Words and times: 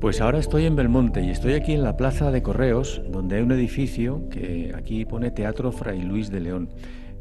Pues 0.00 0.20
ahora 0.20 0.38
estoy 0.38 0.64
en 0.64 0.76
Belmonte 0.76 1.24
y 1.24 1.30
estoy 1.30 1.54
aquí 1.54 1.72
en 1.72 1.82
la 1.82 1.96
Plaza 1.96 2.30
de 2.30 2.40
Correos, 2.40 3.02
donde 3.10 3.34
hay 3.34 3.42
un 3.42 3.50
edificio 3.50 4.28
que 4.28 4.72
aquí 4.76 5.04
pone 5.04 5.32
Teatro 5.32 5.72
Fray 5.72 6.02
Luis 6.02 6.30
de 6.30 6.38
León. 6.38 6.68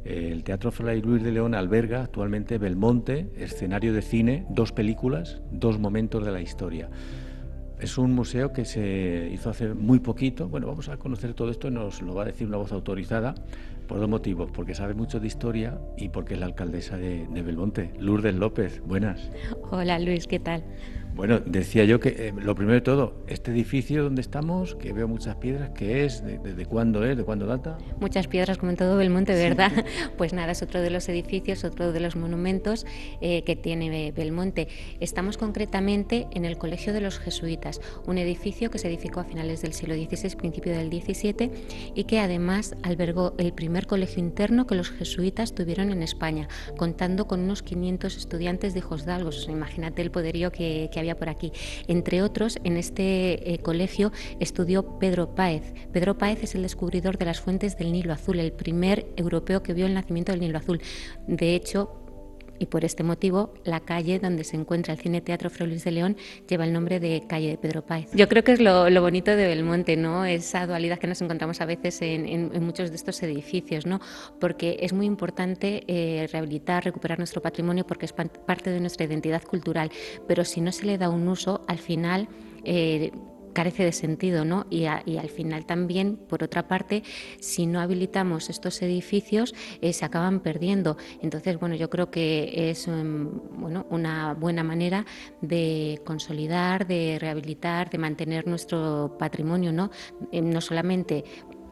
El 0.05 0.43
Teatro 0.43 0.71
Fray 0.71 1.01
Luis 1.01 1.23
de 1.23 1.31
León 1.31 1.55
alberga 1.55 2.03
actualmente 2.03 2.59
Belmonte, 2.59 3.31
escenario 3.35 3.93
de 3.93 4.03
cine, 4.03 4.45
dos 4.51 4.73
películas, 4.73 5.41
dos 5.51 5.79
momentos 5.79 6.23
de 6.23 6.31
la 6.31 6.39
historia. 6.39 6.87
Es 7.79 7.97
un 7.97 8.13
museo 8.13 8.53
que 8.53 8.63
se 8.63 9.27
hizo 9.33 9.49
hace 9.49 9.73
muy 9.73 9.99
poquito. 9.99 10.47
Bueno, 10.47 10.67
vamos 10.67 10.87
a 10.89 10.97
conocer 10.97 11.33
todo 11.33 11.49
esto 11.49 11.69
y 11.69 11.71
nos 11.71 12.03
lo 12.03 12.13
va 12.13 12.21
a 12.21 12.25
decir 12.25 12.47
una 12.47 12.57
voz 12.57 12.71
autorizada 12.71 13.33
por 13.87 13.99
dos 13.99 14.09
motivos, 14.09 14.51
porque 14.51 14.75
sabe 14.75 14.93
mucho 14.93 15.19
de 15.19 15.25
historia 15.25 15.79
y 15.97 16.09
porque 16.09 16.35
es 16.35 16.39
la 16.39 16.45
alcaldesa 16.45 16.95
de, 16.95 17.25
de 17.25 17.41
Belmonte, 17.41 17.91
Lourdes 17.99 18.35
López. 18.35 18.83
Buenas. 18.85 19.31
Hola 19.71 19.97
Luis, 19.97 20.27
¿qué 20.27 20.39
tal? 20.39 20.63
Bueno, 21.17 21.39
decía 21.39 21.83
yo 21.83 21.99
que 21.99 22.09
eh, 22.09 22.33
lo 22.39 22.53
primero 22.53 22.75
de 22.75 22.81
todo, 22.81 23.15
este 23.25 23.49
edificio 23.49 24.03
donde 24.03 24.21
estamos, 24.21 24.75
que 24.75 24.93
veo 24.93 25.07
muchas 25.07 25.35
piedras, 25.37 25.71
¿qué 25.71 26.05
es? 26.05 26.23
¿De, 26.23 26.65
cuándo 26.67 27.03
es? 27.03 27.17
¿De 27.17 27.23
cuándo 27.23 27.47
data? 27.47 27.79
Muchas 27.99 28.27
piedras, 28.27 28.59
como 28.59 28.69
en 28.69 28.77
todo 28.77 28.97
Belmonte, 28.97 29.33
¿verdad? 29.33 29.71
Pues 30.15 30.33
nada, 30.33 30.51
es 30.51 30.61
otro 30.61 30.79
de 30.79 30.91
los 30.91 31.09
edificios, 31.09 31.63
otro 31.63 31.91
de 31.91 31.99
los 31.99 32.15
monumentos 32.15 32.85
eh, 33.19 33.41
que 33.43 33.55
tiene 33.55 34.11
Belmonte. 34.11 34.67
Estamos 34.99 35.39
concretamente 35.39 36.27
en 36.33 36.45
el 36.45 36.59
Colegio 36.59 36.93
de 36.93 37.01
los 37.01 37.17
Jesuitas, 37.17 37.81
un 38.05 38.19
edificio 38.19 38.69
que 38.69 38.77
se 38.77 38.87
edificó 38.87 39.19
a 39.19 39.23
finales 39.23 39.63
del 39.63 39.73
siglo 39.73 39.95
XVI, 39.95 40.35
principio 40.35 40.71
del 40.73 40.89
XVII, 40.89 41.51
y 41.95 42.03
que 42.03 42.19
además 42.19 42.75
albergó 42.83 43.33
el 43.39 43.53
primer 43.53 43.87
colegio 43.87 44.19
interno 44.19 44.67
que 44.67 44.75
los 44.75 44.91
jesuitas 44.91 45.55
tuvieron 45.55 45.91
en 45.91 46.03
España, 46.03 46.47
contando 46.77 47.25
con 47.25 47.39
unos 47.39 47.63
500 47.63 48.17
estudiantes 48.17 48.73
de 48.73 48.79
hijos 48.79 49.05
dalgos. 49.05 49.47
Imagínate 49.49 50.03
el 50.03 50.11
poderío 50.11 50.51
que, 50.51 50.89
que 50.91 50.99
había 50.99 51.06
por 51.15 51.29
aquí. 51.29 51.51
Entre 51.87 52.21
otros, 52.21 52.59
en 52.63 52.77
este 52.77 53.53
eh, 53.53 53.59
colegio 53.59 54.11
estudió 54.39 54.99
Pedro 54.99 55.35
Páez. 55.35 55.73
Pedro 55.91 56.17
Páez 56.17 56.43
es 56.43 56.55
el 56.55 56.63
descubridor 56.63 57.17
de 57.17 57.25
las 57.25 57.39
fuentes 57.39 57.77
del 57.77 57.91
Nilo 57.91 58.13
Azul, 58.13 58.39
el 58.39 58.51
primer 58.51 59.07
europeo 59.15 59.63
que 59.63 59.73
vio 59.73 59.85
el 59.85 59.93
nacimiento 59.93 60.31
del 60.31 60.41
Nilo 60.41 60.57
Azul. 60.57 60.81
De 61.27 61.55
hecho, 61.55 62.06
y 62.59 62.67
por 62.67 62.85
este 62.85 63.03
motivo 63.03 63.53
la 63.63 63.79
calle 63.79 64.19
donde 64.19 64.43
se 64.43 64.55
encuentra 64.55 64.93
el 64.93 64.99
Cine 64.99 65.21
Teatro 65.21 65.49
Fray 65.49 65.77
de 65.77 65.91
León 65.91 66.17
lleva 66.47 66.65
el 66.65 66.73
nombre 66.73 66.99
de 66.99 67.23
calle 67.27 67.49
de 67.49 67.57
Pedro 67.57 67.85
Páez. 67.85 68.09
Yo 68.13 68.27
creo 68.27 68.43
que 68.43 68.53
es 68.53 68.59
lo, 68.59 68.83
bonito 69.01 69.31
de 69.31 69.47
Belmonte, 69.47 69.95
¿no? 69.97 70.25
esa 70.25 70.65
dualidad 70.67 70.99
que 70.99 71.07
nos 71.07 71.21
encontramos 71.21 71.61
a 71.61 71.65
veces 71.65 72.01
en, 72.01 72.51
muchos 72.65 72.89
de 72.89 72.95
estos 72.95 73.21
edificios, 73.23 73.85
¿no? 73.85 73.99
porque 74.39 74.77
es 74.81 74.93
muy 74.93 75.05
importante 75.05 75.83
eh, 75.87 76.27
rehabilitar, 76.31 76.83
recuperar 76.83 77.17
nuestro 77.17 77.41
patrimonio 77.41 77.85
porque 77.85 78.05
es 78.05 78.13
parte 78.13 78.69
de 78.69 78.79
nuestra 78.79 79.05
identidad 79.05 79.43
cultural, 79.43 79.91
pero 80.27 80.43
si 80.45 80.61
no 80.61 80.71
se 80.71 80.85
le 80.85 80.97
da 80.97 81.09
un 81.09 81.27
uso, 81.27 81.61
al 81.67 81.79
final... 81.79 82.27
Eh, 82.63 83.11
carece 83.57 83.83
de 83.83 83.91
sentido, 83.91 84.45
¿no? 84.45 84.67
Y, 84.69 84.85
al 84.85 85.29
final 85.29 85.65
también, 85.65 86.15
por 86.15 86.43
otra 86.43 86.67
parte, 86.67 87.01
si 87.39 87.65
no 87.65 87.79
habilitamos 87.79 88.51
estos 88.51 88.79
edificios, 88.83 89.55
eh, 89.81 89.93
se 89.93 90.05
acaban 90.05 90.41
perdiendo. 90.41 90.95
Entonces, 91.23 91.59
bueno, 91.59 91.73
yo 91.73 91.89
creo 91.89 92.11
que 92.11 92.69
es 92.69 92.87
em, 92.87 93.31
bueno, 93.59 93.87
una 93.89 94.35
buena 94.35 94.63
manera 94.63 95.07
de 95.41 95.99
consolidar, 96.05 96.85
de 96.85 97.17
rehabilitar, 97.19 97.89
de 97.89 97.97
mantener 97.97 98.45
nuestro 98.45 99.17
patrimonio, 99.17 99.73
¿no? 99.73 99.89
Eh, 100.31 100.39
no 100.39 100.61
solamente 100.61 101.23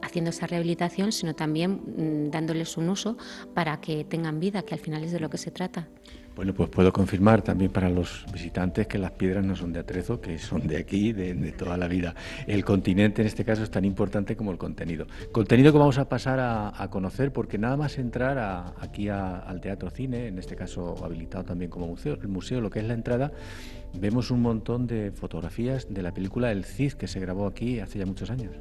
haciendo 0.02 0.32
esa 0.32 0.48
rehabilitación, 0.48 1.12
sino 1.12 1.36
también 1.36 1.70
mm, 1.86 2.32
dándoles 2.32 2.78
un 2.78 2.90
uso 2.90 3.16
para 3.54 3.80
que 3.80 4.06
tengan 4.06 4.40
vida, 4.40 4.64
que 4.64 4.74
al 4.74 4.80
final 4.80 5.04
es 5.04 5.12
de 5.12 5.20
lo 5.20 5.30
que 5.30 5.38
se 5.38 5.52
trata. 5.52 5.88
Bueno, 6.36 6.54
pues 6.54 6.70
puedo 6.70 6.92
confirmar 6.92 7.42
también 7.42 7.72
para 7.72 7.90
los 7.90 8.26
visitantes 8.34 8.88
que 8.88 8.98
las 8.98 9.12
piedras 9.12 9.46
no 9.46 9.56
son 9.56 9.72
de 9.72 9.80
Atrezo, 9.80 10.20
que 10.20 10.38
son 10.38 10.68
de 10.68 10.76
aquí, 10.76 11.14
de, 11.14 11.34
toda 11.54 11.78
la 11.78 11.88
vida. 11.88 12.14
El 12.46 12.66
continente 12.66 13.22
en 13.22 13.28
este 13.28 13.46
caso 13.46 13.64
es 13.64 13.72
tan 13.72 13.86
importante 13.86 14.36
como 14.36 14.52
el 14.52 14.58
contenido. 14.58 15.08
Contenido 15.32 15.72
que 15.72 15.78
vamos 15.78 15.98
a 15.98 16.10
pasar 16.10 16.40
a, 16.42 16.90
conocer 16.90 17.32
porque 17.32 17.58
nada 17.58 17.78
más 17.78 17.98
entrar 17.98 18.74
aquí 18.82 19.08
al 19.08 19.62
Teatro 19.62 19.90
Cine, 19.90 20.28
en 20.28 20.38
este 20.38 20.58
caso 20.58 20.96
habilitado 21.04 21.46
también 21.46 21.72
como 21.72 21.88
museo, 21.88 22.16
el 22.22 22.28
museo, 22.28 22.60
lo 22.60 22.70
que 22.70 22.80
es 22.80 22.86
la 22.86 22.94
entrada, 22.94 23.32
vemos 24.00 24.32
un 24.32 24.42
montón 24.42 24.88
de 24.88 25.12
fotografías 25.12 25.94
de 25.94 26.02
la 26.02 26.14
película 26.14 26.52
El 26.52 26.66
Cid 26.66 26.94
que 26.94 27.08
se 27.08 27.20
grabó 27.20 27.48
aquí 27.48 27.80
hace 27.80 28.00
ya 28.00 28.06
muchos 28.06 28.30
años. 28.30 28.56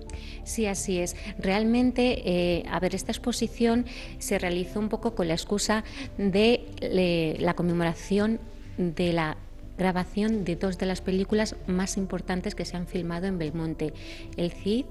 Sí, 0.45 0.67
así 0.67 0.99
es. 0.99 1.17
Realmente, 1.39 2.22
eh, 2.25 2.65
a 2.71 2.81
ver, 2.81 2.95
esta 2.95 3.12
exposición 3.12 3.87
se 4.19 4.39
realizó 4.39 4.81
un 4.81 4.89
poco 4.89 5.15
con 5.15 5.28
la 5.28 5.34
excusa 5.34 5.84
de 6.19 7.37
la 7.41 7.55
conmemoración 7.55 8.41
de 8.77 9.12
la 9.12 9.37
grabación 9.76 10.44
de 10.44 10.56
dos 10.56 10.78
de 10.78 10.86
las 10.86 11.00
películas 11.00 11.56
más 11.66 11.96
importantes 11.96 12.54
que 12.54 12.64
se 12.64 12.76
han 12.76 12.86
filmado 12.86 13.26
en 13.26 13.38
Belmonte, 13.38 13.92
El 14.36 14.52
Cid 14.52 14.84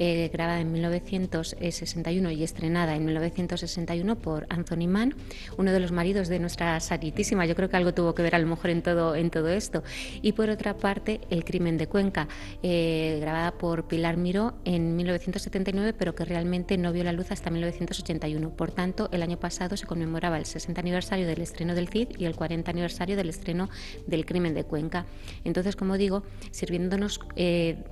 eh, 0.00 0.30
grabada 0.32 0.60
en 0.60 0.70
1961 0.70 2.30
y 2.30 2.44
estrenada 2.44 2.94
en 2.94 3.04
1961 3.04 4.16
por 4.16 4.46
Anthony 4.48 4.86
Mann, 4.86 5.16
uno 5.56 5.72
de 5.72 5.80
los 5.80 5.90
maridos 5.90 6.28
de 6.28 6.38
nuestra 6.38 6.78
Saritísima. 6.78 7.46
Yo 7.46 7.56
creo 7.56 7.68
que 7.68 7.76
algo 7.76 7.92
tuvo 7.92 8.14
que 8.14 8.22
ver 8.22 8.36
a 8.36 8.38
lo 8.38 8.46
mejor 8.46 8.70
en 8.70 8.82
todo, 8.82 9.16
en 9.16 9.30
todo 9.30 9.48
esto. 9.48 9.82
Y 10.22 10.32
por 10.32 10.50
otra 10.50 10.76
parte, 10.76 11.20
El 11.30 11.44
crimen 11.44 11.78
de 11.78 11.88
Cuenca, 11.88 12.28
eh, 12.62 13.18
grabada 13.20 13.52
por 13.52 13.88
Pilar 13.88 14.16
Miró 14.16 14.54
en 14.64 14.94
1979, 14.94 15.92
pero 15.98 16.14
que 16.14 16.24
realmente 16.24 16.78
no 16.78 16.92
vio 16.92 17.02
la 17.02 17.12
luz 17.12 17.32
hasta 17.32 17.50
1981. 17.50 18.50
Por 18.50 18.70
tanto, 18.70 19.08
el 19.10 19.22
año 19.22 19.40
pasado 19.40 19.76
se 19.76 19.86
conmemoraba 19.86 20.38
el 20.38 20.46
60 20.46 20.80
aniversario 20.80 21.26
del 21.26 21.40
estreno 21.40 21.74
del 21.74 21.88
CID 21.88 22.10
y 22.18 22.26
el 22.26 22.36
40 22.36 22.70
aniversario 22.70 23.16
del 23.16 23.30
estreno 23.30 23.68
del 24.06 24.24
crimen 24.28 24.54
de 24.54 24.64
Cuenca. 24.64 25.06
Entonces, 25.42 25.74
como 25.74 25.96
digo, 25.96 26.22
sirviéndonos 26.50 27.18
eh, 27.34 27.82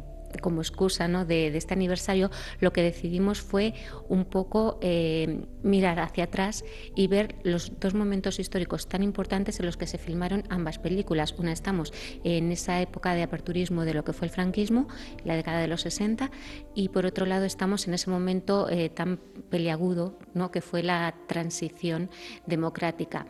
como 0.40 0.60
excusa 0.60 1.08
¿no? 1.08 1.24
de, 1.24 1.48
este 1.56 1.74
aniversario, 1.74 2.30
lo 2.60 2.72
que 2.72 2.82
decidimos 2.82 3.40
fue 3.40 3.74
un 4.08 4.24
poco 4.24 4.78
eh, 4.82 5.46
mirar 5.62 5.98
hacia 5.98 6.24
atrás 6.24 6.64
y 6.94 7.06
ver 7.06 7.36
los 7.42 7.72
dos 7.80 7.94
momentos 7.94 8.38
históricos 8.38 8.88
tan 8.88 9.02
importantes 9.02 9.58
en 9.60 9.66
los 9.66 9.76
que 9.76 9.86
se 9.86 9.98
filmaron 9.98 10.44
ambas 10.50 10.78
películas. 10.78 11.34
Una 11.38 11.52
estamos 11.52 11.92
en 12.24 12.52
esa 12.52 12.80
época 12.82 13.14
de 13.14 13.22
aperturismo 13.22 13.84
de 13.84 13.94
lo 13.94 14.04
que 14.04 14.12
fue 14.12 14.26
el 14.26 14.32
franquismo, 14.32 14.88
la 15.24 15.36
década 15.36 15.60
de 15.60 15.68
los 15.68 15.82
60, 15.82 16.30
y 16.74 16.88
por 16.90 17.06
otro 17.06 17.24
lado 17.26 17.44
estamos 17.44 17.88
en 17.88 17.94
ese 17.94 18.10
momento 18.10 18.68
eh, 18.68 18.90
tan 18.90 19.18
peliagudo 19.48 20.18
¿no? 20.34 20.50
que 20.50 20.60
fue 20.60 20.82
la 20.82 21.14
transición 21.26 22.10
democrática. 22.46 23.26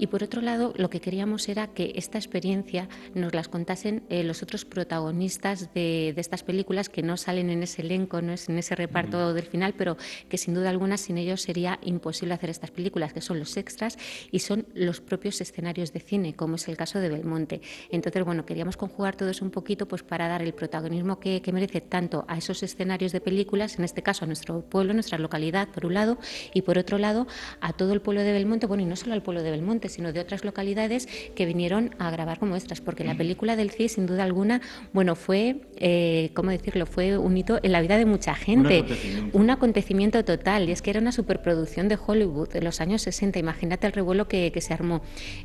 Y 0.00 0.06
por 0.06 0.24
otro 0.24 0.40
lado, 0.40 0.72
lo 0.78 0.88
que 0.88 1.02
queríamos 1.02 1.46
era 1.50 1.66
que 1.66 1.92
esta 1.94 2.16
experiencia 2.16 2.88
nos 3.14 3.34
las 3.34 3.48
contasen 3.48 4.02
eh, 4.08 4.24
los 4.24 4.42
otros 4.42 4.64
protagonistas 4.64 5.74
de, 5.74 6.14
estas 6.16 6.42
películas 6.42 6.88
que 6.88 7.02
no 7.02 7.18
salen 7.18 7.50
en 7.50 7.62
ese 7.62 7.82
elenco, 7.82 8.22
no 8.22 8.32
es 8.32 8.48
en 8.48 8.56
ese 8.56 8.74
reparto 8.74 9.34
del 9.34 9.44
final, 9.44 9.74
pero 9.76 9.98
que 10.30 10.38
sin 10.38 10.54
duda 10.54 10.70
alguna 10.70 10.96
sin 10.96 11.18
ellos 11.18 11.42
sería 11.42 11.78
imposible 11.82 12.32
hacer 12.32 12.48
estas 12.48 12.70
películas, 12.70 13.12
que 13.12 13.20
son 13.20 13.38
los 13.38 13.58
extras 13.58 13.98
y 14.32 14.38
son 14.38 14.66
los 14.72 15.02
propios 15.02 15.38
escenarios 15.42 15.92
de 15.92 16.00
cine, 16.00 16.32
como 16.32 16.54
es 16.54 16.66
el 16.68 16.78
caso 16.78 16.98
de 16.98 17.10
Belmonte. 17.10 17.60
Entonces, 17.90 18.24
bueno, 18.24 18.46
queríamos 18.46 18.78
conjugar 18.78 19.16
todo 19.16 19.28
eso 19.28 19.44
un 19.44 19.50
poquito 19.50 19.86
pues 19.86 20.02
para 20.02 20.28
dar 20.28 20.40
el 20.40 20.54
protagonismo 20.54 21.20
que, 21.20 21.42
que 21.42 21.52
merece 21.52 21.82
tanto 21.82 22.24
a 22.26 22.38
esos 22.38 22.62
escenarios 22.62 23.12
de 23.12 23.20
películas, 23.20 23.78
en 23.78 23.84
este 23.84 24.02
caso 24.02 24.24
a 24.24 24.26
nuestro 24.26 24.62
pueblo, 24.62 24.94
nuestra 24.94 25.18
localidad, 25.18 25.68
por 25.68 25.84
un 25.84 25.92
lado, 25.92 26.16
y 26.54 26.62
por 26.62 26.78
otro 26.78 26.96
lado 26.96 27.26
a 27.60 27.74
todo 27.74 27.92
el 27.92 28.00
pueblo 28.00 28.22
de 28.22 28.32
Belmonte, 28.32 28.64
bueno, 28.64 28.82
y 28.82 28.86
no 28.86 28.96
solo 28.96 29.12
al 29.12 29.22
pueblo 29.22 29.42
de 29.42 29.50
Belmonte, 29.50 29.89
sino 29.90 30.12
de 30.12 30.20
otras 30.20 30.44
localidades 30.44 31.08
que 31.34 31.46
vinieron 31.46 31.94
a 31.98 32.10
grabar 32.10 32.38
como 32.38 32.56
extras, 32.56 32.80
porque 32.80 33.04
la 33.04 33.16
película 33.16 33.56
del 33.56 33.70
CIE, 33.70 33.88
sin 33.88 34.06
duda 34.06 34.24
alguna, 34.24 34.60
bueno, 34.92 35.14
fue, 35.14 35.56
eh, 35.76 36.30
¿cómo 36.34 36.50
decirlo?, 36.50 36.86
fue 36.86 37.18
un 37.18 37.36
hito 37.36 37.60
en 37.62 37.72
la 37.72 37.80
vida 37.80 37.98
de 37.98 38.06
mucha 38.06 38.34
gente, 38.34 38.84
un 39.32 39.50
acontecimiento, 39.50 40.24
total, 40.24 40.68
y 40.68 40.72
es 40.72 40.82
que 40.82 40.90
era 40.90 41.00
una 41.00 41.12
superproducción 41.12 41.88
de 41.88 41.98
Hollywood 42.04 42.48
de 42.48 42.62
los 42.62 42.80
años 42.80 43.02
60, 43.02 43.38
imagínate 43.38 43.86
el 43.86 43.92
revuelo 43.92 44.28
que, 44.28 44.52
se 44.60 44.74
armó. 44.74 45.00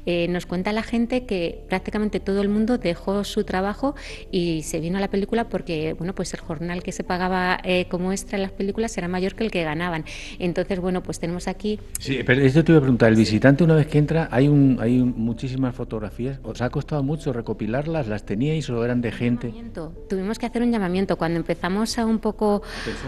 Eh, 0.05 0.27
nos 0.27 0.45
cuenta 0.45 0.73
la 0.73 0.83
gente 0.83 1.25
que 1.25 1.63
prácticamente 1.69 2.19
todo 2.19 2.41
el 2.41 2.49
mundo 2.49 2.77
dejó 2.77 3.23
su 3.23 3.45
trabajo 3.45 3.95
y 4.29 4.63
se 4.63 4.79
vino 4.81 4.97
a 4.97 5.01
la 5.01 5.09
película 5.09 5.47
porque, 5.47 5.93
bueno, 5.93 6.13
pues 6.13 6.33
el 6.33 6.41
jornal 6.41 6.83
que 6.83 6.91
se 6.91 7.03
pagaba 7.03 7.59
eh, 7.63 7.85
como 7.89 8.11
extra 8.11 8.37
en 8.37 8.41
las 8.41 8.51
películas 8.51 8.97
era 8.97 9.07
mayor 9.07 9.35
que 9.35 9.45
el 9.45 9.51
que 9.51 9.63
ganaban. 9.63 10.03
Entonces, 10.37 10.79
bueno, 10.79 11.01
pues 11.01 11.19
tenemos 11.19 11.47
aquí... 11.47 11.79
Sí, 11.99 12.19
pero 12.25 12.41
esto 12.41 12.63
te 12.63 12.73
iba 12.73 12.79
a 12.79 12.81
preguntar, 12.81 13.09
el 13.09 13.15
visitante 13.15 13.63
una 13.63 13.75
vez 13.75 13.87
que 13.87 13.97
entra, 13.97 14.27
hay 14.35 14.49
un 14.49 14.77
hay 14.81 15.01
muchísimas 15.01 15.73
fotografías. 15.73 16.39
¿Os 16.43 16.61
ha 16.61 16.69
costado 16.69 17.01
mucho 17.03 17.31
recopilarlas? 17.31 18.07
¿Las 18.07 18.25
teníais 18.25 18.69
o 18.69 18.83
eran 18.83 18.99
de 18.99 19.13
gente? 19.13 19.53
Tuvimos 20.09 20.39
que 20.39 20.45
hacer 20.45 20.61
un 20.61 20.73
llamamiento. 20.73 21.17
Cuando 21.17 21.39
empezamos 21.39 21.97
a 21.97 22.05
un 22.05 22.19
poco 22.19 22.61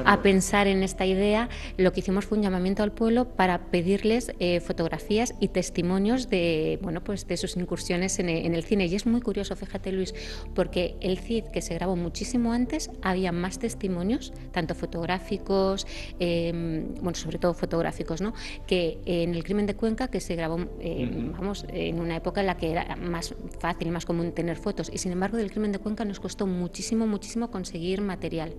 a, 0.06 0.22
pensar 0.22 0.68
en 0.68 0.84
esta 0.84 1.06
idea, 1.06 1.50
lo 1.76 1.92
que 1.92 2.00
hicimos 2.00 2.26
fue 2.26 2.38
un 2.38 2.46
llamamiento 2.46 2.82
al 2.82 2.94
pueblo 2.94 3.36
para 3.36 3.60
pedirles 3.72 4.32
eh, 4.40 4.62
fotografías 4.62 5.36
y 5.42 5.50
testimonios 5.50 6.30
de, 6.30 6.80
bueno, 6.82 7.04
pues 7.04 7.28
de 7.28 7.36
sus 7.36 7.58
incursiones 7.58 8.20
en, 8.20 8.30
el 8.30 8.64
cine. 8.64 8.86
Y 8.86 8.96
es 8.96 9.06
muy 9.06 9.20
curioso, 9.20 9.54
fíjate 9.58 9.92
Luis, 9.92 10.16
porque 10.56 10.96
el 11.02 11.18
CID, 11.18 11.46
que 11.52 11.62
se 11.62 11.74
grabó 11.74 11.98
muchísimo 11.98 12.54
antes, 12.54 12.90
había 13.02 13.34
más 13.34 13.60
testimonios, 13.60 14.32
tanto 14.54 14.76
fotográficos, 14.76 15.86
em, 16.20 16.96
bueno, 17.02 17.16
sobre 17.16 17.38
todo 17.38 17.54
fotográficos, 17.54 18.22
¿no? 18.22 18.34
que 18.66 19.00
en 19.06 19.36
el 19.36 19.44
crimen 19.44 19.66
de 19.66 19.76
Cuenca, 19.76 20.08
que 20.08 20.22
se 20.22 20.36
grabó 20.36 20.60
eh, 20.80 21.17
vamos, 21.38 21.66
en 21.70 22.00
una 22.00 22.16
época 22.16 22.42
en 22.42 22.48
la 22.48 22.58
que 22.58 22.72
era 22.72 22.96
más 22.96 23.36
fácil, 23.60 23.92
más 23.92 24.06
común 24.06 24.32
tener 24.34 24.58
fotos. 24.58 24.90
Y 24.94 24.98
sin 24.98 25.12
embargo, 25.12 25.38
del 25.38 25.52
crimen 25.52 25.72
de 25.72 25.80
Cuenca 25.80 26.06
nos 26.06 26.20
costó 26.20 26.48
muchísimo, 26.48 27.08
muchísimo 27.08 27.52
conseguir 27.52 28.02
material. 28.02 28.56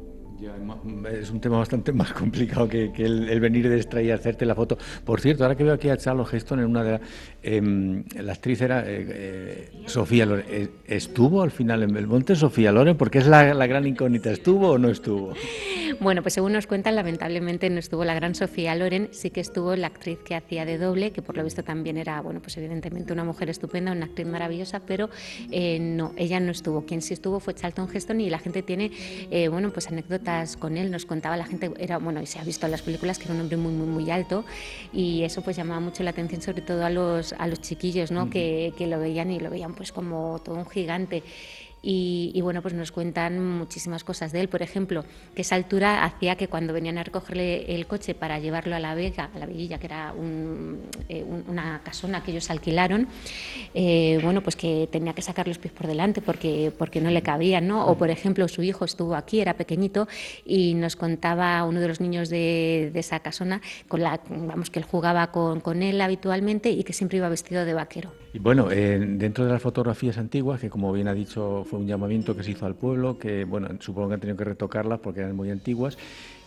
Es 1.11 1.31
un 1.31 1.40
tema 1.40 1.58
bastante 1.58 1.93
más 1.99 2.12
complicado 2.12 2.69
que, 2.69 2.93
el, 2.96 3.40
venir 3.40 3.69
de 3.69 3.76
extra 3.76 4.02
y 4.02 4.11
hacerte 4.11 4.46
la 4.46 4.55
foto. 4.55 4.79
Por 5.05 5.20
cierto, 5.20 5.44
ahora 5.44 5.56
que 5.56 5.64
veo 5.64 5.75
aquí 5.75 5.88
a 5.88 5.96
Charles 5.96 6.32
Heston 6.32 6.61
en 6.61 6.67
una 6.67 6.85
de 6.85 6.93
las... 6.93 7.00
Em, 7.43 8.05
la 8.20 8.32
actriz 8.32 8.61
era 8.61 8.81
eh, 8.81 9.06
eh, 9.08 9.70
Sofía 9.87 10.26
Loren. 10.26 10.44
Eh, 10.49 10.69
¿Estuvo 10.87 11.43
al 11.43 11.50
final 11.50 11.82
en 11.82 11.93
Belmonte 11.93 12.37
Sofía 12.37 12.73
Loren? 12.73 12.96
Porque 12.96 13.19
es 13.19 13.26
la, 13.26 13.55
la 13.55 13.67
gran 13.67 13.87
incógnita. 13.87 14.31
¿Estuvo 14.31 14.70
o 14.70 14.79
no 14.79 14.88
estuvo? 14.88 15.32
Bueno, 16.00 16.23
pues 16.23 16.35
según 16.35 16.52
nos 16.52 16.69
cuentan, 16.69 16.94
lamentablemente 16.94 17.69
no 17.70 17.81
estuvo 17.81 18.05
la 18.05 18.14
gran 18.14 18.37
Sofía 18.37 18.73
Loren, 18.76 19.08
sí 19.11 19.31
que 19.31 19.41
estuvo 19.41 19.75
la 19.75 19.88
actriz 19.88 20.20
que 20.20 20.37
hacía 20.37 20.64
de 20.64 20.79
doble, 20.79 21.11
que 21.11 21.23
por 21.23 21.37
lo 21.37 21.43
visto 21.43 21.64
también 21.64 21.96
era, 21.96 22.20
bueno, 22.20 22.41
pues 22.41 22.56
evidentemente 22.56 23.12
una 23.12 23.25
mujer 23.25 23.50
estupenda, 23.50 23.91
una 23.91 24.05
actriz 24.05 24.29
maravillosa, 24.29 24.79
pero 24.79 25.11
eh, 25.50 25.81
no, 25.81 26.12
ella 26.17 26.38
no 26.38 26.52
estuvo. 26.52 26.84
Quien 26.87 27.02
sí 27.02 27.14
estuvo 27.14 27.41
fue 27.41 27.55
Charlton 27.55 27.88
Heston 27.93 28.20
y 28.20 28.31
la 28.31 28.38
gente 28.38 28.62
tiene, 28.62 28.93
eh, 29.32 29.49
bueno, 29.49 29.73
pues 29.73 29.88
anécdotas 29.88 30.28
con 30.59 30.77
él, 30.77 30.91
nos 30.91 31.07
contaba 31.07 31.37
la 31.37 31.45
gente, 31.45 31.71
era, 31.79 31.99
bueno, 31.99 32.21
y 32.21 32.27
se 32.27 32.39
ha 32.39 32.45
visto 32.45 32.67
en 32.67 32.73
las 32.73 32.83
películas 32.83 33.19
que 33.19 33.25
era 33.25 33.35
un 33.35 33.41
hombre 33.41 33.57
muy, 33.57 33.73
muy, 33.73 33.87
muy 33.87 34.11
alto 34.11 34.45
y 34.93 35.23
eso 35.23 35.43
pues 35.43 35.57
llamaba 35.57 35.81
mucho 35.81 36.03
la 36.03 36.11
atención 36.11 36.43
sobre 36.43 36.63
todo 36.63 36.85
a 36.85 36.91
los, 36.91 37.33
a 37.33 37.47
los 37.47 37.61
chiquillos, 37.61 38.11
¿no? 38.11 38.31
que, 38.31 38.73
que 38.77 38.87
lo 38.87 38.99
veían 38.99 39.31
y 39.31 39.41
lo 39.41 39.51
veían 39.51 39.75
pues 39.75 39.93
como 39.93 40.41
todo 40.45 40.57
un 40.57 40.67
gigante. 40.69 41.23
Y, 41.81 42.41
bueno, 42.43 42.61
pues 42.61 42.75
nos 42.75 42.91
cuentan 42.91 43.43
muchísimas 43.59 44.03
cosas 44.03 44.33
de 44.33 44.41
él. 44.41 44.49
Por 44.49 44.63
ejemplo, 44.63 45.05
que 45.35 45.43
esa 45.43 45.55
altura 45.55 46.05
hacía 46.05 46.37
que 46.37 46.49
cuando 46.49 46.73
venían 46.73 46.99
a 46.99 47.05
recogerle 47.05 47.75
el 47.75 47.87
coche 47.87 48.15
para 48.15 48.39
llevarlo 48.39 48.75
a 48.75 48.81
la 48.81 48.95
Vega, 48.95 49.31
a 49.35 49.39
la 49.39 49.47
Veguilla, 49.47 49.79
que 49.79 49.87
era 49.87 50.13
eh, 51.09 51.25
una 51.47 51.81
casona 51.85 52.23
que 52.23 52.33
ellos 52.33 52.51
alquilaron, 52.51 53.07
eh, 53.75 54.19
bueno, 54.23 54.43
pues 54.43 54.57
que 54.57 54.89
tenía 54.91 55.13
que 55.13 55.23
sacar 55.23 55.47
los 55.47 55.59
pies 55.59 55.73
por 55.73 55.87
delante 55.87 56.21
porque, 56.21 56.73
porque 56.77 57.01
no 57.01 57.11
le 57.11 57.23
cabían, 57.23 57.69
¿no? 57.69 57.87
O 57.87 57.97
por 57.97 58.11
ejemplo, 58.11 58.49
su 58.49 58.63
hijo 58.63 58.85
estuvo 58.85 59.15
aquí, 59.15 59.41
era 59.41 59.55
pequeñito, 59.55 60.09
y 60.45 60.75
nos 60.75 60.97
contaba 60.97 61.63
uno 61.65 61.81
de 61.81 61.89
los 61.89 62.01
niños 62.01 62.29
de, 62.29 62.91
esa 62.95 63.21
casona, 63.21 63.61
con 63.87 64.03
la, 64.03 64.21
vamos, 64.29 64.71
que 64.71 64.81
él 64.81 64.85
jugaba 64.85 65.31
con, 65.31 65.61
con 65.61 65.83
él 65.83 66.01
habitualmente 66.01 66.71
y 66.71 66.83
que 66.83 66.93
siempre 66.93 67.19
iba 67.19 67.29
vestido 67.29 67.65
de 67.65 67.75
vaquero. 67.75 68.13
Y 68.33 68.39
bueno, 68.39 68.71
eh, 68.71 68.99
dentro 68.99 69.47
de 69.47 69.53
las 69.53 69.63
fotografías 69.63 70.19
antiguas, 70.19 70.61
que 70.61 70.69
como 70.69 70.93
bien 70.93 71.09
ha 71.09 71.15
dicho 71.15 71.65
fue 71.65 71.79
un 71.79 71.87
llamamiento 71.87 72.37
que 72.37 72.43
se 72.43 72.51
hizo 72.51 72.67
al 72.67 72.75
pueblo, 72.75 73.19
que 73.19 73.45
bueno, 73.45 73.69
supongo 73.81 74.09
que 74.09 74.15
han 74.15 74.21
tenido 74.21 74.37
que 74.37 74.45
retocarlas 74.45 75.01
porque 75.01 75.21
eran 75.21 75.35
muy 75.35 75.51
antiguas, 75.51 75.97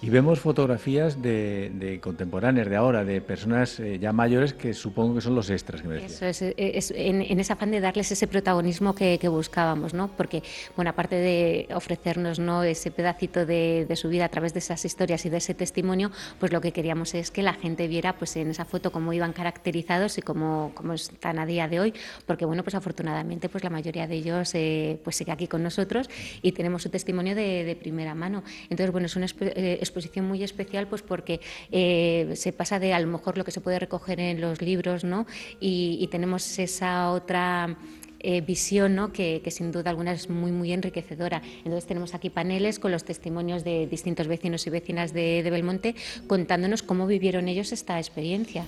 y 0.01 0.09
vemos 0.09 0.39
fotografías 0.39 1.21
de, 1.21 1.99
contemporáneas, 2.01 2.67
de 2.67 2.75
ahora, 2.75 3.03
de 3.03 3.21
personas 3.21 3.79
eh, 3.79 3.99
ya 3.99 4.11
mayores 4.11 4.53
que 4.53 4.73
supongo 4.73 5.15
que 5.15 5.21
son 5.21 5.35
los 5.35 5.49
extras 5.51 5.81
que 5.81 5.87
me 5.87 6.03
Eso 6.03 6.25
es, 6.25 6.41
es 6.41 6.91
en, 6.95 7.21
ese 7.39 7.53
afán 7.53 7.69
de 7.69 7.79
darles 7.79 8.11
ese 8.11 8.25
protagonismo 8.27 8.95
que, 8.95 9.19
buscábamos, 9.31 9.93
¿no? 9.93 10.09
Porque, 10.17 10.43
bueno, 10.75 10.89
aparte 10.89 11.15
de 11.15 11.67
ofrecernos 11.73 12.39
¿no? 12.39 12.63
ese 12.63 12.91
pedacito 12.91 13.45
de, 13.45 13.87
su 13.95 14.09
vida 14.09 14.25
a 14.25 14.29
través 14.29 14.53
de 14.53 14.59
esas 14.59 14.83
historias 14.83 15.25
y 15.25 15.29
de 15.29 15.37
ese 15.37 15.53
testimonio, 15.53 16.11
pues 16.39 16.51
lo 16.51 16.59
que 16.61 16.71
queríamos 16.71 17.13
es 17.13 17.29
que 17.29 17.43
la 17.43 17.53
gente 17.53 17.87
viera 17.87 18.17
pues 18.17 18.35
en 18.35 18.49
esa 18.49 18.65
foto 18.65 18.91
cómo 18.91 19.13
iban 19.13 19.33
caracterizados 19.33 20.17
y 20.17 20.21
cómo, 20.21 20.71
cómo 20.73 20.93
están 20.93 21.37
a 21.37 21.45
día 21.45 21.67
de 21.67 21.79
hoy, 21.79 21.93
porque, 22.25 22.45
bueno, 22.45 22.63
pues 22.63 22.73
afortunadamente 22.73 23.49
pues 23.49 23.63
la 23.63 23.69
mayoría 23.69 24.07
de 24.07 24.15
ellos 24.15 24.53
eh, 24.55 24.99
pues 25.03 25.15
sigue 25.15 25.31
aquí 25.31 25.47
con 25.47 25.61
nosotros 25.61 26.09
y 26.41 26.53
tenemos 26.53 26.81
su 26.81 26.89
testimonio 26.89 27.35
de, 27.35 27.77
primera 27.79 28.13
mano. 28.15 28.43
Entonces, 28.69 28.91
bueno, 28.91 29.05
es 29.05 29.15
una 29.15 29.27
eh, 29.39 29.79
exposición 29.91 30.25
muy 30.25 30.43
especial 30.43 30.87
pues 30.87 31.01
porque 31.01 31.39
eh, 31.71 32.31
se 32.35 32.53
pasa 32.53 32.79
de 32.79 32.93
a 32.93 32.99
lo 32.99 33.07
mejor 33.07 33.37
lo 33.37 33.43
que 33.43 33.51
se 33.51 33.61
puede 33.61 33.79
recoger 33.79 34.19
en 34.19 34.41
los 34.41 34.61
libros, 34.61 35.03
¿no? 35.03 35.25
y, 35.59 36.07
tenemos 36.11 36.59
esa 36.59 37.11
otra 37.11 37.77
eh, 38.23 38.41
visión 38.41 38.93
¿no? 38.93 39.11
que, 39.11 39.41
sin 39.49 39.71
duda 39.71 39.89
alguna 39.89 40.11
es 40.11 40.29
muy, 40.29 40.51
muy 40.51 40.71
enriquecedora. 40.71 41.41
Entonces 41.59 41.87
tenemos 41.87 42.13
aquí 42.13 42.29
paneles 42.29 42.77
con 42.77 42.91
los 42.91 43.03
testimonios 43.03 43.63
de 43.63 43.87
distintos 43.87 44.27
vecinos 44.27 44.67
y 44.67 44.69
vecinas 44.69 45.11
de, 45.11 45.41
Belmonte 45.49 45.95
contándonos 46.27 46.83
cómo 46.83 47.07
vivieron 47.07 47.47
ellos 47.47 47.71
esta 47.71 47.97
experiencia. 47.97 48.65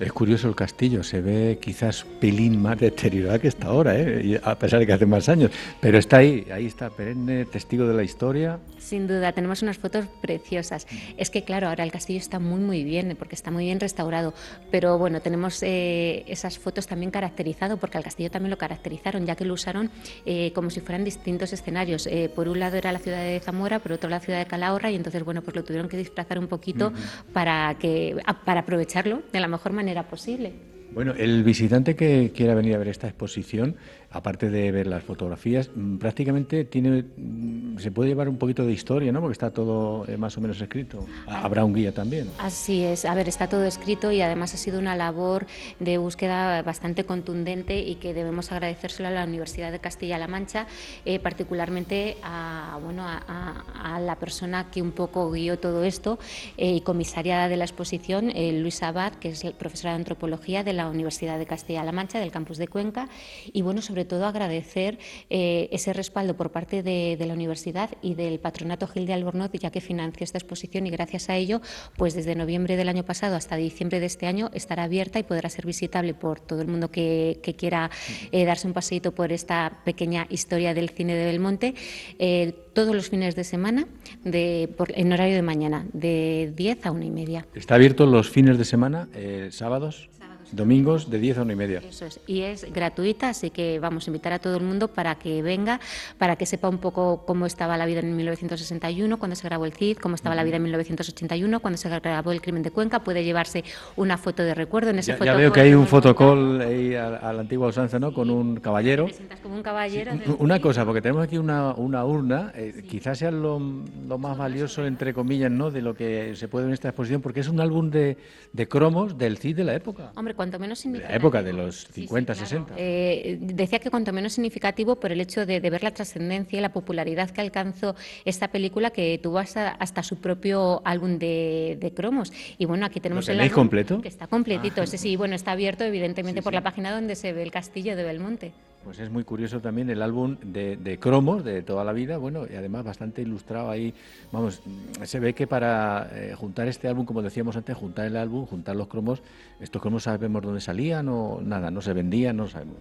Es 0.00 0.12
curioso 0.12 0.48
el 0.48 0.56
castillo, 0.56 1.04
se 1.04 1.20
ve 1.20 1.58
quizás 1.60 2.04
pelín 2.20 2.60
más 2.60 2.78
deteriorado 2.78 3.38
que 3.38 3.48
está 3.48 3.68
ahora, 3.68 3.94
¿eh? 3.96 4.40
a 4.42 4.58
pesar 4.58 4.80
de 4.80 4.86
que 4.86 4.92
hace 4.92 5.06
más 5.06 5.28
años, 5.28 5.52
pero 5.80 5.98
está 5.98 6.18
ahí, 6.18 6.46
ahí 6.52 6.66
está, 6.66 6.90
perenne 6.90 7.44
testigo 7.44 7.86
de 7.86 7.94
la 7.94 8.02
historia. 8.02 8.58
Sin 8.86 9.08
duda, 9.08 9.32
tenemos 9.32 9.62
unas 9.62 9.78
fotos 9.78 10.06
preciosas. 10.20 10.86
Es 11.16 11.30
que 11.30 11.42
claro, 11.42 11.66
ahora 11.66 11.82
el 11.82 11.90
castillo 11.90 12.20
está 12.20 12.38
muy 12.38 12.60
muy 12.60 12.84
bien, 12.84 13.16
porque 13.18 13.34
está 13.34 13.50
muy 13.50 13.64
bien 13.64 13.80
restaurado, 13.80 14.32
pero 14.70 14.96
bueno, 14.96 15.20
tenemos 15.20 15.60
eh, 15.64 16.22
esas 16.28 16.56
fotos 16.60 16.86
también 16.86 17.10
caracterizado, 17.10 17.78
porque 17.78 17.98
al 17.98 18.04
castillo 18.04 18.30
también 18.30 18.50
lo 18.50 18.58
caracterizaron, 18.58 19.26
ya 19.26 19.34
que 19.34 19.44
lo 19.44 19.54
usaron 19.54 19.90
eh, 20.24 20.52
como 20.52 20.70
si 20.70 20.80
fueran 20.80 21.02
distintos 21.02 21.52
escenarios. 21.52 22.06
Eh, 22.06 22.30
por 22.32 22.46
un 22.46 22.60
lado 22.60 22.76
era 22.76 22.92
la 22.92 23.00
ciudad 23.00 23.24
de 23.24 23.40
Zamora, 23.40 23.80
por 23.80 23.90
otro 23.90 24.08
la 24.08 24.20
ciudad 24.20 24.38
de 24.38 24.46
Calahorra, 24.46 24.92
y 24.92 24.94
entonces 24.94 25.24
bueno, 25.24 25.42
pues 25.42 25.56
lo 25.56 25.64
tuvieron 25.64 25.88
que 25.88 25.96
disfrazar 25.96 26.38
un 26.38 26.46
poquito 26.46 26.92
para, 27.32 27.76
que, 27.80 28.16
para 28.44 28.60
aprovecharlo 28.60 29.22
de 29.32 29.40
la 29.40 29.48
mejor 29.48 29.72
manera 29.72 30.02
era 30.02 30.08
posible. 30.08 30.52
Bueno, 30.96 31.12
el 31.12 31.44
visitante 31.44 31.94
que 31.94 32.32
quiera 32.34 32.54
venir 32.54 32.74
a 32.74 32.78
ver 32.78 32.88
esta 32.88 33.06
exposición 33.06 33.76
aparte 34.16 34.50
de 34.50 34.72
ver 34.72 34.86
las 34.86 35.04
fotografías, 35.04 35.70
mm, 35.74 35.98
prácticamente 35.98 36.64
tiene, 36.64 37.04
mm, 37.16 37.78
se 37.78 37.90
puede 37.90 38.08
llevar 38.08 38.28
un 38.28 38.38
poquito 38.38 38.64
de 38.64 38.72
historia, 38.72 39.12
¿no? 39.12 39.20
Porque 39.20 39.32
está 39.32 39.50
todo 39.50 40.06
eh, 40.08 40.16
más 40.16 40.36
o 40.38 40.40
menos 40.40 40.60
escrito. 40.60 41.06
Habrá 41.26 41.64
un 41.64 41.74
guía 41.74 41.92
también. 41.92 42.30
Así 42.38 42.82
es, 42.82 43.04
a 43.04 43.14
ver, 43.14 43.28
está 43.28 43.48
todo 43.48 43.64
escrito 43.64 44.10
y 44.10 44.22
además 44.22 44.54
ha 44.54 44.56
sido 44.56 44.78
una 44.78 44.96
labor 44.96 45.46
de 45.80 45.98
búsqueda 45.98 46.62
bastante 46.62 47.04
contundente 47.04 47.78
y 47.80 47.96
que 47.96 48.14
debemos 48.14 48.52
agradecérselo 48.52 49.08
a 49.08 49.10
la 49.10 49.24
Universidad 49.24 49.70
de 49.70 49.78
Castilla-La 49.78 50.28
Mancha, 50.28 50.66
eh, 51.04 51.18
particularmente 51.18 52.16
a, 52.22 52.78
bueno, 52.82 53.04
a, 53.06 54.00
la 54.00 54.16
persona 54.16 54.70
que 54.70 54.82
un 54.82 54.92
poco 54.92 55.30
guió 55.30 55.58
todo 55.58 55.82
esto 55.84 56.18
eh, 56.56 56.74
y 56.74 56.80
comisaria 56.80 57.48
de 57.48 57.56
la 57.56 57.64
exposición, 57.64 58.32
Luis 58.62 58.82
Abad, 58.82 59.14
que 59.14 59.30
es 59.30 59.42
profesora 59.58 59.92
de 59.92 59.96
antropología 59.96 60.64
de 60.64 60.72
la 60.72 60.88
Universidad 60.88 61.38
de 61.38 61.46
Castilla-La 61.46 61.92
Mancha, 61.92 62.20
del 62.20 62.30
campus 62.30 62.58
de 62.58 62.68
Cuenca, 62.68 63.08
y 63.52 63.62
bueno, 63.62 63.82
sobre 63.82 64.05
todo 64.06 64.26
agradecer 64.26 64.98
eh, 65.30 65.68
ese 65.72 65.92
respaldo 65.92 66.36
por 66.36 66.50
parte 66.50 66.82
de, 66.82 67.16
la 67.26 67.34
universidad 67.34 67.90
y 68.02 68.14
del 68.14 68.38
patronato 68.38 68.86
Gil 68.86 69.06
de 69.06 69.12
Albornoz, 69.12 69.50
ya 69.52 69.70
que 69.70 69.80
financió 69.80 70.24
esta 70.24 70.38
exposición 70.38 70.86
y 70.86 70.90
gracias 70.90 71.28
a 71.28 71.36
ello, 71.36 71.60
pues 71.96 72.14
desde 72.14 72.34
noviembre 72.34 72.76
del 72.76 72.88
año 72.88 73.04
pasado 73.04 73.36
hasta 73.36 73.56
diciembre 73.56 74.00
de 74.00 74.06
este 74.06 74.26
año 74.26 74.50
estará 74.54 74.84
abierta 74.84 75.18
y 75.18 75.24
podrá 75.24 75.48
ser 75.48 75.66
visitable 75.66 76.14
por 76.14 76.40
todo 76.40 76.62
el 76.62 76.68
mundo 76.68 76.90
que, 76.90 77.40
quiera 77.56 77.90
eh, 78.32 78.44
darse 78.44 78.66
un 78.66 78.74
paseíto 78.74 79.12
por 79.12 79.32
esta 79.32 79.80
pequeña 79.84 80.26
historia 80.30 80.74
del 80.74 80.90
cine 80.90 81.14
de 81.14 81.24
Belmonte. 81.24 81.74
Eh, 82.18 82.54
todos 82.74 82.94
los 82.94 83.08
fines 83.08 83.34
de 83.34 83.44
semana 83.44 83.86
de, 84.24 84.68
en 84.94 85.12
horario 85.12 85.34
de 85.34 85.42
mañana, 85.42 85.86
de 85.92 86.52
10 86.54 86.86
a 86.86 86.90
una 86.90 87.06
y 87.06 87.10
media. 87.10 87.46
¿Está 87.54 87.76
abierto 87.76 88.04
los 88.06 88.28
fines 88.28 88.58
de 88.58 88.64
semana, 88.64 89.08
sábados? 89.50 90.10
Domingos 90.52 91.10
de 91.10 91.18
10 91.18 91.38
a 91.38 91.42
1 91.42 91.52
y 91.52 91.56
media. 91.56 91.82
Eso 91.88 92.06
es, 92.06 92.20
y 92.26 92.42
es 92.42 92.70
gratuita, 92.72 93.30
así 93.30 93.50
que 93.50 93.78
vamos 93.78 94.06
a 94.06 94.10
invitar 94.10 94.32
a 94.32 94.38
todo 94.38 94.56
el 94.56 94.62
mundo 94.62 94.88
para 94.88 95.16
que 95.16 95.42
venga, 95.42 95.80
para 96.18 96.36
que 96.36 96.46
sepa 96.46 96.68
un 96.68 96.78
poco 96.78 97.24
cómo 97.26 97.46
estaba 97.46 97.76
la 97.76 97.86
vida 97.86 98.00
en 98.00 98.16
1961, 98.16 99.18
cuando 99.18 99.36
se 99.36 99.44
grabó 99.48 99.64
el 99.64 99.72
CID, 99.72 99.98
cómo 99.98 100.14
estaba 100.14 100.34
la 100.34 100.44
vida 100.44 100.56
en 100.56 100.62
1981, 100.62 101.60
cuando 101.60 101.76
se 101.76 101.88
grabó 101.88 102.32
el 102.32 102.40
crimen 102.40 102.62
de 102.62 102.70
Cuenca, 102.70 103.02
puede 103.02 103.24
llevarse 103.24 103.64
una 103.96 104.18
foto 104.18 104.42
de 104.42 104.54
recuerdo 104.54 104.90
en 104.90 104.98
ese 104.98 105.16
ya, 105.18 105.24
ya 105.24 105.34
veo 105.34 105.52
que 105.52 105.60
hay 105.60 105.74
un 105.74 105.86
fotocall 105.86 106.60
ahí 106.60 106.94
a, 106.94 107.32
la 107.32 107.40
antigua 107.40 107.68
usanza, 107.68 107.98
¿no? 107.98 108.12
Con 108.12 108.30
un 108.30 108.56
caballero. 108.56 109.08
como 109.42 109.56
un 109.56 109.62
caballero. 109.62 110.12
una 110.38 110.60
cosa, 110.60 110.84
porque 110.84 111.00
tenemos 111.00 111.24
aquí 111.24 111.38
una, 111.38 111.74
una 111.74 112.04
urna, 112.04 112.52
eh, 112.54 112.84
quizás 112.88 113.18
sea 113.18 113.30
lo, 113.30 113.60
lo, 114.08 114.18
más 114.18 114.36
valioso, 114.36 114.86
entre 114.86 115.14
comillas, 115.14 115.50
¿no? 115.50 115.70
De 115.70 115.82
lo 115.82 115.94
que 115.94 116.34
se 116.36 116.48
puede 116.48 116.64
ver 116.64 116.70
en 116.70 116.74
esta 116.74 116.88
exposición, 116.88 117.20
porque 117.20 117.40
es 117.40 117.48
un 117.48 117.60
álbum 117.60 117.90
de, 117.90 118.16
de 118.52 118.68
cromos 118.68 119.18
del 119.18 119.38
CID 119.38 119.56
de 119.56 119.64
la 119.64 119.74
época. 119.74 120.12
Hombre, 120.16 120.34
cuanto 120.36 120.58
menos 120.58 120.78
significativo. 120.78 121.10
La 121.10 121.16
época 121.16 121.42
de 121.42 121.52
los 121.52 121.86
50, 121.88 122.34
60. 122.34 122.74
Eh, 122.76 123.38
decía 123.40 123.78
que 123.78 123.90
cuanto 123.90 124.12
menos 124.12 124.34
significativo 124.34 124.96
por 124.96 125.12
el 125.12 125.20
hecho 125.20 125.46
de, 125.46 125.58
ver 125.58 125.82
la 125.82 125.90
trascendencia 125.90 126.58
y 126.58 126.62
la 126.62 126.72
popularidad 126.72 127.30
que 127.30 127.40
alcanzó 127.40 127.96
esta 128.24 128.48
película 128.48 128.90
que 128.90 129.18
tuvo 129.22 129.38
hasta, 129.38 130.02
su 130.02 130.16
propio 130.16 130.82
álbum 130.84 131.18
de, 131.18 131.92
cromos. 131.96 132.32
Y 132.58 132.66
bueno, 132.66 132.86
aquí 132.86 133.00
tenemos 133.00 133.28
el 133.28 133.40
álbum 133.40 133.54
completo? 133.54 134.00
que 134.00 134.08
está 134.08 134.26
completito. 134.26 134.82
Ah. 134.82 134.86
sí, 134.86 135.16
bueno, 135.16 135.34
está 135.34 135.52
abierto 135.52 135.84
evidentemente 135.84 136.42
por 136.42 136.52
la 136.52 136.62
página 136.62 136.92
donde 136.92 137.14
se 137.16 137.32
ve 137.32 137.42
el 137.42 137.50
castillo 137.50 137.96
de 137.96 138.04
Belmonte. 138.04 138.52
Pues 138.86 139.00
es 139.00 139.10
muy 139.10 139.24
curioso 139.24 139.60
también 139.60 139.90
el 139.90 140.00
álbum 140.00 140.36
de, 140.40 140.98
cromos 141.00 141.42
de 141.42 141.62
toda 141.62 141.82
la 141.82 141.92
vida, 141.92 142.18
bueno, 142.18 142.46
y 142.48 142.54
además 142.54 142.84
bastante 142.84 143.20
ilustrado 143.20 143.68
ahí. 143.68 143.92
Vamos, 144.30 144.62
se 145.02 145.18
ve 145.18 145.34
que 145.34 145.48
para 145.48 146.08
eh, 146.12 146.36
juntar 146.38 146.68
este 146.68 146.86
álbum, 146.86 147.04
como 147.04 147.20
decíamos 147.20 147.56
antes, 147.56 147.76
juntar 147.76 148.06
el 148.06 148.16
álbum, 148.16 148.46
juntar 148.46 148.76
los 148.76 148.86
cromos, 148.86 149.24
estos 149.58 149.82
cromos 149.82 150.04
sabemos 150.04 150.40
dónde 150.40 150.60
salían 150.60 151.08
o 151.08 151.40
nada, 151.42 151.68
no 151.72 151.80
se 151.80 151.92
vendían, 151.94 152.36
no 152.36 152.46
sabemos. 152.46 152.78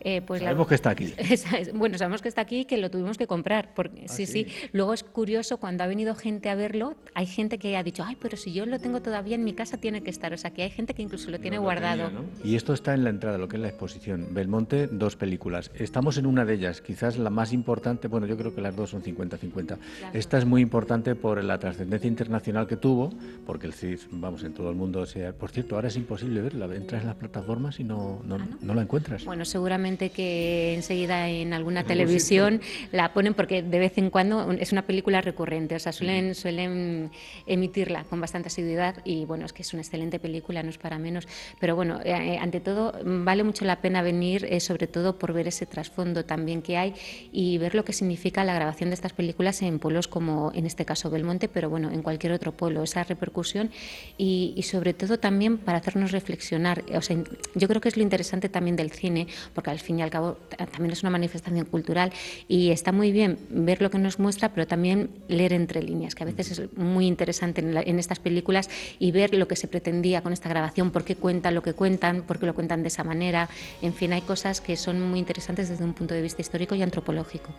Eh, 0.00 0.22
pues 0.22 0.42
sabemos 0.42 0.66
que 0.66 0.74
está 0.74 0.90
aquí. 0.90 1.14
bueno, 1.74 1.98
sabemos 1.98 2.22
que 2.22 2.28
está 2.28 2.42
aquí 2.42 2.60
y 2.60 2.64
que 2.64 2.76
lo 2.76 2.90
tuvimos 2.90 3.18
que 3.18 3.26
comprar. 3.26 3.74
Porque, 3.74 4.04
ah, 4.04 4.08
sí, 4.08 4.26
sí, 4.26 4.46
Luego 4.72 4.94
es 4.94 5.02
curioso, 5.02 5.58
cuando 5.58 5.84
ha 5.84 5.86
venido 5.86 6.14
gente 6.14 6.50
a 6.50 6.54
verlo, 6.54 6.94
hay 7.14 7.26
gente 7.26 7.58
que 7.58 7.76
ha 7.76 7.82
dicho, 7.82 8.04
ay, 8.04 8.16
pero 8.20 8.36
si 8.36 8.52
yo 8.52 8.66
lo 8.66 8.78
tengo 8.78 9.00
todavía 9.02 9.34
en 9.34 9.44
mi 9.44 9.52
casa, 9.52 9.78
tiene 9.78 10.02
que 10.02 10.10
estar. 10.10 10.32
O 10.32 10.36
sea, 10.36 10.50
que 10.52 10.62
hay 10.62 10.70
gente 10.70 10.94
que 10.94 11.02
incluso 11.02 11.30
lo 11.30 11.38
tiene 11.38 11.58
guardado. 11.58 12.10
Y 12.44 12.56
esto 12.56 12.72
está 12.72 12.94
en 12.94 13.04
la 13.04 13.10
entrada, 13.10 13.38
lo 13.38 13.48
que 13.48 13.56
es 13.56 13.62
la 13.62 13.68
exposición. 13.68 14.28
Belmonte, 14.30 14.86
dos 14.86 15.16
películas. 15.16 15.70
Estamos 15.74 16.18
en 16.18 16.26
una 16.26 16.44
de 16.44 16.54
ellas, 16.54 16.80
quizás 16.80 17.18
la 17.18 17.30
más 17.30 17.52
importante, 17.52 18.08
bueno, 18.08 18.26
yo 18.26 18.36
creo 18.36 18.54
que 18.54 18.60
las 18.60 18.76
dos 18.76 18.90
son 18.90 19.02
50-50. 19.02 19.78
Esta 20.12 20.38
es 20.38 20.44
muy 20.44 20.62
importante 20.62 21.14
por 21.14 21.42
la 21.42 21.58
trascendencia 21.58 22.08
internacional 22.08 22.66
que 22.66 22.76
tuvo, 22.76 23.12
porque 23.46 23.66
el 23.66 23.72
CID, 23.72 23.98
vamos, 24.10 24.44
en 24.44 24.54
todo 24.54 24.70
el 24.70 24.76
mundo. 24.76 25.06
Sea, 25.06 25.32
por 25.32 25.50
cierto, 25.50 25.74
ahora 25.74 25.88
es 25.88 25.96
imposible 25.96 26.40
verla. 26.40 26.66
Entras 26.74 27.02
en 27.02 27.08
las 27.08 27.16
plataformas 27.16 27.80
y 27.80 27.84
no, 27.84 28.20
no, 28.24 28.36
ah, 28.36 28.46
no 28.60 28.74
la 28.74 28.82
encuentras. 28.82 29.24
Bueno, 29.24 29.44
seguramente 29.44 29.87
que 29.96 30.74
enseguida 30.74 31.28
en 31.28 31.52
alguna 31.54 31.84
televisión 31.84 32.60
la 32.92 33.12
ponen 33.14 33.34
porque 33.34 33.62
de 33.62 33.78
vez 33.78 33.96
en 33.98 34.10
cuando 34.10 34.52
es 34.52 34.72
una 34.72 34.82
película 34.82 35.20
recurrente, 35.20 35.74
o 35.74 35.78
sea, 35.78 35.92
suelen, 35.92 36.34
suelen 36.34 37.10
emitirla 37.46 38.04
con 38.04 38.20
bastante 38.20 38.48
asiduidad 38.48 38.96
y 39.04 39.24
bueno, 39.24 39.46
es 39.46 39.52
que 39.52 39.62
es 39.62 39.72
una 39.72 39.82
excelente 39.82 40.18
película, 40.18 40.62
no 40.62 40.70
es 40.70 40.78
para 40.78 40.98
menos, 40.98 41.26
pero 41.60 41.74
bueno, 41.74 42.00
eh, 42.04 42.34
eh, 42.34 42.38
ante 42.38 42.60
todo 42.60 42.92
vale 43.04 43.44
mucho 43.44 43.64
la 43.64 43.80
pena 43.80 44.02
venir, 44.02 44.44
eh, 44.44 44.60
sobre 44.60 44.86
todo 44.86 45.18
por 45.18 45.32
ver 45.32 45.48
ese 45.48 45.66
trasfondo 45.66 46.24
también 46.24 46.62
que 46.62 46.76
hay 46.76 46.94
y 47.32 47.58
ver 47.58 47.74
lo 47.74 47.84
que 47.84 47.92
significa 47.92 48.44
la 48.44 48.54
grabación 48.54 48.90
de 48.90 48.94
estas 48.94 49.12
películas 49.12 49.62
en 49.62 49.78
pueblos 49.78 50.08
como 50.08 50.52
en 50.54 50.66
este 50.66 50.84
caso 50.84 51.10
Belmonte, 51.10 51.48
pero 51.48 51.70
bueno, 51.70 51.90
en 51.90 52.02
cualquier 52.02 52.32
otro 52.32 52.52
pueblo, 52.52 52.82
esa 52.82 53.04
repercusión 53.04 53.70
y, 54.16 54.52
y 54.56 54.62
sobre 54.64 54.92
todo 54.92 55.18
también 55.18 55.58
para 55.58 55.78
hacernos 55.78 56.12
reflexionar, 56.12 56.84
o 56.94 57.00
sea, 57.00 57.16
yo 57.54 57.68
creo 57.68 57.80
que 57.80 57.88
es 57.88 57.96
lo 57.96 58.02
interesante 58.02 58.48
también 58.48 58.76
del 58.76 58.90
cine, 58.90 59.26
porque 59.54 59.70
al 59.70 59.77
fin 59.80 59.98
y 59.98 60.02
al 60.02 60.10
cabo 60.10 60.36
también 60.56 60.92
es 60.92 61.02
una 61.02 61.10
manifestación 61.10 61.64
cultural 61.66 62.12
y 62.48 62.70
está 62.70 62.92
muy 62.92 63.12
bien 63.12 63.38
ver 63.50 63.82
lo 63.82 63.90
que 63.90 63.98
nos 63.98 64.18
muestra, 64.18 64.50
pero 64.50 64.66
también 64.66 65.10
leer 65.28 65.52
entre 65.52 65.82
líneas, 65.82 66.14
que 66.14 66.24
a 66.24 66.26
veces 66.26 66.58
es 66.58 66.76
muy 66.76 67.06
interesante 67.06 67.60
en, 67.60 67.98
estas 67.98 68.18
películas 68.18 68.70
y 68.98 69.10
ver 69.10 69.34
lo 69.34 69.48
que 69.48 69.56
se 69.56 69.68
pretendía 69.68 70.22
con 70.22 70.32
esta 70.32 70.48
grabación, 70.48 70.90
por 70.90 71.04
qué 71.04 71.16
cuentan 71.16 71.54
lo 71.54 71.62
que 71.62 71.74
cuentan, 71.74 72.22
por 72.22 72.38
qué 72.38 72.46
lo 72.46 72.54
cuentan 72.54 72.82
de 72.82 72.88
esa 72.88 73.04
manera. 73.04 73.48
En 73.82 73.92
fin, 73.92 74.12
hay 74.12 74.22
cosas 74.22 74.60
que 74.60 74.76
son 74.76 75.00
muy 75.00 75.18
interesantes 75.18 75.68
desde 75.68 75.84
un 75.84 75.94
punto 75.94 76.14
de 76.14 76.22
vista 76.22 76.42
histórico 76.42 76.74
y 76.74 76.82
antropológico. 76.82 77.50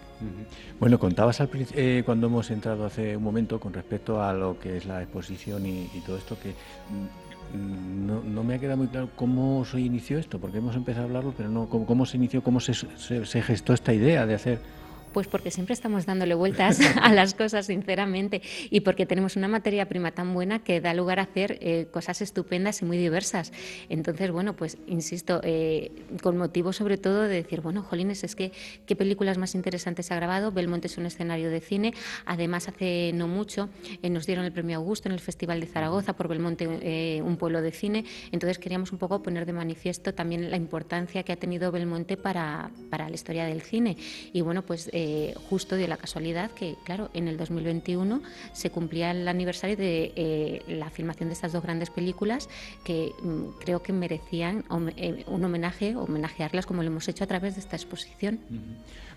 Bueno, 0.80 1.00
contabas 1.00 1.42
al, 1.42 1.50
eh, 1.76 2.04
cuando 2.06 2.28
hemos 2.28 2.50
entrado 2.52 2.86
hace 2.86 3.18
un 3.18 3.24
momento 3.24 3.60
con 3.60 3.74
respecto 3.74 4.22
a 4.22 4.34
lo 4.34 4.60
que 4.60 4.78
es 4.78 4.86
la 4.86 5.02
exposición 5.02 5.66
y, 5.66 5.90
y 5.94 6.02
todo 6.06 6.18
esto 6.18 6.38
que 6.40 6.54
no, 7.54 8.22
no, 8.24 8.44
me 8.44 8.56
ha 8.56 8.60
quedado 8.60 8.78
muy 8.78 8.88
claro 8.88 9.10
cómo 9.16 9.66
se 9.66 9.80
inició 9.80 10.20
esto, 10.20 10.40
porque 10.40 10.60
hemos 10.60 10.76
empezado 10.76 11.06
a 11.06 11.08
hablarlo, 11.08 11.34
pero 11.36 11.50
no 11.50 11.68
cómo, 11.68 11.86
cómo 11.86 12.06
se 12.06 12.18
inició, 12.18 12.44
cómo 12.44 12.60
se, 12.60 12.74
se, 12.74 13.42
gestó 13.42 13.74
esta 13.74 13.94
idea 13.94 14.26
de 14.26 14.36
hacer 14.36 14.60
pues 15.10 15.28
porque 15.28 15.52
siempre 15.52 15.74
estamos 15.74 16.06
dándole 16.06 16.36
vueltas 16.36 16.80
a 17.02 17.14
las 17.14 17.34
cosas, 17.34 17.68
sinceramente, 17.68 18.42
y 18.70 18.82
porque 18.82 19.06
tenemos 19.06 19.36
una 19.36 19.48
materia 19.48 19.88
prima 19.88 20.12
tan 20.12 20.34
buena 20.34 20.60
que 20.60 20.82
da 20.82 20.94
lugar 20.94 21.20
a 21.20 21.24
hacer 21.24 21.58
eh, 21.62 21.88
cosas 21.92 22.22
estupendas 22.22 22.82
y 22.82 22.86
muy 22.86 22.98
diversas. 22.98 23.52
Entonces, 23.90 24.32
bueno, 24.32 24.56
pues 24.56 24.78
insisto, 24.88 25.42
eh, 25.44 25.92
con 26.22 26.38
motivo 26.38 26.74
sobre 26.74 26.98
todo 26.98 27.24
de 27.24 27.36
decir, 27.36 27.62
bueno, 27.62 27.84
Jolines, 27.84 28.24
es 28.24 28.36
que 28.36 28.52
qué 28.86 28.96
películas 28.96 29.38
más 29.38 29.56
interesantes 29.56 30.12
ha 30.12 30.16
grabado. 30.16 30.52
Belmonte 30.52 30.88
es 30.88 30.98
un 30.98 31.06
escenario 31.06 31.50
de 31.50 31.62
cine. 31.62 31.94
Además, 32.26 32.68
hace 32.68 33.12
no 33.14 33.28
mucho 33.28 33.70
eh, 34.02 34.10
nos 34.10 34.26
dieron 34.26 34.46
el 34.46 34.52
premio 34.52 34.78
Augusto 34.78 35.10
en 35.10 35.14
el 35.14 35.20
Festival 35.20 35.60
de 35.60 35.68
Zaragoza 35.68 36.16
por 36.16 36.28
Belmonte, 36.28 37.22
un 37.24 37.38
pueblo 37.38 37.62
de 37.62 37.72
cine. 37.72 38.06
Entonces, 38.32 38.60
queríamos 38.60 38.92
un 38.92 38.98
poco 38.98 39.22
poner 39.22 39.46
de 39.46 39.54
manifiesto 39.54 40.14
también 40.14 40.50
la 40.52 40.58
importancia 40.58 41.24
que 41.24 41.32
ha 41.32 41.36
tenido 41.36 41.72
Belmonte 41.72 42.18
para, 42.18 42.72
para 42.90 43.10
la 43.10 43.16
historia 43.16 43.46
del 43.46 43.62
cine. 43.62 43.98
Y 44.34 44.42
bueno, 44.42 44.64
pues 44.64 44.90
eh, 45.02 45.34
justo 45.50 45.78
de 45.78 45.88
la 45.88 45.96
casualidad 45.96 46.52
que, 46.52 46.76
claro, 46.84 47.10
en 47.14 47.30
el 47.30 47.38
2021 47.38 48.22
se 48.52 48.70
cumplía 48.70 49.12
el 49.12 49.26
aniversario 49.30 49.78
de 49.78 50.12
eh, 50.18 50.62
la 50.68 50.90
filmación 50.90 51.30
de 51.30 51.36
estas 51.36 51.54
dos 51.54 51.64
grandes 51.64 51.90
películas 51.90 52.50
que 52.84 53.14
mm, 53.24 53.60
creo 53.62 53.82
que 53.82 53.94
merecían 53.94 54.66
eh, 54.98 55.24
un 55.28 55.46
homenaje, 55.46 55.96
homenajearlas 55.96 56.66
como 56.66 56.84
lo 56.84 56.90
hemos 56.90 57.08
hecho 57.08 57.24
a 57.24 57.28
través 57.28 57.56
de 57.56 57.62
esta 57.62 57.78
exposición. 57.78 58.40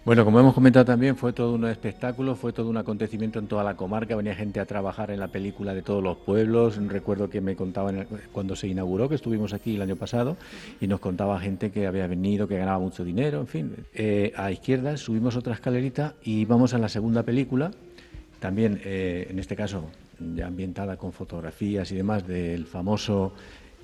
Bueno, 0.05 0.25
como 0.25 0.41
hemos 0.41 0.55
comentado 0.55 0.85
también, 0.85 1.17
fue 1.17 1.33
todo 1.33 1.55
un 1.55 1.65
espectáculo, 1.65 2.35
fue 2.35 2.53
todo 2.53 2.69
un 2.69 2.77
acontecimiento 2.77 3.39
en 3.39 3.47
toda 3.47 3.63
la 3.63 3.77
comarca, 3.77 4.17
venía 4.17 4.35
gente 4.35 4.59
a 4.59 4.67
trabajar 4.67 5.13
en 5.13 5.21
la 5.21 5.29
película 5.29 5.75
de 5.75 5.83
todos 5.83 6.03
los 6.03 6.17
pueblos, 6.17 6.77
recuerdo 6.89 7.31
que 7.31 7.41
me 7.41 7.55
contaban 7.55 8.09
cuando 8.33 8.57
se 8.57 8.67
inauguró, 8.67 9.09
que 9.09 9.15
estuvimos 9.15 9.53
aquí 9.53 9.77
el 9.77 9.83
año 9.83 9.95
pasado, 9.95 10.37
y 10.81 10.89
nos 10.89 10.99
contaba 10.99 11.39
gente 11.39 11.71
que 11.71 11.87
había 11.87 12.09
venido, 12.09 12.49
que 12.49 12.59
ganaba 12.59 12.81
mucho 12.81 13.05
dinero, 13.05 13.39
en 13.41 13.47
fin. 13.47 13.77
A 14.37 14.51
izquierda 14.51 14.97
subimos 14.97 15.37
otra 15.37 15.55
escalerita 15.73 16.15
y 16.23 16.45
vamos 16.45 16.75
a 16.75 16.79
la 16.79 16.89
segunda 16.89 17.23
película, 17.23 17.71
también 18.41 18.81
eh, 18.85 19.27
en 19.31 19.39
este 19.39 19.57
caso 19.57 19.91
ya 20.37 20.47
ambientada 20.47 20.97
con 20.99 21.13
fotografías 21.13 21.91
y 21.93 21.97
demás 21.97 22.27
del 22.27 22.67
famoso 22.67 23.33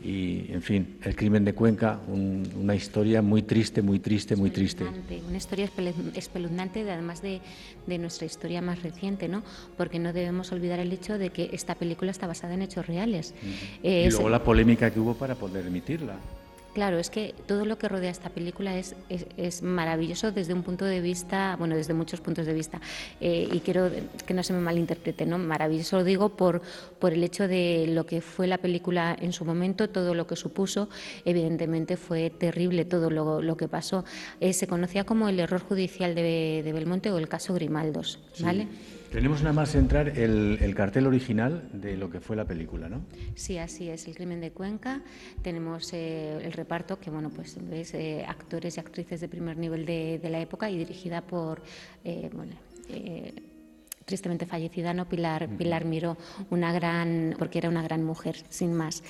y, 0.05 0.53
en 0.53 0.63
fin, 0.63 0.99
el 1.03 1.17
crimen 1.17 1.45
de 1.45 1.55
Cuenca, 1.55 1.99
una 2.07 2.75
historia 2.75 3.21
muy 3.21 3.43
triste, 3.43 3.83
muy 3.83 3.99
triste, 3.99 4.37
muy 4.37 4.51
triste. 4.51 4.85
Una 5.27 5.39
historia 5.39 5.69
espeluznante, 6.15 6.89
además 6.89 7.21
de, 7.21 7.41
de, 7.87 7.99
nuestra 7.99 8.27
historia 8.27 8.63
más 8.63 8.83
reciente, 8.83 9.27
¿no? 9.27 9.43
Porque 9.77 9.99
no 9.99 10.13
debemos 10.13 10.53
olvidar 10.53 10.79
el 10.79 10.93
hecho 10.93 11.19
de 11.19 11.31
que 11.31 11.51
esta 11.53 11.75
película 11.75 12.13
está 12.13 12.29
basada 12.29 12.55
en 12.55 12.63
hechos 12.63 12.87
reales. 12.87 13.35
y 13.83 14.09
luego 14.11 14.29
la 14.29 14.45
polémica 14.45 14.91
que 14.93 15.01
hubo 15.01 15.15
para 15.15 15.35
poder 15.35 15.67
emitirla. 15.67 16.17
Claro, 16.79 17.01
es 17.01 17.11
que 17.11 17.35
todo 17.49 17.65
lo 17.65 17.77
que 17.77 17.89
rodea 17.89 18.09
esta 18.09 18.31
película 18.31 18.79
es, 18.79 18.95
es, 19.09 19.63
maravilloso 19.63 20.31
desde 20.31 20.55
un 20.55 20.63
punto 20.63 20.85
de 20.85 21.01
vista, 21.01 21.57
bueno, 21.59 21.75
desde 21.75 21.93
muchos 21.93 22.21
puntos 22.21 22.47
de 22.47 22.55
vista. 22.55 22.81
Eh, 23.21 23.49
y 23.51 23.59
quiero 23.59 23.91
que 24.25 24.33
no 24.33 24.45
se 24.45 24.53
me 24.53 24.61
malinterprete, 24.61 25.27
¿no? 25.27 25.39
Maravilloso 25.39 25.97
lo 25.97 26.05
digo 26.05 26.29
por, 26.37 26.63
por 27.01 27.13
el 27.13 27.25
hecho 27.25 27.49
de 27.49 27.87
lo 27.89 28.07
que 28.07 28.21
fue 28.21 28.47
la 28.47 28.59
película 28.59 29.17
en 29.21 29.33
su 29.33 29.45
momento, 29.45 29.91
todo 29.91 30.15
lo 30.15 30.29
que 30.29 30.37
supuso. 30.37 30.89
Evidentemente 31.25 31.97
fue 31.97 32.31
terrible 32.31 32.85
todo 32.85 33.11
lo, 33.11 33.43
lo 33.43 33.57
que 33.57 33.67
pasó. 33.67 34.05
Eh, 34.39 34.53
se 34.53 34.69
conocía 34.69 35.03
como 35.03 35.29
el 35.29 35.41
error 35.41 35.61
judicial 35.61 36.15
de, 36.15 36.63
de 36.65 36.73
Belmonte 36.73 37.11
o 37.11 37.19
el 37.19 37.27
caso 37.27 37.55
Grimaldos, 37.55 38.21
¿vale? 38.39 38.69
Tenemos 39.11 39.41
nada 39.41 39.55
más 39.55 39.75
entrar 39.75 40.19
el, 40.19 40.59
el, 40.61 40.75
cartel 40.75 41.07
original 41.07 41.69
de 41.73 41.97
lo 41.97 42.11
que 42.11 42.21
fue 42.21 42.37
la 42.37 42.45
película, 42.45 42.91
¿no? 42.91 43.01
Sí, 43.35 43.57
así 43.57 43.89
es, 43.89 44.07
El 44.07 44.15
crimen 44.15 44.41
de 44.41 44.51
Cuenca. 44.51 45.01
Tenemos 45.41 45.93
eh, 45.95 46.39
el 46.43 46.53
reparto, 46.53 47.01
que 47.01 47.11
bueno, 47.11 47.31
pues 47.31 47.57
ves 47.71 47.95
eh, 47.95 48.25
actores 48.29 48.77
y 48.77 48.81
actrices 48.81 49.21
de 49.21 49.29
primer 49.29 49.57
nivel 49.57 49.87
de, 49.87 50.21
la 50.29 50.41
época 50.41 50.69
y 50.69 50.77
dirigida 50.77 51.23
por, 51.23 51.63
eh, 52.05 52.29
bueno, 52.35 52.53
tristemente 54.09 54.47
fallecida, 54.47 54.95
¿no? 54.95 55.09
Pilar, 55.09 55.49
Pilar 55.57 55.85
Miró, 55.85 56.17
una 56.51 56.73
gran, 56.73 57.37
porque 57.39 57.59
era 57.59 57.69
una 57.69 57.83
gran 57.83 58.03
mujer, 58.03 58.37
sin 58.49 58.73
más. 58.73 59.05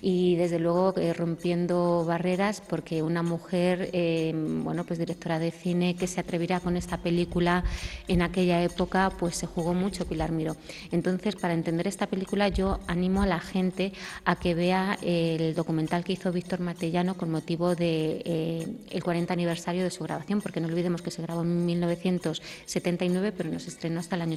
Y 0.00 0.36
desde 0.36 0.58
luego 0.58 0.94
eh, 0.96 1.12
rompiendo 1.12 2.04
barreras, 2.06 2.62
porque 2.66 3.02
una 3.02 3.22
mujer, 3.22 3.90
eh, 3.92 4.32
bueno, 4.34 4.84
pues 4.84 4.98
directora 4.98 5.38
de 5.38 5.50
cine 5.50 5.96
que 5.96 6.06
se 6.06 6.20
atreviera 6.20 6.60
con 6.60 6.76
esta 6.76 6.98
película 6.98 7.64
en 8.08 8.22
aquella 8.22 8.62
época, 8.62 9.10
pues 9.18 9.36
se 9.36 9.46
jugó 9.46 9.74
mucho 9.74 10.06
Pilar 10.06 10.32
Miró. 10.32 10.56
Entonces, 10.92 11.36
para 11.36 11.52
entender 11.52 11.88
esta 11.88 12.06
película, 12.06 12.48
yo 12.48 12.78
animo 12.86 13.22
a 13.22 13.26
la 13.26 13.40
gente 13.40 13.92
a 14.24 14.36
que 14.36 14.54
vea 14.54 14.96
el 15.02 15.54
documental 15.54 16.04
que 16.04 16.12
hizo 16.12 16.30
Víctor 16.32 16.60
Matellano 16.60 17.16
con 17.16 17.30
motivo 17.30 17.74
de 17.74 18.22
eh, 18.24 18.66
el 18.90 19.02
40 19.02 19.32
aniversario 19.32 19.82
de 19.82 19.90
su 19.90 20.04
grabación, 20.04 20.40
porque 20.40 20.60
no 20.60 20.68
olvidemos 20.68 21.02
que 21.02 21.10
se 21.10 21.22
grabó 21.22 21.42
en 21.42 21.66
1979, 21.66 23.32
pero 23.36 23.50
no 23.50 23.58
se 23.58 23.70
estrenó 23.70 24.00
hasta 24.00 24.16
el 24.16 24.22
año 24.22 24.36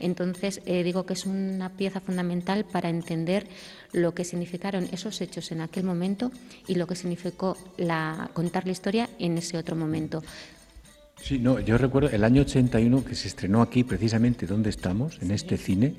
entonces, 0.00 0.60
eh, 0.66 0.82
digo 0.82 1.06
que 1.06 1.14
es 1.14 1.26
una 1.26 1.70
pieza 1.70 2.00
fundamental 2.00 2.64
para 2.64 2.88
entender 2.88 3.46
lo 3.92 4.14
que 4.14 4.24
significaron 4.24 4.88
esos 4.92 5.20
hechos 5.20 5.52
en 5.52 5.60
aquel 5.60 5.84
momento 5.84 6.30
y 6.66 6.74
lo 6.76 6.86
que 6.86 6.96
significó 6.96 7.56
la, 7.76 8.30
contar 8.32 8.66
la 8.66 8.72
historia 8.72 9.08
en 9.18 9.38
ese 9.38 9.58
otro 9.58 9.76
momento. 9.76 10.22
Sí, 11.20 11.38
no, 11.38 11.60
yo 11.60 11.78
recuerdo 11.78 12.10
el 12.10 12.24
año 12.24 12.42
81 12.42 13.04
que 13.04 13.14
se 13.14 13.28
estrenó 13.28 13.62
aquí, 13.62 13.84
precisamente 13.84 14.46
donde 14.46 14.70
estamos, 14.70 15.20
en 15.22 15.30
este 15.30 15.56
cine, 15.56 15.94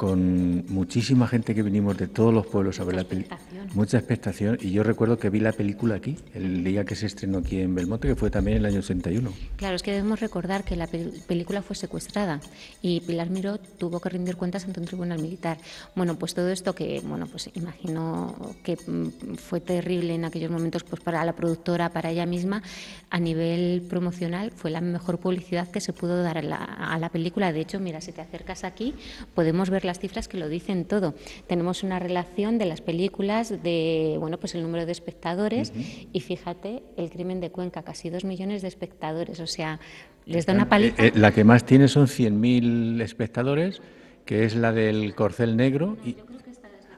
con 0.00 0.64
muchísima 0.68 1.28
gente 1.28 1.54
que 1.54 1.62
vinimos 1.62 1.94
de 1.98 2.08
todos 2.08 2.32
los 2.32 2.46
pueblos 2.46 2.80
a 2.80 2.84
ver 2.84 2.96
la 2.96 3.04
película. 3.04 3.38
Mucha 3.74 3.98
expectación. 3.98 4.56
Y 4.58 4.70
yo 4.70 4.82
recuerdo 4.82 5.18
que 5.18 5.28
vi 5.28 5.40
la 5.40 5.52
película 5.52 5.96
aquí, 5.96 6.16
el 6.32 6.64
día 6.64 6.86
que 6.86 6.96
se 6.96 7.04
estrenó 7.04 7.40
aquí 7.40 7.60
en 7.60 7.74
Belmonte, 7.74 8.08
que 8.08 8.16
fue 8.16 8.30
también 8.30 8.56
el 8.56 8.64
año 8.64 8.78
81. 8.78 9.30
Claro, 9.56 9.76
es 9.76 9.82
que 9.82 9.90
debemos 9.90 10.20
recordar 10.20 10.64
que 10.64 10.74
la 10.74 10.86
película 10.86 11.60
fue 11.60 11.76
secuestrada 11.76 12.40
y 12.80 13.02
Pilar 13.02 13.28
Miró 13.28 13.58
tuvo 13.58 14.00
que 14.00 14.08
rendir 14.08 14.36
cuentas 14.36 14.64
ante 14.64 14.80
un 14.80 14.86
tribunal 14.86 15.20
militar. 15.20 15.58
Bueno, 15.94 16.18
pues 16.18 16.32
todo 16.32 16.48
esto 16.48 16.74
que, 16.74 17.02
bueno, 17.04 17.26
pues 17.26 17.50
imagino 17.52 18.34
que 18.64 18.76
mm, 18.76 19.34
fue 19.34 19.60
terrible 19.60 20.14
en 20.14 20.24
aquellos 20.24 20.50
momentos 20.50 20.82
pues 20.82 21.02
para 21.02 21.22
la 21.26 21.34
productora, 21.34 21.90
para 21.90 22.10
ella 22.10 22.24
misma, 22.24 22.62
a 23.10 23.20
nivel 23.20 23.82
promocional 23.82 24.50
fue 24.52 24.70
la 24.70 24.80
mejor 24.80 25.18
publicidad 25.18 25.70
que 25.70 25.82
se 25.82 25.92
pudo 25.92 26.22
dar 26.22 26.38
a 26.38 26.42
la, 26.42 26.56
a 26.56 26.98
la 26.98 27.10
película. 27.10 27.52
De 27.52 27.60
hecho, 27.60 27.78
mira, 27.80 28.00
si 28.00 28.12
te 28.12 28.22
acercas 28.22 28.64
aquí, 28.64 28.94
podemos 29.34 29.68
ver 29.68 29.89
las 29.90 29.98
cifras 29.98 30.28
que 30.28 30.38
lo 30.38 30.48
dicen 30.48 30.84
todo. 30.84 31.14
Tenemos 31.48 31.82
una 31.82 31.98
relación 31.98 32.58
de 32.58 32.66
las 32.66 32.80
películas 32.80 33.62
de, 33.62 34.16
bueno, 34.20 34.38
pues 34.38 34.54
el 34.54 34.62
número 34.62 34.86
de 34.86 34.92
espectadores 34.92 35.72
y 36.12 36.20
fíjate, 36.20 36.84
el 36.96 37.10
crimen 37.10 37.40
de 37.40 37.50
Cuenca, 37.50 37.82
casi 37.82 38.08
dos 38.08 38.24
millones 38.24 38.62
de 38.62 38.68
espectadores, 38.68 39.40
o 39.40 39.48
sea, 39.48 39.80
les 40.26 40.46
da 40.46 40.52
una 40.52 40.68
paliza. 40.68 41.02
Eh, 41.02 41.08
eh, 41.08 41.12
la 41.16 41.32
que 41.32 41.42
más 41.42 41.64
tiene 41.64 41.88
son 41.88 42.06
100.000 42.06 43.02
espectadores, 43.02 43.82
que 44.24 44.44
es 44.44 44.54
la 44.54 44.70
del 44.72 45.14
Corcel 45.16 45.56
Negro. 45.56 45.96
Y... 46.04 46.16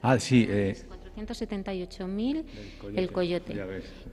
Ah, 0.03 0.19
sí. 0.19 0.45
Eh, 0.47 0.75
178.000 1.15 2.43
el 2.95 3.11
coyote. 3.11 3.55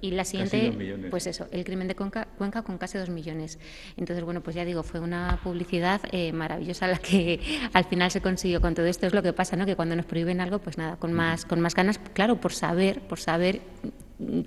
Y 0.00 0.10
la 0.12 0.24
siguiente, 0.24 1.08
pues 1.10 1.26
eso, 1.26 1.46
el 1.50 1.64
crimen 1.64 1.88
de 1.88 1.94
Cuenca, 1.94 2.28
Cuenca, 2.38 2.62
con 2.62 2.78
casi 2.78 2.98
2 2.98 3.10
millones. 3.10 3.58
Entonces, 3.96 4.24
bueno, 4.24 4.42
pues 4.42 4.56
ya 4.56 4.64
digo, 4.64 4.82
fue 4.82 5.00
una 5.00 5.40
publicidad 5.42 6.00
eh, 6.12 6.32
maravillosa 6.32 6.86
la 6.86 6.98
que 6.98 7.40
al 7.72 7.84
final 7.84 8.10
se 8.10 8.20
consiguió 8.20 8.60
con 8.60 8.74
todo 8.74 8.86
esto. 8.86 9.06
Es 9.06 9.14
lo 9.14 9.22
que 9.22 9.32
pasa, 9.32 9.56
¿no? 9.56 9.66
Que 9.66 9.76
cuando 9.76 9.96
nos 9.96 10.06
prohíben 10.06 10.40
algo, 10.40 10.58
pues 10.58 10.78
nada, 10.78 10.96
con 10.96 11.12
más, 11.12 11.44
con 11.44 11.60
más 11.60 11.74
ganas, 11.74 11.98
claro, 12.12 12.40
por 12.40 12.52
saber, 12.52 13.00
por 13.00 13.18
saber 13.18 13.60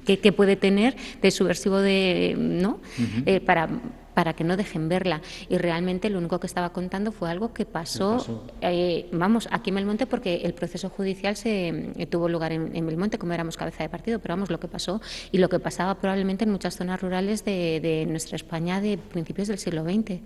qué, 0.05 0.31
puede 0.31 0.55
tener 0.55 0.95
de 1.22 1.31
subversivo 1.31 1.79
de, 1.79 2.36
¿no? 2.38 2.79
Eh, 3.25 3.39
para 3.39 3.69
para 4.13 4.34
que 4.34 4.43
no 4.43 4.58
dejen 4.58 4.89
verla. 4.89 5.22
Y 5.50 5.58
realmente 5.58 6.10
lo 6.10 6.20
único 6.20 6.39
que 6.39 6.48
estaba 6.48 6.72
contando 6.72 7.12
fue 7.12 7.29
algo 7.29 7.53
que 7.53 7.65
pasó, 7.65 8.43
eh, 8.62 9.08
vamos, 9.12 9.48
aquí 9.51 9.70
en 9.70 9.75
Belmonte, 9.75 10.05
porque 10.05 10.41
el 10.43 10.53
proceso 10.53 10.89
judicial 10.89 11.36
se 11.36 11.91
eh, 11.98 12.05
tuvo 12.05 12.29
lugar 12.29 12.51
en, 12.51 12.75
en, 12.75 12.86
Belmonte, 12.86 13.17
como 13.17 13.34
éramos 13.34 13.58
cabeza 13.58 13.84
de 13.84 13.89
partido, 13.89 14.20
pero 14.20 14.34
vamos, 14.34 14.50
lo 14.50 14.60
que 14.60 14.67
pasó 14.67 15.01
y 15.32 15.38
lo 15.38 15.50
que 15.50 15.60
pasaba 15.60 15.96
probablemente 15.96 16.43
en 16.46 16.51
muchas 16.51 16.75
zonas 16.75 17.01
rurales 17.01 17.43
de, 17.46 18.05
nuestra 18.08 18.36
España 18.36 18.82
de 18.82 18.98
principios 18.98 19.48
del 19.48 19.58
siglo 19.58 19.84
XX. 19.84 20.20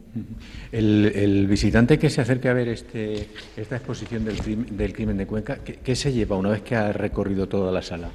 El, 0.72 1.48
visitante 1.48 1.98
que 1.98 2.10
se 2.10 2.22
acerque 2.22 2.50
a 2.50 2.54
ver 2.54 2.68
este, 2.68 3.30
esta 3.56 3.78
exposición 3.78 4.26
del, 4.26 4.38
del 4.76 4.94
crimen 4.94 5.18
de 5.18 5.26
Cuenca, 5.26 5.58
¿qué, 5.58 5.96
se 5.96 6.12
lleva 6.12 6.36
una 6.36 6.50
vez 6.50 6.62
que 6.62 6.76
ha 6.76 6.92
recorrido 6.92 7.48
toda 7.48 7.72
la 7.72 7.82
sala? 7.82 8.10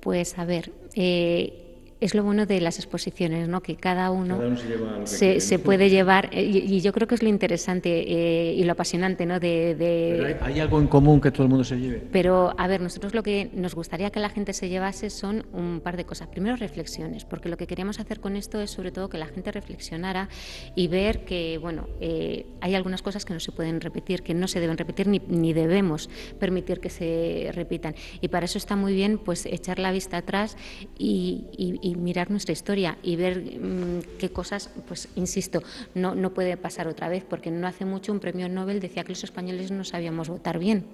Pues 0.00 0.38
a 0.38 0.44
ver, 0.44 0.72
eh, 0.94 1.61
es 2.02 2.16
lo 2.16 2.24
bueno 2.24 2.46
de 2.46 2.60
las 2.60 2.78
exposiciones, 2.78 3.48
¿no? 3.48 3.60
que 3.60 3.76
cada 3.76 4.10
uno, 4.10 4.40
se, 5.04 5.58
puede 5.60 5.88
llevar, 5.88 6.30
eh, 6.32 6.42
y, 6.42 6.80
yo 6.80 6.92
creo 6.92 7.06
que 7.06 7.14
es 7.14 7.22
lo 7.22 7.28
interesante 7.28 8.04
eh, 8.08 8.54
y 8.54 8.64
lo 8.64 8.72
apasionante 8.72 9.24
¿no? 9.24 9.38
de... 9.38 10.36
hay, 10.40 10.58
algo 10.58 10.80
en 10.80 10.88
común 10.88 11.20
que 11.20 11.30
todo 11.30 11.44
el 11.44 11.48
mundo 11.48 11.62
se 11.62 11.76
lleve. 11.76 12.02
Pero, 12.10 12.54
a 12.58 12.66
ver, 12.66 12.80
nosotros 12.80 13.14
lo 13.14 13.22
que 13.22 13.50
nos 13.54 13.76
gustaría 13.76 14.10
que 14.10 14.18
la 14.18 14.30
gente 14.30 14.52
se 14.52 14.68
llevase 14.68 15.10
son 15.10 15.46
un 15.52 15.80
par 15.80 15.96
de 15.96 16.04
cosas. 16.04 16.26
Primero, 16.26 16.56
reflexiones, 16.56 17.24
porque 17.24 17.48
lo 17.48 17.56
que 17.56 17.68
queríamos 17.68 18.00
hacer 18.00 18.18
con 18.18 18.34
esto 18.34 18.60
es 18.60 18.72
sobre 18.72 18.90
todo 18.90 19.08
que 19.08 19.18
la 19.18 19.26
gente 19.26 19.52
reflexionara 19.52 20.28
y 20.74 20.88
ver 20.88 21.24
que, 21.24 21.58
bueno, 21.58 21.86
eh, 22.00 22.46
hay 22.60 22.74
algunas 22.74 23.02
cosas 23.02 23.24
que 23.24 23.32
no 23.32 23.38
se 23.38 23.52
pueden 23.52 23.80
repetir, 23.80 24.24
que 24.24 24.34
no 24.34 24.48
se 24.48 24.58
deben 24.58 24.76
repetir 24.76 25.06
ni, 25.06 25.20
ni 25.28 25.52
debemos 25.52 26.10
permitir 26.40 26.80
que 26.80 26.90
se 26.90 27.50
repitan. 27.54 27.94
Y 28.20 28.26
para 28.26 28.46
eso 28.46 28.58
está 28.58 28.74
muy 28.74 28.92
bien 28.92 29.18
pues 29.18 29.46
echar 29.46 29.78
la 29.78 29.92
vista 29.92 30.16
atrás 30.16 30.56
y 30.98 31.91
mirar 31.96 32.30
nuestra 32.30 32.52
historia 32.52 32.98
y 33.02 33.16
ver 33.16 33.38
mm, 33.60 34.18
qué 34.18 34.30
cosas, 34.30 34.70
pues 34.88 35.08
insisto, 35.16 35.62
no, 35.94 36.14
no 36.14 36.30
puede 36.30 36.56
pasar 36.56 36.88
otra 36.88 37.08
vez, 37.08 37.24
porque 37.28 37.50
no 37.50 37.66
hace 37.66 37.84
mucho 37.84 38.12
un 38.12 38.20
premio 38.20 38.48
Nobel 38.48 38.80
decía 38.80 39.04
que 39.04 39.10
los 39.10 39.24
españoles 39.24 39.70
no 39.70 39.84
sabíamos 39.84 40.28
votar 40.28 40.58
bien. 40.58 40.84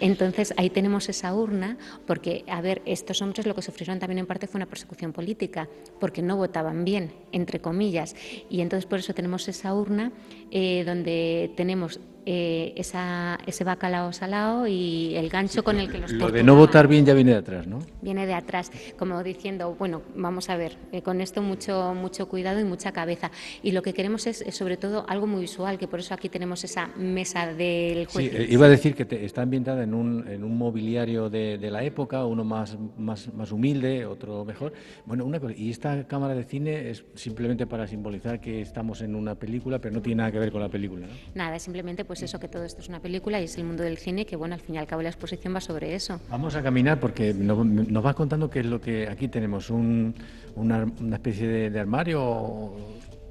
Entonces 0.00 0.54
ahí 0.56 0.70
tenemos 0.70 1.08
esa 1.08 1.34
urna, 1.34 1.76
porque, 2.06 2.44
a 2.48 2.60
ver, 2.60 2.82
estos 2.84 3.22
hombres 3.22 3.46
lo 3.46 3.54
que 3.54 3.62
sufrieron 3.62 3.98
también 3.98 4.18
en 4.18 4.26
parte 4.26 4.46
fue 4.46 4.58
una 4.58 4.66
persecución 4.66 5.12
política, 5.12 5.68
porque 6.00 6.22
no 6.22 6.36
votaban 6.36 6.84
bien, 6.84 7.12
entre 7.32 7.60
comillas, 7.60 8.14
y 8.50 8.60
entonces 8.60 8.86
por 8.86 8.98
eso 8.98 9.14
tenemos 9.14 9.48
esa 9.48 9.74
urna 9.74 10.12
eh, 10.50 10.84
donde 10.84 11.52
tenemos 11.56 12.00
eh, 12.28 12.72
esa, 12.74 13.38
ese 13.46 13.62
bacalao 13.62 14.12
salado 14.12 14.66
y 14.66 15.14
el 15.14 15.28
gancho 15.28 15.62
con 15.62 15.78
el 15.78 15.88
que 15.88 15.98
los 15.98 16.10
Lo 16.10 16.32
de 16.32 16.42
no 16.42 16.56
votar 16.56 16.88
bien 16.88 17.06
ya 17.06 17.14
viene 17.14 17.30
de 17.30 17.36
atrás, 17.36 17.68
¿no? 17.68 17.78
Viene 18.02 18.26
de 18.26 18.34
atrás, 18.34 18.72
como 18.98 19.22
diciendo, 19.22 19.76
bueno, 19.78 20.02
vamos 20.16 20.50
a 20.50 20.56
ver, 20.56 20.76
eh, 20.90 21.02
con 21.02 21.20
esto 21.20 21.40
mucho, 21.40 21.94
mucho 21.94 22.26
cuidado 22.26 22.58
y 22.58 22.64
mucha 22.64 22.90
cabeza. 22.90 23.30
Y 23.62 23.70
lo 23.70 23.80
que 23.80 23.94
queremos 23.94 24.26
es, 24.26 24.44
sobre 24.50 24.76
todo, 24.76 25.06
algo 25.08 25.28
muy 25.28 25.42
visual, 25.42 25.78
que 25.78 25.86
por 25.86 26.00
eso 26.00 26.14
aquí 26.14 26.28
tenemos 26.28 26.64
esa 26.64 26.88
mesa 26.96 27.46
del 27.54 28.06
juez. 28.06 28.28
Sí, 28.28 28.36
eh, 28.36 28.46
iba 28.50 28.66
a 28.66 28.70
decir 28.70 28.96
que 28.96 29.04
está 29.36 29.42
ambientada 29.42 29.82
en 29.82 29.92
un, 29.92 30.26
en 30.28 30.42
un 30.42 30.56
mobiliario 30.56 31.28
de, 31.28 31.58
de, 31.58 31.70
la 31.70 31.84
época, 31.84 32.24
uno 32.24 32.42
más, 32.42 32.78
más, 32.96 33.30
más 33.34 33.52
humilde, 33.52 34.06
otro 34.06 34.46
mejor. 34.46 34.72
Bueno, 35.04 35.26
una 35.26 35.38
y 35.54 35.68
esta 35.68 36.08
cámara 36.08 36.34
de 36.34 36.42
cine 36.42 36.88
es 36.88 37.04
simplemente 37.16 37.66
para 37.66 37.86
simbolizar 37.86 38.40
que 38.40 38.62
estamos 38.62 39.02
en 39.02 39.14
una 39.14 39.34
película, 39.34 39.78
pero 39.78 39.92
no 39.92 40.00
tiene 40.00 40.20
nada 40.20 40.32
que 40.32 40.38
ver 40.38 40.50
con 40.50 40.62
la 40.62 40.70
película, 40.70 41.06
¿no? 41.06 41.12
Nada, 41.34 41.58
simplemente 41.58 42.06
pues 42.06 42.22
eso, 42.22 42.40
que 42.40 42.48
todo 42.48 42.64
esto 42.64 42.80
es 42.80 42.88
una 42.88 43.00
película 43.00 43.38
y 43.38 43.44
es 43.44 43.58
el 43.58 43.64
mundo 43.64 43.82
del 43.82 43.98
cine, 43.98 44.24
que 44.24 44.36
bueno, 44.36 44.54
al 44.54 44.62
fin 44.62 44.76
y 44.76 44.78
al 44.78 44.86
cabo 44.86 45.02
la 45.02 45.10
exposición 45.10 45.54
va 45.54 45.60
sobre 45.60 45.94
eso. 45.94 46.18
Vamos 46.30 46.56
a 46.56 46.62
caminar 46.62 46.98
porque 46.98 47.34
nos, 47.34 47.66
nos 47.66 48.02
vas 48.02 48.14
contando 48.14 48.48
qué 48.48 48.60
es 48.60 48.66
lo 48.66 48.80
que 48.80 49.06
aquí 49.06 49.28
tenemos, 49.28 49.68
un, 49.68 50.14
una, 50.54 50.90
una, 50.98 51.16
especie 51.16 51.46
de, 51.46 51.68
de 51.68 51.78
armario. 51.78 52.72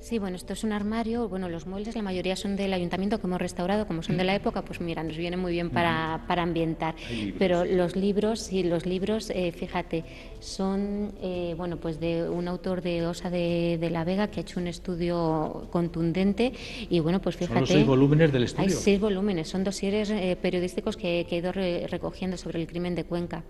Sí, 0.05 0.19
bueno, 0.19 0.35
esto 0.35 0.53
es 0.53 0.63
un 0.63 0.71
armario. 0.71 1.27
Bueno, 1.27 1.49
los 1.49 1.65
muebles, 1.65 1.95
la 1.95 2.03
mayoría 2.03 2.35
son 2.35 2.55
del 2.55 2.71
ayuntamiento 2.73 3.19
que 3.19 3.25
hemos 3.25 3.41
restaurado, 3.41 3.87
como 3.87 4.03
son 4.03 4.17
de 4.17 4.23
la 4.23 4.35
época, 4.35 4.61
pues 4.61 4.79
mira, 4.79 5.01
nos 5.01 5.17
viene 5.17 5.35
muy 5.35 5.51
bien 5.51 5.71
para, 5.71 6.25
para 6.27 6.43
ambientar. 6.43 6.93
Pero 7.39 7.65
los 7.65 7.95
libros, 7.95 8.39
sí, 8.39 8.61
los 8.61 8.85
libros, 8.85 9.31
eh, 9.31 9.51
fíjate, 9.51 10.03
son, 10.39 11.11
eh, 11.23 11.55
bueno, 11.57 11.77
pues 11.77 11.99
de 11.99 12.29
un 12.29 12.47
autor 12.47 12.83
de 12.83 13.07
Osa 13.07 13.31
de, 13.31 13.79
de, 13.81 13.89
la 13.89 14.03
Vega 14.03 14.27
que 14.27 14.41
ha 14.41 14.43
hecho 14.43 14.59
un 14.59 14.67
estudio 14.67 15.69
contundente 15.71 16.53
y 16.87 16.99
bueno, 16.99 17.19
pues 17.19 17.35
fíjate. 17.35 17.61
Son 17.61 17.67
seis 17.67 17.87
volúmenes 17.87 18.31
del 18.31 18.43
estudio. 18.43 18.69
Hay 18.69 18.69
seis 18.69 18.99
volúmenes, 18.99 19.47
son 19.47 19.63
dosieres 19.63 20.11
eh, 20.11 20.37
periodísticos 20.39 20.97
que, 20.97 21.25
que, 21.27 21.37
he 21.37 21.39
ido 21.39 21.51
re, 21.51 21.87
recogiendo 21.87 22.37
sobre 22.37 22.61
el 22.61 22.67
crimen 22.67 22.93
de 22.93 23.05
Cuenca. 23.05 23.43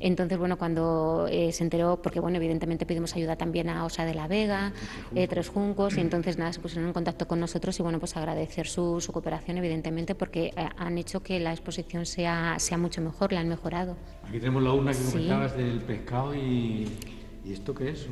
Entonces, 0.00 0.38
bueno, 0.38 0.58
cuando 0.58 1.26
eh, 1.30 1.52
se 1.52 1.64
enteró, 1.64 2.00
porque 2.02 2.20
bueno, 2.20 2.36
evidentemente 2.36 2.86
pedimos 2.86 3.14
ayuda 3.16 3.36
también 3.36 3.68
a 3.68 3.84
Osa 3.84 4.04
de 4.04 4.14
la 4.14 4.28
Vega, 4.28 4.72
eh, 5.14 5.26
Tres 5.28 5.48
Juncos, 5.48 5.96
y 5.96 6.00
entonces 6.00 6.38
nada, 6.38 6.52
se 6.52 6.60
pusieron 6.60 6.86
en 6.86 6.92
contacto 6.92 7.26
con 7.26 7.40
nosotros 7.40 7.78
y 7.78 7.82
bueno, 7.82 7.98
pues 7.98 8.16
agradecer 8.16 8.66
su, 8.66 9.00
su 9.00 9.12
cooperación, 9.12 9.58
evidentemente, 9.58 10.14
porque 10.14 10.52
eh, 10.56 10.68
han 10.76 10.98
hecho 10.98 11.22
que 11.22 11.40
la 11.40 11.52
exposición 11.52 12.06
sea, 12.06 12.58
sea 12.58 12.78
mucho 12.78 13.00
mejor, 13.00 13.32
la 13.32 13.40
han 13.40 13.48
mejorado. 13.48 13.96
Aquí 14.28 14.38
tenemos 14.38 14.62
la 14.62 14.72
urna 14.72 14.92
que 14.92 14.98
sí. 14.98 15.12
comentabas 15.12 15.56
del 15.56 15.80
pescado 15.80 16.34
y 16.34 16.86
¿Y 17.48 17.54
esto 17.54 17.74
qué 17.74 17.90
es? 17.90 18.06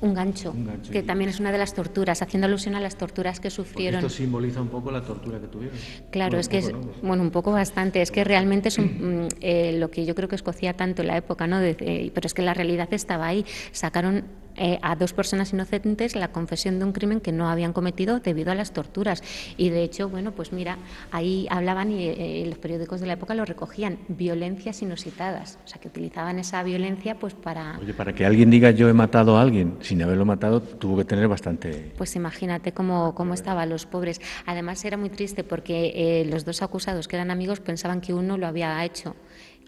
Un, 0.00 0.14
gancho, 0.14 0.54
que 0.90 1.02
también 1.02 1.28
es 1.28 1.40
una 1.40 1.52
de 1.52 1.58
las 1.58 1.74
torturas, 1.74 2.22
haciendo 2.22 2.46
alusión 2.46 2.74
a 2.74 2.80
las 2.80 2.96
torturas 2.96 3.38
que 3.38 3.50
sufrieron. 3.50 3.98
esto 3.98 4.08
simboliza 4.08 4.62
un 4.62 4.68
poco 4.68 4.90
la 4.90 5.02
tortura 5.02 5.38
que 5.38 5.46
tuvieron. 5.46 5.76
Claro, 6.10 6.38
es 6.38 6.48
que 6.48 6.58
es, 6.58 6.72
bueno, 7.02 7.22
un 7.22 7.30
poco 7.30 7.52
bastante, 7.52 8.00
es 8.00 8.10
que 8.10 8.24
realmente 8.24 8.68
es 8.68 8.78
mm, 8.78 9.26
eh, 9.42 9.76
lo 9.78 9.90
que 9.90 10.06
yo 10.06 10.14
creo 10.14 10.28
que 10.28 10.36
escocía 10.36 10.72
tanto 10.72 11.02
en 11.02 11.08
la 11.08 11.18
época, 11.18 11.46
¿no? 11.46 11.58
De, 11.58 11.76
eh, 11.80 12.10
pero 12.14 12.26
es 12.26 12.32
que 12.32 12.40
la 12.40 12.54
realidad 12.54 12.88
estaba 12.92 13.26
ahí. 13.26 13.44
Sacaron 13.72 14.24
eh, 14.58 14.78
a 14.82 14.96
dos 14.96 15.12
personas 15.12 15.52
inocentes 15.52 16.16
la 16.16 16.28
confesión 16.28 16.78
de 16.78 16.84
un 16.84 16.92
crimen 16.92 17.20
que 17.20 17.32
no 17.32 17.48
habían 17.48 17.72
cometido 17.72 18.20
debido 18.20 18.52
a 18.52 18.54
las 18.54 18.72
torturas. 18.72 19.22
Y 19.56 19.70
de 19.70 19.82
hecho, 19.82 20.08
bueno, 20.08 20.32
pues 20.32 20.52
mira, 20.52 20.78
ahí 21.10 21.46
hablaban 21.50 21.90
y 21.92 22.08
eh, 22.08 22.44
los 22.46 22.58
periódicos 22.58 23.00
de 23.00 23.06
la 23.06 23.14
época 23.14 23.34
lo 23.34 23.44
recogían, 23.44 23.98
violencias 24.08 24.82
inusitadas, 24.82 25.58
o 25.64 25.68
sea, 25.68 25.80
que 25.80 25.88
utilizaban 25.88 26.38
esa 26.38 26.62
violencia 26.62 27.18
pues 27.18 27.34
para... 27.34 27.78
Oye, 27.78 27.94
para 27.94 28.14
que 28.14 28.26
alguien 28.26 28.50
diga 28.50 28.70
yo 28.70 28.88
he 28.88 28.94
matado 28.94 29.36
a 29.36 29.42
alguien 29.42 29.76
sin 29.80 30.02
haberlo 30.02 30.24
matado, 30.24 30.60
tuvo 30.60 30.96
que 30.96 31.04
tener 31.04 31.28
bastante... 31.28 31.92
Pues 31.96 32.16
imagínate 32.16 32.72
cómo, 32.72 33.14
cómo 33.14 33.34
estaban 33.34 33.68
los 33.68 33.86
pobres. 33.86 34.20
Además 34.46 34.84
era 34.84 34.96
muy 34.96 35.10
triste 35.10 35.44
porque 35.44 35.92
eh, 35.94 36.24
los 36.26 36.44
dos 36.44 36.62
acusados, 36.62 37.08
que 37.08 37.16
eran 37.16 37.30
amigos, 37.30 37.60
pensaban 37.60 38.00
que 38.00 38.14
uno 38.14 38.38
lo 38.38 38.46
había 38.46 38.84
hecho 38.84 39.14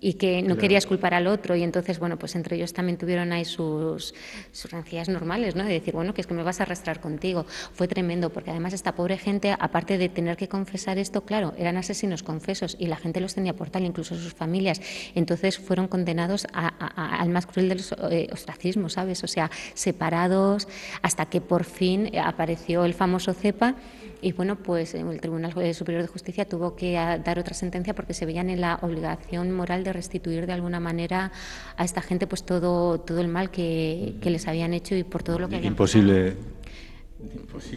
y 0.01 0.15
que 0.15 0.43
no 0.43 0.57
querías 0.57 0.87
culpar 0.87 1.15
al 1.15 1.27
otro 1.27 1.55
y 1.57 1.63
entonces, 1.63 1.99
bueno, 1.99 2.19
pues 2.19 2.35
entre 2.35 2.57
ellos 2.57 2.73
también 2.73 2.97
tuvieron 2.97 3.33
ahí 3.33 3.45
sus, 3.45 4.15
sus 4.51 4.73
normales, 5.09 5.57
¿no? 5.57 5.65
De 5.65 5.73
decir, 5.73 5.95
bueno, 5.95 6.15
que 6.15 6.23
es 6.23 6.27
que 6.27 6.35
me 6.35 6.43
vas 6.43 6.61
a 6.61 6.63
arrastrar 6.63 7.01
contigo. 7.01 7.45
Fue 7.75 7.87
tremendo 7.87 8.31
porque 8.31 8.51
además 8.51 8.73
esta 8.73 8.95
pobre 8.95 9.19
gente, 9.19 9.55
aparte 9.59 9.99
de 9.99 10.09
tener 10.09 10.37
que 10.37 10.49
confesar 10.49 10.99
esto, 10.99 11.25
claro, 11.25 11.53
eran 11.59 11.77
asesinos 11.77 12.23
confesos 12.23 12.77
y 12.79 12.87
la 12.87 12.97
gente 12.97 13.21
los 13.21 13.35
tenía 13.35 13.55
por 13.55 13.71
tal, 13.71 13.85
incluso 13.85 14.15
sus 14.15 14.33
familias. 14.33 14.81
Entonces 15.15 15.59
fueron 15.59 15.87
condenados 15.87 16.47
a, 16.53 16.69
a, 16.69 17.21
al 17.21 17.29
más 17.29 17.47
cruel 17.47 17.69
de 17.69 17.75
los 17.77 17.95
eh, 18.11 18.29
ostracismos, 18.33 18.95
¿sabes? 18.95 19.23
O 19.23 19.29
sea, 19.29 19.51
separados 19.75 20.67
hasta 21.03 21.27
que 21.27 21.41
por 21.41 21.65
fin 21.65 22.11
apareció 22.19 22.85
el 22.85 22.95
famoso 22.95 23.35
CEPA 23.35 23.77
y 24.23 24.33
bueno, 24.33 24.57
pues 24.57 24.95
el 24.95 25.21
Tribunal 25.21 25.53
Superior 25.75 26.03
de 26.03 26.09
Justicia 26.09 26.45
tuvo 26.45 26.77
que 26.77 26.93
dar 26.93 27.39
otra 27.39 27.55
sentencia 27.55 27.95
porque 27.95 28.15
se 28.15 28.27
veían 28.27 28.51
en 28.51 28.61
la 28.61 28.79
obligación 28.83 29.53
moral 29.53 29.85
de 29.85 29.93
restituir 29.93 30.47
de 30.47 30.53
alguna 30.53 30.81
manera 30.81 31.33
a 31.77 31.85
esta 31.85 32.03
gente 32.03 32.27
pues 32.27 32.45
todo, 32.45 33.01
todo 33.01 33.21
el 33.21 33.29
mal 33.29 33.51
que, 33.51 34.17
que 34.21 34.31
les 34.31 34.47
habían 34.47 34.75
hecho 34.75 34.95
y 34.95 35.05
por 35.05 35.23
todo 35.23 35.39
lo 35.39 35.49
que 35.49 35.57
habían 35.57 35.73
Imposible. 35.73 36.35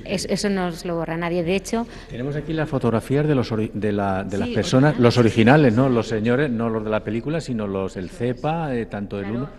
Es, 0.06 0.25
eso 0.29 0.49
no 0.49 0.71
lo 0.86 0.95
borra 0.95 1.17
nadie. 1.17 1.43
De 1.43 1.56
hecho, 1.56 1.86
tenemos 2.10 2.36
aquí 2.36 2.53
las 2.53 2.69
fotografías 2.69 3.27
de, 3.27 3.36
los 3.36 3.53
de, 3.73 3.91
la, 3.91 4.23
de 4.23 4.38
las 4.38 4.49
personas, 4.49 4.97
los 4.99 5.17
originales, 5.17 5.75
no 5.75 5.89
los 5.89 6.08
señores, 6.08 6.49
no 6.49 6.69
los 6.69 6.84
de 6.84 6.89
la 6.89 7.03
película, 7.03 7.41
sino 7.41 7.67
los 7.67 7.97
el 7.97 8.10
CEPA, 8.10 8.73
eh, 8.75 8.86
tanto 8.86 9.19
el 9.19 9.32
uno. 9.32 9.49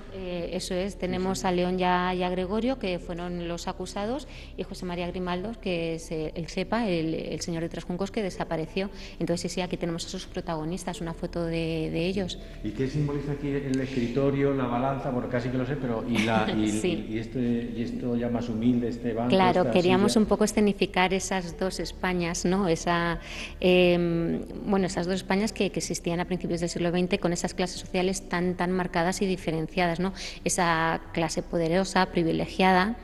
Eso 0.54 0.74
es. 0.74 0.96
Tenemos 0.96 1.44
a 1.44 1.50
León 1.50 1.80
y 1.80 1.82
a, 1.82 2.28
Gregorio, 2.30 2.78
que 2.78 3.00
fueron 3.00 3.48
los 3.48 3.66
acusados, 3.66 4.28
y 4.56 4.62
José 4.62 4.86
María 4.86 5.08
Grimaldo, 5.08 5.52
que 5.60 5.96
es 5.96 6.12
el 6.12 6.46
CEPA, 6.46 6.88
el, 6.88 7.40
señor 7.40 7.62
de 7.62 7.68
Tres 7.68 7.82
Juncos, 7.82 8.12
que 8.12 8.22
desapareció. 8.22 8.88
Entonces, 9.18 9.50
sí, 9.50 9.56
sí, 9.56 9.60
aquí 9.60 9.76
tenemos 9.76 10.04
a 10.04 10.08
esos 10.08 10.26
protagonistas, 10.26 11.00
una 11.00 11.12
foto 11.12 11.44
de, 11.44 12.06
ellos. 12.06 12.38
¿Y 12.62 12.70
qué 12.70 12.88
simboliza 12.88 13.32
aquí 13.32 13.48
el 13.48 13.80
escritorio, 13.80 14.54
la 14.54 14.66
balanza? 14.66 15.10
Bueno, 15.10 15.28
casi 15.28 15.48
que 15.48 15.58
lo 15.58 15.66
sé, 15.66 15.76
pero 15.76 16.04
¿y, 16.08 16.18
la, 16.18 16.46
y, 16.56 16.64
este, 17.18 17.72
y 17.76 17.82
esto 17.82 18.14
ya 18.16 18.28
más 18.28 18.48
humilde, 18.48 18.88
este 18.88 19.12
banco? 19.12 19.30
Claro, 19.30 19.70
queríamos 19.72 20.14
un 20.14 20.26
poco 20.26 20.44
escenificar 20.44 21.12
esas 21.14 21.58
dos 21.58 21.80
Españas, 21.80 22.44
¿no? 22.44 22.68
Esa, 22.68 23.18
em, 23.58 24.42
bueno, 24.66 24.86
esas 24.86 25.06
dos 25.06 25.16
Españas 25.16 25.52
que, 25.52 25.70
que 25.70 25.80
existían 25.80 26.20
a 26.20 26.26
principios 26.26 26.60
del 26.60 26.68
siglo 26.68 26.90
XX 26.90 27.18
con 27.18 27.32
esas 27.32 27.54
clases 27.54 27.80
sociales 27.80 28.28
tan, 28.28 28.54
tan 28.54 28.70
marcadas 28.70 29.20
y 29.20 29.26
diferenciadas, 29.26 29.98
¿no? 29.98 30.12
Esa 30.44 31.00
clase 31.12 31.42
poderosa, 31.42 32.06
privilegiada 32.06 32.96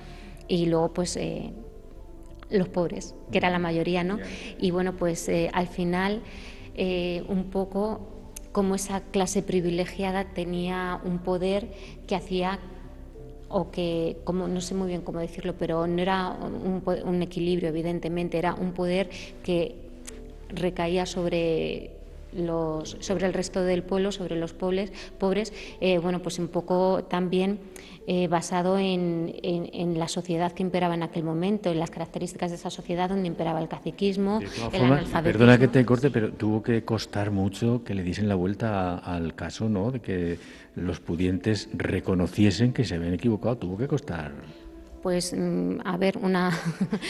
y 0.49 0.67
luego 0.67 0.93
pues 0.93 1.17
eh, 1.17 1.53
los 2.51 2.69
pobres, 2.69 3.15
que 3.31 3.39
era 3.39 3.51
la 3.51 3.59
mayoría, 3.59 4.05
¿no? 4.05 4.19
Y 4.59 4.71
bueno, 4.71 4.95
pues 4.97 5.29
eh, 5.29 5.51
al 5.53 5.69
final 5.69 6.23
eh, 6.75 7.25
un 7.29 7.45
poco 7.51 8.09
como 8.53 8.75
esa 8.75 9.01
clase 9.01 9.43
privilegiada 9.43 10.25
tenía 10.25 11.01
un 11.05 11.21
poder 11.21 11.69
que 12.07 12.17
hacía 12.17 12.59
o 13.49 13.71
que, 13.71 14.19
como 14.25 14.49
no 14.49 14.61
sé 14.61 14.75
muy 14.75 14.89
bien 14.89 15.03
cómo 15.03 15.21
decirlo, 15.21 15.55
pero 15.59 15.87
no 15.87 16.01
era 16.01 16.31
un, 16.31 16.83
un 17.05 17.23
equilibrio, 17.23 17.69
evidentemente, 17.69 18.39
era 18.39 18.55
un 18.55 18.73
poder 18.73 19.11
que 19.43 19.77
recaía 20.49 21.07
sobre 21.07 22.00
los, 22.35 22.97
sobre 23.01 23.27
el 23.27 23.33
resto 23.33 23.63
del 23.63 23.83
pueblo, 23.83 24.13
sobre 24.13 24.37
los 24.37 24.53
pobres, 24.53 24.93
pobres 25.19 25.53
eh, 25.81 25.99
bueno, 25.99 26.21
pues 26.21 26.39
un 26.39 26.49
poco 26.49 27.05
también 27.05 27.59
eh, 28.07 28.29
basado 28.29 28.79
en, 28.79 29.35
en, 29.43 29.99
la 29.99 30.09
sociedad 30.09 30.53
que 30.53 30.63
imperaba 30.63 30.95
en 30.95 31.03
aquel 31.03 31.23
momento, 31.23 31.71
en 31.71 31.79
las 31.79 31.91
características 31.91 32.51
de 32.51 32.57
esa 32.57 32.71
sociedad 32.71 33.09
donde 33.09 33.29
imperaba 33.29 33.61
el 33.61 33.69
caciquismo, 33.69 34.41
el 34.73 34.83
analfabetismo. 34.83 35.23
Perdona 35.23 35.59
que 35.59 35.69
te 35.69 35.85
corte, 35.85 36.11
pero 36.11 36.33
tuvo 36.33 36.63
que 36.63 36.83
costar 36.83 37.31
mucho 37.31 37.85
que 37.85 37.95
le 37.95 38.03
diesen 38.03 38.29
la 38.29 38.35
vuelta 38.35 38.99
al 38.99 39.35
caso, 39.35 39.69
¿no? 39.69 39.91
De 39.93 40.01
que 40.01 40.39
los 40.75 40.99
pudientes 40.99 41.69
reconociesen 41.73 42.73
que 42.73 42.85
se 42.85 42.97
habían 42.97 43.15
equivocado, 43.15 43.59
tuvo 43.59 43.77
que 43.77 43.87
costar 43.87 44.33
pues 45.03 45.35
mm, 45.37 45.81
a 45.85 45.97
ver 45.97 46.19
una, 46.19 46.57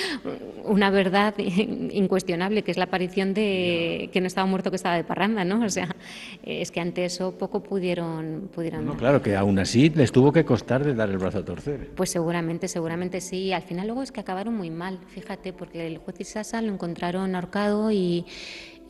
una 0.64 0.90
verdad 0.90 1.34
incuestionable 1.38 2.62
que 2.62 2.70
es 2.70 2.76
la 2.76 2.84
aparición 2.84 3.34
de 3.34 4.10
que 4.12 4.20
no 4.20 4.26
estaba 4.26 4.46
muerto 4.46 4.70
que 4.70 4.76
estaba 4.76 4.96
de 4.96 5.04
parranda 5.04 5.44
no 5.44 5.64
o 5.64 5.68
sea 5.68 5.94
es 6.42 6.70
que 6.70 6.80
ante 6.80 7.04
eso 7.04 7.36
poco 7.38 7.62
pudieron 7.62 8.48
pudieron 8.54 8.86
no, 8.86 8.96
claro 8.96 9.22
que 9.22 9.36
aún 9.36 9.58
así 9.58 9.90
les 9.90 10.12
tuvo 10.12 10.32
que 10.32 10.44
costar 10.44 10.84
de 10.84 10.94
dar 10.94 11.10
el 11.10 11.18
brazo 11.18 11.38
a 11.38 11.44
torcer 11.44 11.90
pues 11.94 12.10
seguramente 12.10 12.68
seguramente 12.68 13.20
sí. 13.20 13.52
Al 13.52 13.62
final 13.62 13.86
luego 13.86 14.02
es 14.02 14.12
que 14.12 14.20
acabaron 14.20 14.56
muy 14.56 14.70
mal 14.70 14.98
fíjate 15.08 15.52
porque 15.52 15.86
el 15.86 15.98
juez 15.98 16.20
Isasa 16.20 16.62
lo 16.62 16.72
encontraron 16.72 17.34
ahorcado 17.34 17.90
y 17.90 18.24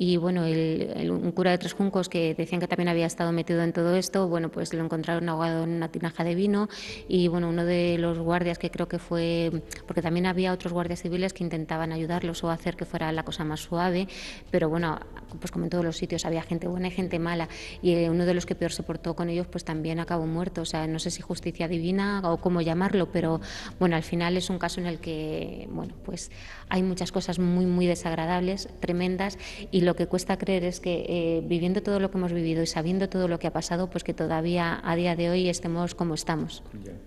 y 0.03 0.17
bueno, 0.17 0.47
el, 0.47 1.11
un 1.11 1.31
cura 1.33 1.51
de 1.51 1.59
Tres 1.59 1.75
Juncos 1.75 2.09
que 2.09 2.35
decían 2.35 2.59
que 2.59 2.67
también 2.67 2.89
había 2.89 3.05
estado 3.05 3.33
metido 3.33 3.63
en 3.63 3.75
todo 3.75 3.95
esto, 3.97 4.29
bueno, 4.29 4.49
pues 4.49 4.73
lo 4.73 4.83
encontraron 4.83 5.29
ahogado 5.29 5.65
en 5.65 5.73
una 5.73 5.89
tinaja 5.93 6.25
de 6.25 6.35
vino 6.35 6.71
y 7.07 7.29
bueno, 7.29 7.51
uno 7.51 7.67
de 7.67 7.99
los 7.99 8.19
guardias 8.19 8.59
que 8.59 8.71
creo 8.71 8.89
que 8.89 8.99
fue, 8.99 9.53
porque 9.87 10.01
también 10.01 10.25
había 10.25 10.55
otros 10.55 10.73
guardias 10.73 11.03
civiles 11.03 11.35
que 11.35 11.45
intentaban 11.45 11.93
ayudarlos 11.93 12.43
o 12.45 12.49
hacer 12.49 12.77
que 12.77 12.87
fuera 12.87 13.13
la 13.13 13.25
cosa 13.25 13.45
más 13.45 13.61
suave, 13.61 14.09
pero 14.51 14.71
bueno, 14.71 14.99
pues 15.39 15.51
como 15.51 15.67
en 15.67 15.71
todos 15.71 15.85
los 15.85 15.99
sitios 15.99 16.25
había 16.25 16.41
gente 16.41 16.67
buena 16.67 16.89
y 16.89 16.93
gente 16.93 17.19
mala 17.19 17.51
y 17.83 17.93
eh, 17.93 18.09
uno 18.09 18.25
de 18.25 18.33
los 18.33 18.47
que 18.47 18.55
peor 18.55 18.73
se 18.73 18.83
portó 18.83 19.15
con 19.15 19.29
ellos 19.29 19.49
pues 19.49 19.65
también 19.65 20.01
acabó 20.01 20.27
muerto, 20.27 20.63
o 20.63 20.65
sea, 20.65 20.87
no 20.87 20.99
sé 20.99 21.11
si 21.11 21.21
justicia 21.21 21.69
divina 21.69 22.23
o 22.25 22.39
cómo 22.39 22.63
llamarlo, 22.63 23.13
pero 23.13 23.43
bueno, 23.79 23.97
al 23.97 24.03
final 24.03 24.39
es 24.39 24.49
un 24.49 24.59
caso 24.59 24.81
en 24.81 24.87
el 24.87 24.99
que, 24.99 25.69
bueno, 25.71 25.93
pues 26.07 26.31
hay 26.71 26.83
muchas 26.83 27.13
cosas 27.13 27.39
muy, 27.39 27.67
muy 27.67 27.87
desagradables, 27.87 28.71
tremendas 28.81 29.37
y 29.71 29.90
que 29.97 30.07
cuesta 30.07 30.37
creer 30.39 30.65
es 30.65 30.81
que 30.81 31.05
eh, 31.09 31.43
viviendo 31.45 31.83
todo 31.83 32.01
lo 32.01 32.11
que 32.11 32.19
hemos 32.19 32.33
vivido 32.33 32.63
y 32.63 32.67
sabiendo 32.67 33.09
todo 33.09 33.29
lo 33.29 33.39
que 33.39 33.47
ha 33.47 33.53
pasado, 33.53 33.89
pues 33.89 34.05
que 34.05 34.15
todavía 34.15 34.81
a 34.83 34.97
día 34.97 35.17
de 35.17 35.31
hoy 35.31 35.49
estemos 35.49 35.95
como 35.95 36.15
estamos, 36.15 36.63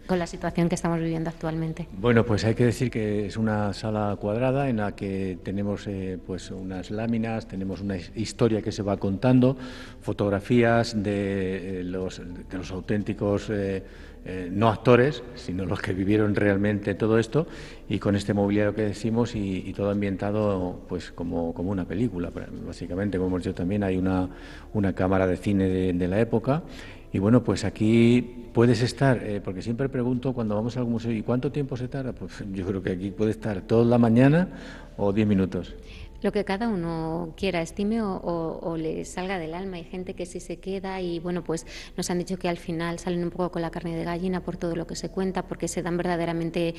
con 0.07 0.19
la 0.19 0.27
situación 0.27 0.69
que 0.69 0.75
estamos 0.75 0.99
viviendo 0.99 1.29
actualmente. 1.29 1.87
Bueno, 1.93 2.25
pues 2.25 2.45
hay 2.45 2.55
que 2.55 2.65
decir 2.65 2.89
que 2.89 3.27
es 3.27 3.37
una 3.37 3.73
sala 3.73 4.15
cuadrada 4.19 4.69
en 4.69 4.77
la 4.77 4.95
que 4.95 5.37
tenemos 5.43 5.87
eh, 5.87 6.17
pues 6.25 6.51
unas 6.51 6.91
láminas, 6.91 7.47
tenemos 7.47 7.81
una 7.81 7.97
historia 8.15 8.61
que 8.61 8.71
se 8.71 8.83
va 8.83 8.97
contando, 8.97 9.57
fotografías 10.01 11.01
de, 11.01 11.81
eh, 11.81 11.83
los, 11.83 12.19
de 12.19 12.57
los 12.57 12.71
auténticos 12.71 13.49
eh, 14.25 14.49
no 14.51 14.69
actores, 14.69 15.21
sino 15.35 15.65
los 15.65 15.81
que 15.81 15.93
vivieron 15.93 16.33
realmente 16.33 16.95
todo 16.95 17.19
esto, 17.19 17.45
y 17.89 17.99
con 17.99 18.15
este 18.15 18.33
mobiliario 18.33 18.73
que 18.73 18.83
decimos 18.83 19.35
y, 19.35 19.73
todo 19.73 19.89
ambientado 19.89 20.81
pues 20.87 21.11
como, 21.11 21.53
como, 21.53 21.71
una 21.71 21.85
película, 21.85 22.31
básicamente, 22.65 23.17
como 23.17 23.27
hemos 23.27 23.43
dicho 23.43 23.53
también, 23.53 23.83
hay 23.83 23.97
una, 23.97 24.29
una 24.73 24.93
cámara 24.93 25.27
de 25.27 25.35
cine 25.35 25.67
de, 25.67 26.07
la 26.07 26.19
época, 26.21 26.63
y 27.11 27.19
bueno, 27.19 27.43
pues 27.43 27.65
aquí 27.65 28.47
puedes 28.53 28.81
estar, 28.81 29.21
eh, 29.23 29.41
porque 29.43 29.61
siempre 29.61 29.89
pregunto 29.89 30.33
cuando 30.33 30.55
vamos 30.55 30.77
a 30.77 30.79
algún 30.79 30.93
museo, 30.93 31.11
¿y 31.11 31.21
cuánto 31.21 31.51
tiempo 31.51 31.75
se 31.75 31.89
tarda? 31.89 32.13
Pues 32.13 32.43
yo 32.53 32.65
creo 32.65 32.81
que 32.81 32.91
aquí 32.91 33.11
puede 33.11 33.31
estar 33.31 33.61
toda 33.61 33.83
la 33.83 33.97
mañana 33.97 34.47
o 34.95 35.11
diez 35.11 35.27
minutos 35.27 35.75
lo 36.23 36.31
que 36.31 36.45
cada 36.45 36.69
uno 36.69 37.33
quiera, 37.37 37.61
estime 37.61 38.01
o, 38.01 38.75
le 38.77 39.05
salga 39.05 39.37
del 39.37 39.53
alma. 39.53 39.77
Hay 39.77 39.83
gente 39.83 40.13
que 40.13 40.25
sí 40.25 40.39
se 40.39 40.57
queda 40.57 41.01
y 41.01 41.19
bueno, 41.19 41.43
pues 41.43 41.67
nos 41.97 42.09
han 42.09 42.17
dicho 42.17 42.37
que 42.39 42.47
al 42.47 42.57
final 42.57 42.97
salen 42.97 43.23
un 43.23 43.29
poco 43.29 43.51
con 43.51 43.61
la 43.61 43.69
carne 43.69 43.95
de 43.95 44.05
gallina 44.05 44.39
por 44.39 44.57
todo 44.57 44.75
lo 44.75 44.87
que 44.87 44.95
se 44.95 45.09
cuenta, 45.09 45.43
porque 45.43 45.67
se 45.67 45.81
dan 45.81 45.97
verdaderamente 45.97 46.75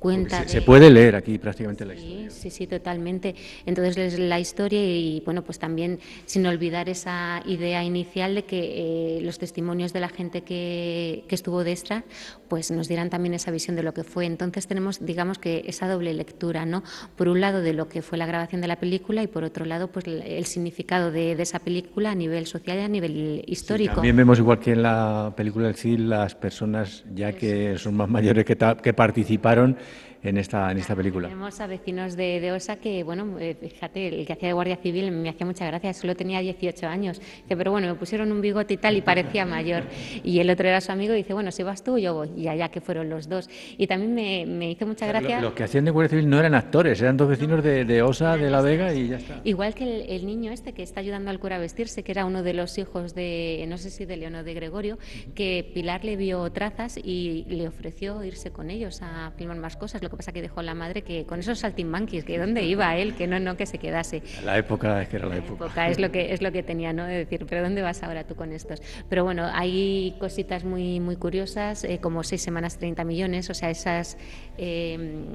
cuenta. 0.00 0.46
Se, 0.48 0.62
puede 0.62 0.90
leer 0.90 1.14
aquí 1.14 1.38
prácticamente 1.38 1.84
la 1.84 1.94
historia. 1.94 2.30
Sí, 2.30 2.50
sí, 2.50 2.66
totalmente. 2.66 3.34
Entonces 3.66 4.18
la 4.18 4.40
historia 4.40 4.84
y 4.84 5.22
bueno, 5.24 5.42
pues 5.42 5.58
también 5.58 6.00
sin 6.26 6.44
olvidar 6.46 6.88
esa 6.88 7.42
idea 7.46 7.84
inicial 7.84 8.34
de 8.34 8.44
que 8.44 9.18
eh, 9.18 9.20
los 9.22 9.38
testimonios 9.38 9.92
de 9.92 10.00
la 10.00 10.08
gente 10.08 10.42
que, 10.42 11.24
que 11.28 11.34
estuvo 11.36 11.62
de 11.62 11.70
extra, 11.70 12.04
pues 12.48 12.70
nos 12.72 12.88
dieran 12.88 13.10
también 13.10 13.34
esa 13.34 13.52
visión 13.52 13.76
de 13.76 13.84
lo 13.84 13.94
que 13.94 14.02
fue. 14.02 14.26
Entonces 14.26 14.66
tenemos, 14.66 15.04
digamos 15.04 15.38
que 15.38 15.64
esa 15.66 15.88
doble 15.88 16.12
lectura, 16.14 16.66
¿no? 16.66 16.82
Por 17.16 17.28
un 17.28 17.40
lado 17.40 17.60
de 17.60 17.72
lo 17.72 17.88
que 17.88 18.02
fue 18.02 18.18
la 18.18 18.26
grabación 18.26 18.60
de 18.60 18.68
la 18.68 18.76
película 18.76 18.87
película 18.88 19.22
y 19.22 19.26
por 19.26 19.44
otro 19.44 19.66
lado 19.66 19.88
pues 19.88 20.06
el 20.06 20.46
significado 20.46 21.12
de, 21.12 21.32
esa 21.32 21.58
película 21.58 22.12
a 22.12 22.14
nivel 22.14 22.46
social 22.46 22.78
y 22.78 22.80
a 22.80 22.88
nivel 22.88 23.44
histórico. 23.46 23.96
también 23.96 24.16
vemos 24.16 24.38
igual 24.38 24.58
que 24.58 24.72
en 24.72 24.82
la 24.82 25.34
película 25.36 25.66
del 25.66 25.76
CID 25.76 25.98
las 25.98 26.34
personas 26.34 27.04
ya 27.14 27.34
que 27.34 27.76
son 27.76 27.94
más 27.96 28.08
mayores 28.08 28.46
que, 28.46 28.56
que 28.82 28.94
participaron 28.94 29.76
en 30.22 30.36
esta, 30.36 30.70
en 30.70 30.78
esta 30.78 30.96
película. 30.96 31.28
Tenemos 31.28 31.60
a 31.60 31.66
vecinos 31.66 32.16
de, 32.16 32.40
de, 32.40 32.52
Osa 32.52 32.76
que, 32.76 33.02
bueno, 33.04 33.38
eh, 33.38 33.56
fíjate, 33.60 34.20
el 34.20 34.26
que 34.26 34.32
hacía 34.32 34.48
de 34.48 34.54
guardia 34.54 34.76
civil 34.76 35.10
me 35.10 35.28
hacía 35.28 35.46
mucha 35.46 35.66
gracia, 35.66 35.92
solo 35.94 36.16
tenía 36.16 36.40
18 36.40 36.86
años. 36.86 37.20
Dice, 37.20 37.56
pero 37.56 37.70
bueno, 37.70 37.86
me 37.88 37.94
pusieron 37.94 38.32
un 38.32 38.40
bigote 38.40 38.74
y 38.74 38.76
tal 38.76 38.96
y 38.96 39.02
parecía 39.02 39.46
mayor. 39.46 39.84
Y 40.24 40.40
el 40.40 40.50
otro 40.50 40.68
era 40.68 40.80
su 40.80 40.92
amigo 40.92 41.14
y 41.14 41.18
dice, 41.18 41.34
bueno, 41.34 41.52
si 41.52 41.62
vas 41.62 41.82
tú, 41.82 41.98
yo 41.98 42.14
voy. 42.14 42.30
Y 42.36 42.48
allá 42.48 42.68
que 42.70 42.80
fueron 42.80 43.08
los 43.08 43.28
dos. 43.28 43.48
Y 43.76 43.86
también 43.86 44.14
me, 44.14 44.46
me 44.46 44.70
hizo 44.70 44.86
mucha 44.86 45.06
gracia. 45.06 45.40
Los 45.40 45.52
que 45.52 45.64
hacían 45.64 45.84
de 45.84 45.90
guardia 45.90 46.10
civil 46.10 46.28
no 46.28 46.38
eran 46.38 46.54
actores, 46.54 47.00
eran 47.00 47.16
dos 47.16 47.28
vecinos 47.28 47.62
de, 47.62 47.84
de 47.84 48.02
Osa, 48.02 48.36
de 48.36 48.50
La 48.50 48.60
Vega 48.60 48.92
y 48.92 49.08
ya 49.08 49.16
está. 49.16 49.40
Igual 49.44 49.74
que 49.74 50.14
el, 50.14 50.26
niño 50.26 50.52
este 50.52 50.72
que 50.72 50.82
está 50.82 51.00
ayudando 51.00 51.30
al 51.30 51.38
cura 51.38 51.56
a 51.56 51.58
vestirse, 51.58 52.02
que 52.02 52.12
era 52.12 52.24
uno 52.24 52.42
de 52.42 52.54
los 52.54 52.76
hijos 52.78 53.14
de, 53.14 53.64
no 53.68 53.78
sé 53.78 53.90
si 53.90 54.04
de 54.04 54.16
León 54.16 54.34
o 54.34 54.44
de 54.44 54.54
Gregorio, 54.54 54.98
que 55.34 55.70
Pilar 55.74 56.04
le 56.04 56.16
vio 56.16 56.50
trazas 56.50 56.96
y 56.96 57.44
le 57.48 57.68
ofreció 57.68 58.22
irse 58.24 58.50
con 58.50 58.70
ellos 58.70 59.00
a 59.02 59.32
filmar 59.36 59.58
más 59.58 59.76
cosas. 59.76 60.00
Lo 60.08 60.12
que 60.12 60.16
pasa 60.16 60.32
que 60.32 60.40
dejó 60.40 60.62
la 60.62 60.74
madre 60.74 61.02
que 61.02 61.26
con 61.26 61.40
esos 61.40 61.58
saltimbanquis, 61.58 62.24
que 62.24 62.38
dónde 62.38 62.62
iba 62.62 62.96
él, 62.96 63.14
que 63.14 63.26
no, 63.26 63.38
no, 63.40 63.58
que 63.58 63.66
se 63.66 63.76
quedase. 63.76 64.22
La 64.42 64.56
época 64.56 65.02
es 65.02 65.08
que 65.10 65.16
era 65.16 65.26
la, 65.26 65.36
época. 65.36 65.86
Es 65.86 65.98
lo 65.98 66.10
que, 66.10 66.32
es 66.32 66.40
lo 66.40 66.50
que 66.50 66.62
tenía, 66.62 66.94
¿no? 66.94 67.04
De 67.04 67.12
decir, 67.12 67.44
pero 67.46 67.62
¿dónde 67.62 67.82
vas 67.82 68.02
ahora 68.02 68.24
tú 68.24 68.34
con 68.34 68.52
estos? 68.52 68.80
Pero 69.10 69.24
bueno, 69.24 69.46
hay 69.52 70.16
cositas 70.18 70.64
muy, 70.64 70.98
muy 70.98 71.16
curiosas, 71.16 71.84
eh, 71.84 71.98
como 72.00 72.22
seis 72.22 72.40
semanas 72.40 72.78
30 72.78 73.04
millones, 73.04 73.50
o 73.50 73.54
sea, 73.54 73.68
esas, 73.68 74.16
em, 74.56 75.26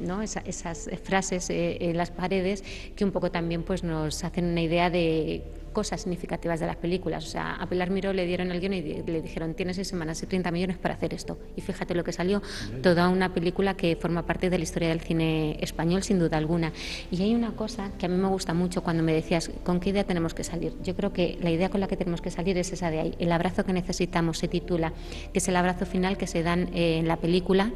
¿no? 0.00 0.22
esas 0.22 0.90
frases 1.04 1.48
eh, 1.50 1.78
en 1.80 1.96
las 1.96 2.10
paredes 2.10 2.64
que 2.96 3.04
un 3.04 3.12
poco 3.12 3.30
también 3.30 3.62
pues 3.62 3.84
nos 3.84 4.24
hacen 4.24 4.46
una 4.46 4.60
idea 4.60 4.90
de 4.90 5.44
cosas 5.76 6.00
significativas 6.00 6.58
de 6.58 6.66
las 6.66 6.76
películas. 6.76 7.22
O 7.26 7.28
sea, 7.28 7.56
a 7.56 7.68
Pilar 7.68 7.90
Miró 7.90 8.14
le 8.14 8.24
dieron 8.24 8.50
el 8.50 8.60
guion 8.60 8.72
y 8.72 8.80
le 8.80 9.20
dijeron, 9.20 9.52
tienes 9.52 9.76
seis 9.76 9.88
semanas 9.88 10.22
y 10.22 10.26
30 10.26 10.50
millones 10.50 10.78
para 10.78 10.94
hacer 10.94 11.12
esto. 11.12 11.36
Y 11.54 11.60
fíjate 11.60 11.94
lo 11.94 12.02
que 12.02 12.12
salió, 12.12 12.40
toda 12.82 13.10
una 13.10 13.34
película 13.34 13.76
que 13.76 13.94
forma 13.94 14.24
parte 14.24 14.48
de 14.48 14.56
la 14.56 14.64
historia 14.64 14.88
del 14.88 15.02
cine 15.02 15.58
español, 15.60 16.02
sin 16.02 16.18
duda 16.18 16.38
alguna. 16.38 16.72
Y 17.10 17.20
hay 17.20 17.34
una 17.34 17.50
cosa 17.50 17.90
que 17.98 18.06
a 18.06 18.08
mí 18.08 18.16
me 18.16 18.28
gusta 18.28 18.54
mucho 18.54 18.82
cuando 18.82 19.02
me 19.02 19.12
decías, 19.12 19.50
¿con 19.64 19.78
qué 19.78 19.90
idea 19.90 20.04
tenemos 20.04 20.32
que 20.32 20.44
salir? 20.44 20.72
Yo 20.82 20.96
creo 20.96 21.12
que 21.12 21.36
la 21.42 21.50
idea 21.50 21.68
con 21.68 21.82
la 21.82 21.88
que 21.88 21.98
tenemos 21.98 22.22
que 22.22 22.30
salir 22.30 22.56
es 22.56 22.72
esa 22.72 22.90
de 22.90 23.00
ahí. 23.00 23.14
El 23.18 23.30
abrazo 23.30 23.66
que 23.66 23.74
necesitamos 23.74 24.38
se 24.38 24.48
titula, 24.48 24.94
que 25.34 25.40
es 25.40 25.48
el 25.48 25.56
abrazo 25.56 25.84
final 25.84 26.16
que 26.16 26.26
se 26.26 26.42
dan 26.42 26.70
en 26.72 27.06
la 27.06 27.18
película 27.18 27.70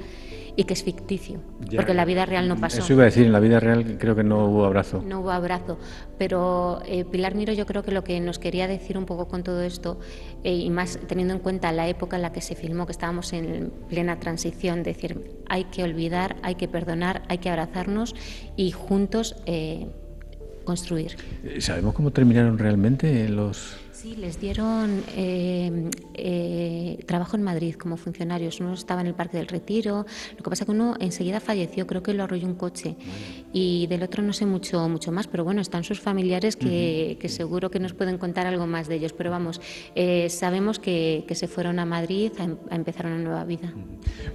y 0.56 0.64
que 0.64 0.74
es 0.74 0.82
ficticio, 0.82 1.40
porque 1.74 1.92
en 1.92 1.96
la 1.96 2.04
vida 2.04 2.26
real 2.26 2.48
no 2.48 2.56
pasó. 2.56 2.78
Eso 2.78 2.92
iba 2.92 3.02
a 3.02 3.06
decir, 3.06 3.26
en 3.26 3.32
la 3.32 3.40
vida 3.40 3.60
real 3.60 3.96
creo 3.98 4.16
que 4.16 4.24
no 4.24 4.46
hubo 4.46 4.64
abrazo. 4.64 5.02
No 5.06 5.20
hubo 5.20 5.30
abrazo, 5.30 5.78
pero 6.18 6.80
eh, 6.86 7.04
Pilar 7.04 7.34
Miro 7.34 7.52
yo 7.52 7.66
creo 7.66 7.82
que 7.82 7.92
lo 7.92 8.04
que 8.04 8.20
nos 8.20 8.38
quería 8.38 8.66
decir 8.66 8.98
un 8.98 9.06
poco 9.06 9.28
con 9.28 9.42
todo 9.42 9.62
esto, 9.62 9.98
eh, 10.44 10.54
y 10.54 10.70
más 10.70 10.98
teniendo 11.06 11.34
en 11.34 11.40
cuenta 11.40 11.72
la 11.72 11.88
época 11.88 12.16
en 12.16 12.22
la 12.22 12.32
que 12.32 12.40
se 12.40 12.54
filmó, 12.54 12.86
que 12.86 12.92
estábamos 12.92 13.32
en 13.32 13.72
plena 13.88 14.18
transición, 14.18 14.82
decir, 14.82 15.32
hay 15.48 15.64
que 15.64 15.82
olvidar, 15.82 16.36
hay 16.42 16.56
que 16.56 16.68
perdonar, 16.68 17.22
hay 17.28 17.38
que 17.38 17.50
abrazarnos 17.50 18.14
y 18.56 18.70
juntos 18.72 19.36
eh, 19.46 19.86
construir. 20.64 21.16
¿Sabemos 21.58 21.94
cómo 21.94 22.10
terminaron 22.10 22.58
realmente 22.58 23.28
los 23.28 23.76
Sí, 24.00 24.16
les 24.16 24.40
dieron 24.40 25.02
eh, 25.14 25.90
eh, 26.14 27.04
trabajo 27.04 27.36
en 27.36 27.42
Madrid 27.42 27.74
como 27.74 27.98
funcionarios. 27.98 28.58
Uno 28.58 28.72
estaba 28.72 29.02
en 29.02 29.08
el 29.08 29.12
Parque 29.12 29.36
del 29.36 29.46
Retiro. 29.46 30.06
Lo 30.30 30.42
que 30.42 30.48
pasa 30.48 30.64
es 30.64 30.66
que 30.66 30.72
uno 30.72 30.96
enseguida 31.00 31.38
falleció, 31.38 31.86
creo 31.86 32.02
que 32.02 32.14
lo 32.14 32.22
arrolló 32.22 32.46
un 32.46 32.54
coche. 32.54 32.96
Y 33.52 33.88
del 33.88 34.02
otro 34.02 34.22
no 34.22 34.32
sé 34.32 34.46
mucho, 34.46 34.88
mucho 34.88 35.12
más, 35.12 35.26
pero 35.26 35.44
bueno, 35.44 35.60
están 35.60 35.84
sus 35.84 36.00
familiares 36.00 36.56
que, 36.56 37.18
seguro 37.28 37.70
que 37.70 37.78
nos 37.78 37.92
pueden 37.92 38.16
contar 38.16 38.46
algo 38.46 38.66
más 38.66 38.88
de 38.88 38.94
ellos. 38.94 39.12
Pero 39.12 39.30
vamos, 39.30 39.60
eh, 39.94 40.30
sabemos 40.30 40.78
que, 40.78 41.26
se 41.30 41.46
fueron 41.46 41.78
a 41.78 41.84
Madrid 41.84 42.32
a, 42.38 42.74
empezar 42.74 43.04
una 43.04 43.18
nueva 43.18 43.44
vida. 43.44 43.70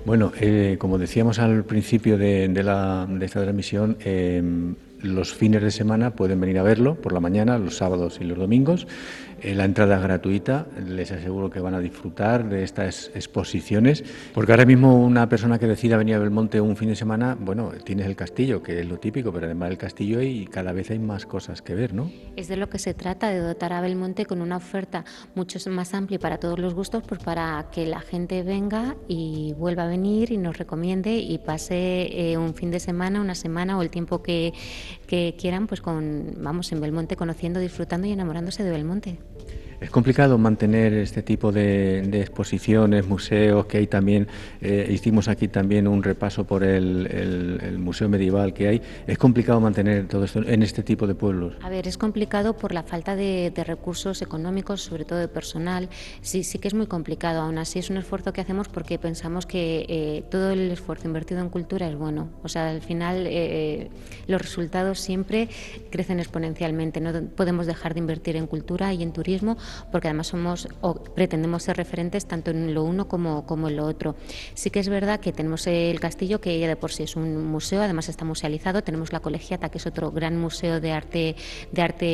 Bueno, 0.06 0.32
como 0.78 1.00
decíamos 1.00 1.40
al 1.40 1.64
principio 1.64 2.20
de, 2.20 2.50
la, 2.64 3.08
de 3.10 3.26
esta 3.26 3.42
transmisión, 3.42 3.98
los 5.02 5.34
fines 5.34 5.62
de 5.62 5.72
semana 5.72 6.12
pueden 6.16 6.40
venir 6.40 6.58
a 6.60 6.64
verlo 6.64 6.96
por 6.96 7.14
la 7.14 7.20
mañana, 7.20 7.58
los 7.58 7.78
sábados 7.78 8.20
y 8.22 8.26
los 8.26 8.38
domingos. 8.38 8.88
Eh, 9.46 9.54
la 9.54 9.66
entrada 9.66 9.98
es 9.98 10.02
gratuita, 10.02 10.66
les 10.88 11.12
aseguro 11.12 11.52
que 11.52 11.60
van 11.60 11.76
a 11.76 11.80
disfrutar 11.80 12.50
de 12.50 12.64
estas 12.64 13.12
exposiciones, 13.14 14.04
porque 14.34 14.52
ahora 14.52 14.66
mismo 14.66 15.00
una 15.06 15.30
persona 15.30 15.60
que 15.60 15.68
decida 15.68 15.98
venir 15.98 16.16
a 16.16 16.18
Belmonte 16.18 16.60
un 16.60 16.76
fin 16.76 16.90
de 16.90 16.96
semana, 16.96 17.38
bueno, 17.40 17.72
tienes 17.84 18.08
el 18.08 18.16
castillo, 18.16 18.64
que 18.64 18.80
es 18.80 18.88
lo 18.88 18.98
típico, 18.98 19.32
pero 19.32 19.46
además 19.46 19.70
del 19.70 19.78
castillo 19.78 20.20
y 20.20 20.48
cada 20.48 20.72
vez 20.72 20.90
hay 20.90 20.98
más 20.98 21.28
cosas 21.28 21.62
que 21.62 21.76
ver, 21.76 21.94
¿no? 21.94 22.12
Es 22.36 22.48
de 22.48 22.58
lo 22.58 22.70
que 22.72 22.80
se 22.80 22.96
trata, 22.96 23.30
de 23.30 23.38
dotar 23.38 23.72
a 23.74 23.82
Belmonte 23.82 24.26
con 24.26 24.42
una 24.42 24.58
oferta 24.58 25.06
mucho 25.36 25.60
más 25.70 25.94
amplia 25.94 26.18
para 26.18 26.40
todos 26.40 26.58
los 26.58 26.74
gustos, 26.74 27.04
pues 27.08 27.22
para 27.22 27.68
que 27.72 27.86
la 27.86 28.00
gente 28.00 28.42
venga 28.42 28.96
y 29.08 29.54
vuelva 29.60 29.84
a 29.84 29.88
venir 29.88 30.32
y 30.32 30.38
nos 30.38 30.58
recomiende 30.58 31.18
y 31.18 31.38
pase 31.38 32.32
eh, 32.32 32.36
un 32.40 32.56
fin 32.56 32.72
de 32.72 32.80
semana, 32.80 33.22
una 33.22 33.36
semana 33.36 33.78
o 33.78 33.84
el 33.84 33.92
tiempo 33.92 34.24
que, 34.24 34.56
que 35.06 35.36
quieran, 35.40 35.68
pues 35.68 35.82
con, 35.82 36.34
vamos, 36.38 36.72
en 36.72 36.82
Belmonte, 36.82 37.16
conociendo, 37.16 37.60
disfrutando 37.60 38.08
y 38.08 38.12
enamorándose 38.12 38.64
de 38.64 38.72
Belmonte. 38.72 39.20
Es 39.80 39.90
complicado 39.90 40.38
mantener 40.38 40.94
este 40.94 41.22
tipo 41.22 41.52
de, 41.52 42.00
exposiciones, 42.22 43.08
museos, 43.08 43.66
que 43.66 43.80
hay 43.80 43.88
también, 43.88 44.28
eh, 44.62 44.88
hicimos 44.90 45.28
aquí 45.28 45.48
también 45.48 45.88
un 45.88 46.02
repaso 46.02 46.46
por 46.46 46.64
el, 46.64 47.78
museo 47.78 48.08
medieval 48.08 48.54
que 48.54 48.68
hay. 48.68 48.82
Es 49.06 49.18
complicado 49.18 49.60
mantener 49.60 50.08
todo 50.08 50.24
esto 50.24 50.42
en 50.42 50.64
este 50.64 50.82
tipo 50.82 51.08
de 51.08 51.16
pueblos. 51.16 51.56
A 51.62 51.70
ver, 51.70 51.88
es 51.88 51.98
complicado 51.98 52.56
por 52.56 52.74
la 52.74 52.84
falta 52.84 53.16
de, 53.16 53.52
recursos 53.66 54.22
económicos, 54.22 54.82
sobre 54.82 55.06
todo 55.06 55.20
de 55.20 55.28
personal. 55.28 55.90
Sí, 56.22 56.44
sí 56.44 56.60
que 56.60 56.68
es 56.68 56.74
muy 56.74 56.88
complicado. 56.88 57.42
Aún 57.42 57.58
así 57.58 57.80
es 57.80 57.90
un 57.90 57.98
esfuerzo 57.98 58.32
que 58.32 58.42
hacemos 58.42 58.70
porque 58.70 59.00
pensamos 59.00 59.46
que 59.46 59.86
eh, 59.90 60.24
todo 60.30 60.52
el 60.52 60.72
esfuerzo 60.72 61.08
invertido 61.08 61.42
en 61.42 61.50
cultura 61.50 61.88
es 61.88 61.96
bueno. 61.96 62.30
O 62.44 62.48
sea, 62.48 62.70
al 62.70 62.82
final 62.82 63.26
eh, 63.28 63.90
los 64.28 64.42
resultados 64.42 65.00
siempre 65.00 65.50
crecen 65.90 66.20
exponencialmente. 66.20 67.02
No 67.02 67.12
podemos 67.36 67.66
dejar 67.66 67.94
de 67.94 68.02
invertir 68.02 68.36
en 68.36 68.46
cultura 68.48 68.94
y 68.94 69.02
en 69.02 69.12
turismo 69.12 69.58
porque 69.92 70.08
además 70.08 70.28
somos 70.28 70.68
o 70.82 70.96
pretendemos 70.96 71.64
ser 71.64 71.78
referentes 71.78 72.26
tanto 72.26 72.52
en 72.52 72.74
lo 72.74 72.84
uno 72.84 73.08
como, 73.08 73.46
como 73.46 73.70
en 73.70 73.78
lo 73.78 73.86
otro. 73.86 74.16
Sí 74.54 74.70
que 74.70 74.80
es 74.80 74.90
verdad 74.90 75.20
que 75.20 75.32
tenemos 75.32 75.68
el 75.68 76.00
castillo, 76.00 76.42
que 76.42 76.60
ya 76.60 76.68
de 76.68 76.76
por 76.76 76.92
sí 76.92 77.04
es 77.04 77.16
un 77.16 77.46
museo, 77.46 77.82
además 77.82 78.10
está 78.10 78.26
musealizado, 78.26 78.84
tenemos 78.84 79.14
la 79.14 79.20
colegiata, 79.20 79.70
que 79.70 79.78
es 79.78 79.88
otro 79.88 80.12
gran 80.12 80.40
museo 80.40 80.80
de 80.80 80.92
arte, 80.92 81.36
de 81.72 81.82
arte 81.82 82.06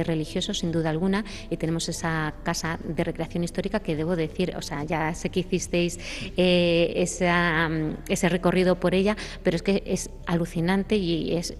eh, 0.00 0.04
religioso, 0.04 0.54
sin 0.54 0.72
duda 0.72 0.90
alguna, 0.90 1.24
y 1.50 1.56
tenemos 1.56 1.88
esa 1.88 2.34
casa 2.42 2.78
de 2.84 3.04
recreación 3.04 3.44
histórica 3.44 3.80
que 3.80 3.96
debo 3.96 4.16
decir, 4.16 4.54
o 4.56 4.62
sea, 4.62 4.84
ya 4.84 5.14
sé 5.14 5.30
que 5.30 5.40
hicisteis 5.40 5.98
eh, 6.36 6.92
ese 6.96 8.28
recorrido 8.28 8.78
por 8.80 8.94
ella, 8.94 9.16
pero 9.42 9.56
es 9.56 9.62
que 9.62 9.82
es 9.86 10.10
alucinante 10.26 10.96
y 10.96 11.36
es 11.36 11.54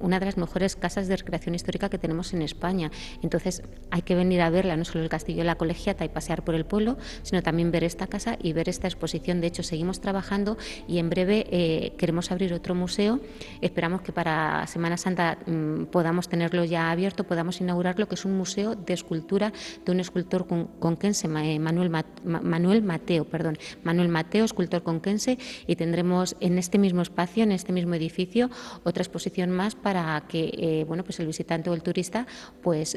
una 0.00 0.20
de 0.20 0.26
las 0.26 0.36
mejores 0.36 0.76
casas 0.76 1.08
de 1.08 1.16
recreación 1.16 1.54
histórica 1.54 1.88
que 1.88 1.98
tenemos 1.98 2.32
en 2.34 2.42
España. 2.42 2.90
Entonces 3.22 3.62
hay 3.90 4.02
que 4.02 4.14
venir 4.14 4.40
a 4.40 4.50
verla, 4.50 4.73
no 4.76 4.84
solo 4.84 5.04
el 5.04 5.10
castillo 5.10 5.38
de 5.38 5.44
la 5.44 5.56
colegiata 5.56 6.04
y 6.04 6.08
pasear 6.08 6.44
por 6.44 6.54
el 6.54 6.64
pueblo, 6.64 6.96
sino 7.22 7.42
también 7.42 7.70
ver 7.70 7.84
esta 7.84 8.06
casa 8.06 8.36
y 8.42 8.52
ver 8.52 8.68
esta 8.68 8.88
exposición. 8.88 9.40
De 9.40 9.46
hecho, 9.46 9.62
seguimos 9.62 10.00
trabajando 10.00 10.56
y 10.88 10.98
en 10.98 11.10
breve 11.10 11.46
eh, 11.50 11.92
queremos 11.98 12.30
abrir 12.30 12.52
otro 12.52 12.74
museo. 12.74 13.20
Esperamos 13.60 14.02
que 14.02 14.12
para 14.12 14.66
Semana 14.66 14.96
Santa 14.96 15.38
mm, 15.46 15.84
podamos 15.84 16.28
tenerlo 16.28 16.64
ya 16.64 16.90
abierto, 16.90 17.24
podamos 17.24 17.60
inaugurarlo, 17.60 18.08
que 18.08 18.14
es 18.14 18.24
un 18.24 18.36
museo 18.36 18.74
de 18.74 18.94
escultura 18.94 19.52
de 19.84 19.92
un 19.92 20.00
escultor 20.00 20.46
conquense, 20.78 21.26
eh, 21.26 21.58
Manuel, 21.58 21.90
Manuel 22.24 22.82
Mateo, 22.82 23.24
perdón, 23.24 23.58
Manuel 23.82 24.08
Mateo, 24.08 24.44
escultor 24.44 24.82
conquense, 24.82 25.38
y 25.66 25.76
tendremos 25.76 26.36
en 26.40 26.58
este 26.58 26.78
mismo 26.78 27.02
espacio, 27.02 27.42
en 27.42 27.52
este 27.52 27.72
mismo 27.72 27.94
edificio, 27.94 28.50
otra 28.84 29.02
exposición 29.02 29.50
más 29.50 29.74
para 29.74 30.22
que 30.28 30.50
eh, 30.56 30.84
bueno, 30.86 31.04
pues 31.04 31.20
el 31.20 31.26
visitante 31.26 31.70
o 31.70 31.74
el 31.74 31.82
turista 31.82 32.26
pues, 32.62 32.96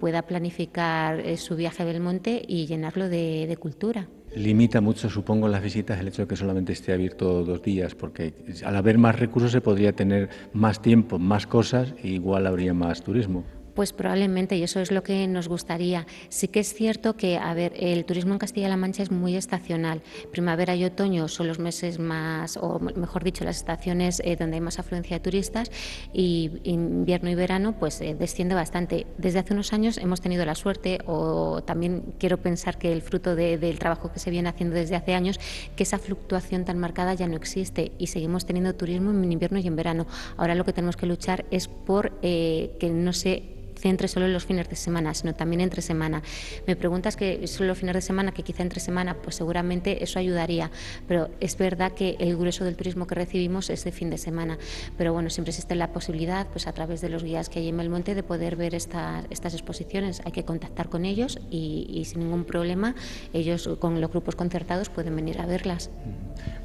pueda 0.00 0.22
planificar 0.22 1.07
eh, 1.16 1.36
su 1.36 1.56
viaje 1.56 1.82
a 1.82 1.86
Belmonte 1.86 2.42
y 2.46 2.66
llenarlo 2.66 3.08
de, 3.08 3.56
cultura. 3.58 4.08
Limita 4.34 4.80
mucho, 4.80 5.08
supongo, 5.08 5.48
las 5.48 5.62
visitas 5.62 5.98
el 5.98 6.08
hecho 6.08 6.22
de 6.22 6.28
que 6.28 6.36
solamente 6.36 6.72
esté 6.72 6.92
abierto 6.92 7.44
dos 7.44 7.62
días, 7.62 7.94
porque 7.94 8.34
al 8.64 8.76
haber 8.76 8.98
más 8.98 9.18
recursos 9.18 9.52
se 9.52 9.60
podría 9.60 9.92
tener 9.92 10.28
más 10.52 10.82
tiempo, 10.82 11.18
más 11.18 11.46
cosas, 11.46 11.94
e 12.02 12.08
igual 12.08 12.46
habría 12.46 12.74
más 12.74 13.02
turismo. 13.02 13.44
Pues 13.78 13.92
probablemente, 13.92 14.56
y 14.56 14.64
eso 14.64 14.80
es 14.80 14.90
lo 14.90 15.04
que 15.04 15.28
nos 15.28 15.46
gustaría. 15.46 16.04
Sí 16.30 16.48
que 16.48 16.58
es 16.58 16.74
cierto 16.74 17.16
que, 17.16 17.38
a 17.38 17.54
ver, 17.54 17.74
el 17.76 18.04
turismo 18.04 18.32
en 18.32 18.40
Castilla-La 18.40 18.76
Mancha 18.76 19.04
es 19.04 19.12
muy 19.12 19.36
estacional. 19.36 20.02
Primavera 20.32 20.74
y 20.74 20.84
otoño 20.84 21.28
son 21.28 21.46
los 21.46 21.60
meses 21.60 22.00
más, 22.00 22.56
o 22.56 22.80
mejor 22.80 23.22
dicho, 23.22 23.44
las 23.44 23.58
estaciones 23.58 24.20
eh, 24.24 24.34
donde 24.34 24.56
hay 24.56 24.60
más 24.60 24.80
afluencia 24.80 25.18
de 25.18 25.20
turistas, 25.20 25.70
y 26.12 26.50
invierno 26.64 27.30
y 27.30 27.36
verano, 27.36 27.76
pues 27.78 28.00
eh, 28.00 28.16
desciende 28.18 28.56
bastante. 28.56 29.06
Desde 29.16 29.38
hace 29.38 29.52
unos 29.52 29.72
años 29.72 29.96
hemos 29.98 30.20
tenido 30.20 30.44
la 30.44 30.56
suerte, 30.56 30.98
o 31.06 31.62
también 31.62 32.02
quiero 32.18 32.38
pensar 32.38 32.78
que 32.78 32.92
el 32.92 33.00
fruto 33.00 33.36
del 33.36 33.78
trabajo 33.78 34.10
que 34.10 34.18
se 34.18 34.32
viene 34.32 34.48
haciendo 34.48 34.74
desde 34.74 34.96
hace 34.96 35.14
años, 35.14 35.38
que 35.76 35.84
esa 35.84 36.00
fluctuación 36.00 36.64
tan 36.64 36.80
marcada 36.80 37.14
ya 37.14 37.28
no 37.28 37.36
existe 37.36 37.92
y 37.96 38.08
seguimos 38.08 38.44
teniendo 38.44 38.74
turismo 38.74 39.12
en 39.12 39.30
invierno 39.30 39.60
y 39.60 39.68
en 39.68 39.76
verano. 39.76 40.08
Ahora 40.36 40.56
lo 40.56 40.64
que 40.64 40.72
tenemos 40.72 40.96
que 40.96 41.06
luchar 41.06 41.44
es 41.52 41.68
por 41.68 42.18
eh, 42.22 42.72
que 42.80 42.90
no 42.90 43.12
se 43.12 43.56
centre 43.78 44.08
solo 44.08 44.26
en 44.26 44.32
los 44.32 44.44
fines 44.44 44.68
de 44.68 44.76
semana, 44.76 45.14
sino 45.14 45.34
también 45.34 45.60
entre 45.60 45.82
semana. 45.82 46.22
Me 46.66 46.76
preguntas 46.76 47.16
que 47.16 47.46
solo 47.46 47.68
los 47.68 47.78
fines 47.78 47.94
de 47.94 48.02
semana, 48.02 48.32
que 48.32 48.42
quizá 48.42 48.62
entre 48.62 48.80
semana, 48.80 49.14
pues 49.14 49.36
seguramente 49.36 50.02
eso 50.04 50.18
ayudaría, 50.18 50.70
pero 51.06 51.30
es 51.40 51.56
verdad 51.56 51.92
que 51.92 52.16
el 52.18 52.36
grueso 52.36 52.64
del 52.64 52.76
turismo 52.76 53.06
que 53.06 53.14
recibimos 53.14 53.70
es 53.70 53.84
de 53.84 53.92
fin 53.92 54.10
de 54.10 54.18
semana, 54.18 54.58
pero 54.96 55.12
bueno, 55.12 55.30
siempre 55.30 55.50
existe 55.50 55.74
la 55.74 55.92
posibilidad, 55.92 56.46
pues 56.48 56.66
a 56.66 56.72
través 56.72 57.00
de 57.00 57.08
los 57.08 57.22
guías 57.22 57.48
que 57.48 57.60
hay 57.60 57.68
en 57.68 57.76
Belmonte, 57.76 58.14
de 58.14 58.22
poder 58.22 58.56
ver 58.56 58.74
estas 58.74 59.54
exposiciones. 59.54 60.20
Hay 60.24 60.32
que 60.32 60.44
contactar 60.44 60.88
con 60.88 61.04
ellos 61.04 61.38
y, 61.50 62.02
sin 62.04 62.20
ningún 62.20 62.44
problema, 62.44 62.94
ellos 63.32 63.68
con 63.78 64.00
los 64.00 64.10
grupos 64.10 64.36
concertados 64.36 64.88
pueden 64.88 65.14
venir 65.16 65.40
a 65.40 65.46
verlas. 65.46 65.90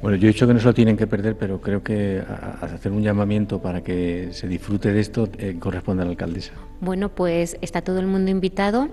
Bueno, 0.02 0.16
yo 0.16 0.28
he 0.28 0.32
dicho 0.32 0.46
que 0.46 0.54
no 0.54 0.60
se 0.60 0.66
lo 0.66 0.74
tienen 0.74 0.96
que 0.96 1.06
perder, 1.06 1.36
pero 1.36 1.60
creo 1.60 1.82
que 1.82 2.22
hacer 2.60 2.92
un 2.92 3.02
llamamiento 3.02 3.60
para 3.62 3.82
que 3.82 4.28
se 4.32 4.48
disfrute 4.48 4.92
de 4.92 5.00
esto 5.00 5.28
eh, 5.38 5.56
corresponde 5.58 6.02
a 6.02 6.04
la 6.04 6.10
alcaldesa. 6.10 6.52
Bueno, 6.80 7.08
pues 7.08 7.56
está 7.60 7.82
todo 7.82 8.00
el 8.00 8.06
mundo 8.06 8.30
invitado. 8.30 8.88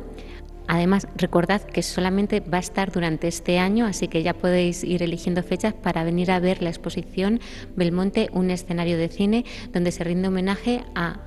Además, 0.67 1.07
recordad 1.17 1.61
que 1.63 1.83
solamente 1.83 2.39
va 2.39 2.57
a 2.57 2.61
estar 2.61 2.91
durante 2.91 3.27
este 3.27 3.59
año, 3.59 3.85
así 3.85 4.07
que 4.07 4.23
ya 4.23 4.33
podéis 4.33 4.85
ir 4.85 5.03
eligiendo 5.03 5.43
fechas 5.43 5.73
para 5.73 6.03
venir 6.05 6.31
a 6.31 6.39
ver 6.39 6.61
la 6.61 6.69
exposición 6.69 7.41
Belmonte, 7.75 8.29
un 8.31 8.51
escenario 8.51 8.97
de 8.97 9.09
cine, 9.09 9.43
donde 9.73 9.91
se 9.91 10.05
rinde 10.05 10.29
homenaje 10.29 10.85
a 10.95 11.19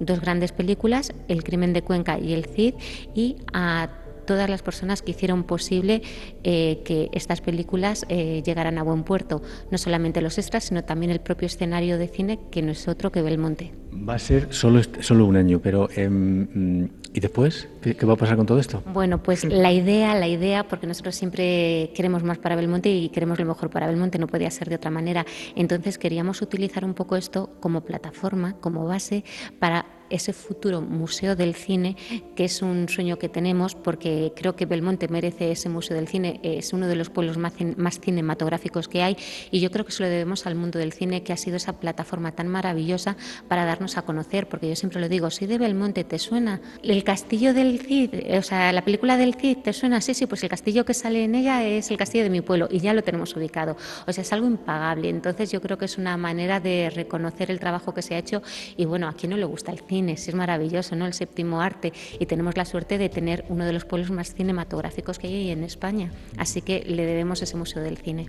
dos 0.00 0.20
grandes 0.20 0.52
películas, 0.52 1.12
El 1.28 1.44
crimen 1.44 1.72
de 1.72 1.82
Cuenca 1.82 2.18
y 2.18 2.32
El 2.32 2.46
Cid, 2.46 2.74
y 3.14 3.36
a 3.52 3.88
todas 4.20 4.48
las 4.48 4.62
personas 4.62 5.02
que 5.02 5.12
hicieron 5.12 5.44
posible 5.44 6.02
eh, 6.44 6.82
que 6.84 7.08
estas 7.12 7.40
películas 7.40 8.06
eh, 8.08 8.42
llegaran 8.44 8.78
a 8.78 8.82
buen 8.82 9.04
puerto, 9.04 9.42
no 9.70 9.78
solamente 9.78 10.20
los 10.20 10.38
extras, 10.38 10.64
sino 10.64 10.84
también 10.84 11.10
el 11.10 11.20
propio 11.20 11.46
escenario 11.46 11.98
de 11.98 12.08
cine, 12.08 12.38
que 12.50 12.62
no 12.62 12.72
es 12.72 12.88
otro 12.88 13.10
que 13.10 13.22
Belmonte. 13.22 13.72
Va 13.92 14.14
a 14.14 14.18
ser 14.18 14.52
solo, 14.52 14.80
solo 15.00 15.26
un 15.26 15.36
año, 15.36 15.60
pero 15.60 15.88
em, 15.96 16.82
mm, 16.82 16.88
¿Y 17.12 17.18
después? 17.18 17.68
¿Qué, 17.82 18.06
va 18.06 18.12
a 18.12 18.16
pasar 18.16 18.36
con 18.36 18.46
todo 18.46 18.60
esto? 18.60 18.82
Bueno, 18.92 19.20
pues 19.20 19.44
la 19.44 19.72
idea, 19.72 20.14
la 20.14 20.28
idea, 20.28 20.68
porque 20.68 20.86
nosotros 20.86 21.16
siempre 21.16 21.90
queremos 21.94 22.22
más 22.22 22.38
para 22.38 22.54
Belmonte 22.54 22.88
y 22.88 23.08
queremos 23.08 23.38
lo 23.38 23.46
mejor 23.46 23.68
para 23.68 23.88
Belmonte, 23.88 24.18
no 24.18 24.28
podía 24.28 24.50
ser 24.50 24.68
de 24.68 24.76
otra 24.76 24.92
manera. 24.92 25.26
Entonces 25.56 25.98
queríamos 25.98 26.40
utilizar 26.40 26.84
un 26.84 26.94
poco 26.94 27.16
esto 27.16 27.50
como 27.58 27.80
plataforma, 27.80 28.54
como 28.60 28.86
base 28.86 29.24
para 29.58 29.86
ese 30.10 30.32
futuro 30.32 30.80
museo 30.80 31.36
del 31.36 31.54
cine, 31.54 31.96
que 32.34 32.44
es 32.44 32.62
un 32.62 32.88
sueño 32.88 33.18
que 33.18 33.28
tenemos 33.28 33.74
porque 33.74 34.32
creo 34.36 34.56
que 34.56 34.66
Belmonte 34.66 35.08
merece 35.08 35.52
ese 35.52 35.68
museo 35.68 35.96
del 35.96 36.08
cine, 36.08 36.40
es 36.42 36.72
uno 36.72 36.86
de 36.88 36.96
los 36.96 37.10
pueblos 37.10 37.38
más, 37.38 38.00
cinematográficos 38.00 38.88
que 38.88 39.02
hay 39.02 39.16
y 39.50 39.60
yo 39.60 39.70
creo 39.70 39.84
que 39.84 39.92
se 39.92 40.02
lo 40.02 40.08
debemos 40.08 40.46
al 40.46 40.54
mundo 40.54 40.78
del 40.78 40.92
cine, 40.92 41.22
que 41.22 41.32
ha 41.32 41.36
sido 41.36 41.56
esa 41.56 41.78
plataforma 41.78 42.32
tan 42.32 42.48
maravillosa 42.48 43.16
para 43.48 43.64
darnos 43.64 43.96
a 43.96 44.02
conocer, 44.02 44.48
porque 44.48 44.68
yo 44.68 44.76
siempre 44.76 45.00
lo 45.00 45.08
digo, 45.08 45.30
si 45.30 45.46
de 45.46 45.58
Belmonte 45.58 46.04
te 46.04 46.18
suena 46.18 46.60
el 46.82 47.04
castillo 47.04 47.54
del 47.54 47.80
Cid, 47.80 48.10
o 48.36 48.42
sea, 48.42 48.72
la 48.72 48.84
película 48.84 49.16
del 49.16 49.34
Cid, 49.34 49.58
¿te 49.58 49.72
suena? 49.72 50.00
Sí, 50.00 50.14
sí, 50.14 50.26
pues 50.26 50.42
el 50.42 50.48
castillo 50.48 50.84
que 50.84 50.94
sale 50.94 51.24
en 51.24 51.34
ella 51.34 51.64
es 51.64 51.90
el 51.90 51.96
castillo 51.96 52.24
de 52.24 52.30
mi 52.30 52.40
pueblo 52.40 52.68
y 52.70 52.80
ya 52.80 52.94
lo 52.94 53.02
tenemos 53.02 53.34
ubicado. 53.36 53.76
O 54.06 54.12
sea, 54.12 54.22
es 54.22 54.32
algo 54.32 54.46
impagable. 54.46 55.08
Entonces 55.08 55.50
yo 55.50 55.60
creo 55.60 55.78
que 55.78 55.84
es 55.84 55.98
una 55.98 56.16
manera 56.16 56.60
de 56.60 56.90
reconocer 56.90 57.50
el 57.50 57.60
trabajo 57.60 57.94
que 57.94 58.02
se 58.02 58.14
ha 58.14 58.18
hecho 58.18 58.42
y 58.76 58.84
bueno, 58.84 59.08
a 59.08 59.12
quién 59.12 59.30
no 59.30 59.36
le 59.36 59.44
gusta 59.44 59.72
el 59.72 59.80
cine 59.80 59.99
es 60.08 60.34
maravilloso, 60.34 60.96
¿no? 60.96 61.06
El 61.06 61.14
séptimo 61.14 61.60
arte 61.60 61.92
y 62.18 62.26
tenemos 62.26 62.56
la 62.56 62.64
suerte 62.64 62.98
de 62.98 63.08
tener 63.08 63.44
uno 63.48 63.64
de 63.64 63.72
los 63.72 63.84
pueblos 63.84 64.10
más 64.10 64.34
cinematográficos 64.34 65.18
que 65.18 65.26
hay 65.26 65.50
en 65.50 65.64
España, 65.64 66.10
así 66.36 66.62
que 66.62 66.84
le 66.86 67.04
debemos 67.04 67.42
ese 67.42 67.56
Museo 67.56 67.82
del 67.82 67.98
Cine. 67.98 68.28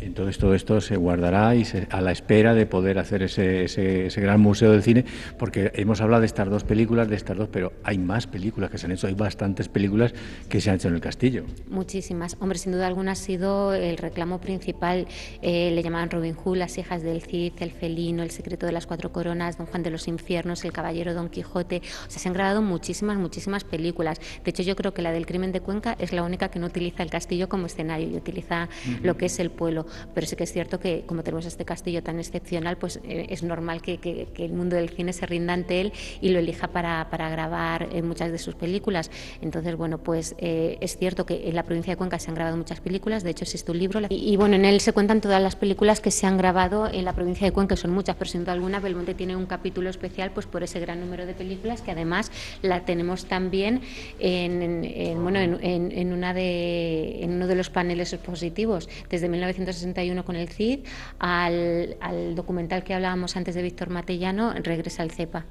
Entonces 0.00 0.38
todo 0.38 0.54
esto 0.54 0.80
se 0.80 0.96
guardará 0.96 1.54
y 1.54 1.64
a 1.90 2.00
la 2.00 2.12
espera 2.12 2.54
de 2.54 2.66
poder 2.66 2.98
hacer 2.98 3.22
ese, 3.22 3.64
ese, 3.64 4.20
gran 4.20 4.40
museo 4.40 4.72
del 4.72 4.82
cine, 4.82 5.04
porque 5.38 5.70
hemos 5.74 6.00
hablado 6.00 6.20
de 6.20 6.26
estas 6.26 6.50
dos 6.50 6.64
películas, 6.64 7.08
de 7.08 7.16
estas 7.16 7.36
dos, 7.36 7.48
pero 7.50 7.72
hay 7.84 7.98
más 7.98 8.26
películas 8.26 8.70
que 8.70 8.78
se 8.78 8.86
han 8.86 8.92
hecho, 8.92 9.06
hay 9.06 9.14
bastantes 9.14 9.68
películas 9.68 10.12
que 10.48 10.60
se 10.60 10.70
han 10.70 10.76
hecho 10.76 10.88
en 10.88 10.94
el 10.94 11.00
castillo. 11.00 11.44
Muchísimas. 11.68 12.36
Hombre, 12.40 12.58
sin 12.58 12.72
duda 12.72 12.86
alguna 12.86 13.12
ha 13.12 13.16
sido 13.16 13.74
el 13.74 13.96
reclamo 13.96 14.40
principal, 14.40 15.06
eh, 15.40 15.70
le 15.72 15.82
llamaban 15.82 16.10
Robin 16.10 16.34
Hood, 16.34 16.56
Las 16.56 16.78
hijas 16.78 17.02
del 17.02 17.22
Cid, 17.22 17.52
El 17.60 17.70
felino, 17.70 18.22
El 18.22 18.30
secreto 18.30 18.66
de 18.66 18.72
las 18.72 18.86
cuatro 18.86 19.12
coronas, 19.12 19.56
Don 19.58 19.66
Juan 19.66 19.82
de 19.82 19.90
los 19.90 20.08
infiernos, 20.08 20.64
El 20.64 20.72
caballero 20.72 21.11
Don 21.14 21.28
Quijote. 21.28 21.82
O 22.06 22.10
sea, 22.10 22.18
se 22.20 22.28
han 22.28 22.34
grabado 22.34 22.62
muchísimas, 22.62 23.16
muchísimas 23.16 23.64
películas. 23.64 24.20
De 24.44 24.50
hecho, 24.50 24.62
yo 24.62 24.76
creo 24.76 24.94
que 24.94 25.02
la 25.02 25.12
del 25.12 25.26
crimen 25.26 25.52
de 25.52 25.60
Cuenca 25.60 25.96
es 25.98 26.12
la 26.12 26.22
única 26.22 26.50
que 26.50 26.58
no 26.58 26.66
utiliza 26.66 27.02
el 27.02 27.10
castillo 27.10 27.48
como 27.48 27.66
escenario 27.66 28.08
y 28.08 28.16
utiliza 28.16 28.68
lo 29.02 29.16
que 29.16 29.26
es 29.26 29.38
el 29.38 29.50
pueblo 29.50 29.86
pero 30.14 30.26
sí 30.26 30.36
que 30.36 30.44
es 30.44 30.52
cierto 30.52 30.80
que 30.80 31.04
como 31.06 31.22
tenemos 31.22 31.46
este 31.46 31.64
castillo 31.64 32.02
tan 32.02 32.18
excepcional, 32.18 32.76
pues 32.76 33.00
eh, 33.04 33.26
es 33.30 33.42
normal 33.42 33.82
que, 33.82 33.98
que, 33.98 34.28
el 34.36 34.52
mundo 34.52 34.76
del 34.76 34.90
cine 34.90 35.12
se 35.12 35.26
rinda 35.26 35.52
ante 35.52 35.80
él 35.80 35.92
y 36.20 36.30
lo 36.30 36.38
elija 36.38 36.68
para, 36.68 37.08
para 37.10 37.30
grabar 37.30 37.88
en 37.92 38.06
muchas 38.06 38.32
de 38.32 38.38
sus 38.38 38.54
películas. 38.54 39.10
Entonces, 39.40 39.76
bueno, 39.76 39.98
pues 39.98 40.34
eh, 40.38 40.78
es 40.80 40.96
cierto 40.96 41.26
que 41.26 41.48
en 41.48 41.54
la 41.54 41.62
provincia 41.62 41.92
de 41.92 41.96
Cuenca 41.96 42.18
se 42.18 42.30
han 42.30 42.34
grabado 42.34 42.56
muchas 42.56 42.80
películas, 42.80 43.22
de 43.22 43.30
hecho 43.30 43.44
existe 43.44 43.70
un 43.70 43.78
libro, 43.78 44.00
y, 44.08 44.36
bueno, 44.36 44.56
en 44.56 44.64
él 44.64 44.80
se 44.80 44.92
cuentan 44.92 45.20
todas 45.20 45.42
las 45.42 45.56
películas 45.56 46.00
que 46.00 46.10
se 46.10 46.26
han 46.26 46.36
grabado 46.36 46.88
en 46.88 47.04
la 47.04 47.12
provincia 47.12 47.46
de 47.46 47.52
Cuenca, 47.52 47.76
son 47.76 47.92
muchas, 47.92 48.16
pero 48.16 48.30
sin 48.30 48.42
duda 48.42 48.52
alguna 48.52 48.80
Belmonte 48.80 49.14
tiene 49.14 49.36
un 49.36 49.46
capítulo 49.46 49.90
especial 49.90 50.32
pues 50.32 50.46
por 50.46 50.62
ese 50.62 50.80
gran 50.80 51.01
número 51.02 51.26
de 51.26 51.34
películas 51.34 51.82
que 51.82 51.90
además 51.90 52.30
la 52.62 52.84
tenemos 52.84 53.26
también 53.26 53.82
en, 54.18 55.22
bueno, 55.22 55.38
en, 55.38 55.92
en, 55.92 56.12
una 56.12 56.32
de, 56.32 57.22
en 57.22 57.32
uno 57.32 57.46
de 57.46 57.54
los 57.54 57.70
paneles 57.70 58.12
expositivos 58.12 58.88
desde 59.10 59.28
1960 59.28 60.02
con 60.24 60.36
el 60.36 60.48
CID, 60.48 60.80
al, 61.18 61.96
al 62.00 62.34
documental 62.34 62.84
que 62.84 62.94
hablábamos 62.94 63.36
antes 63.36 63.54
de 63.54 63.62
Víctor 63.62 63.90
Matellano, 63.90 64.52
Regresa 64.62 65.02
al 65.02 65.10
CEPA. 65.10 65.44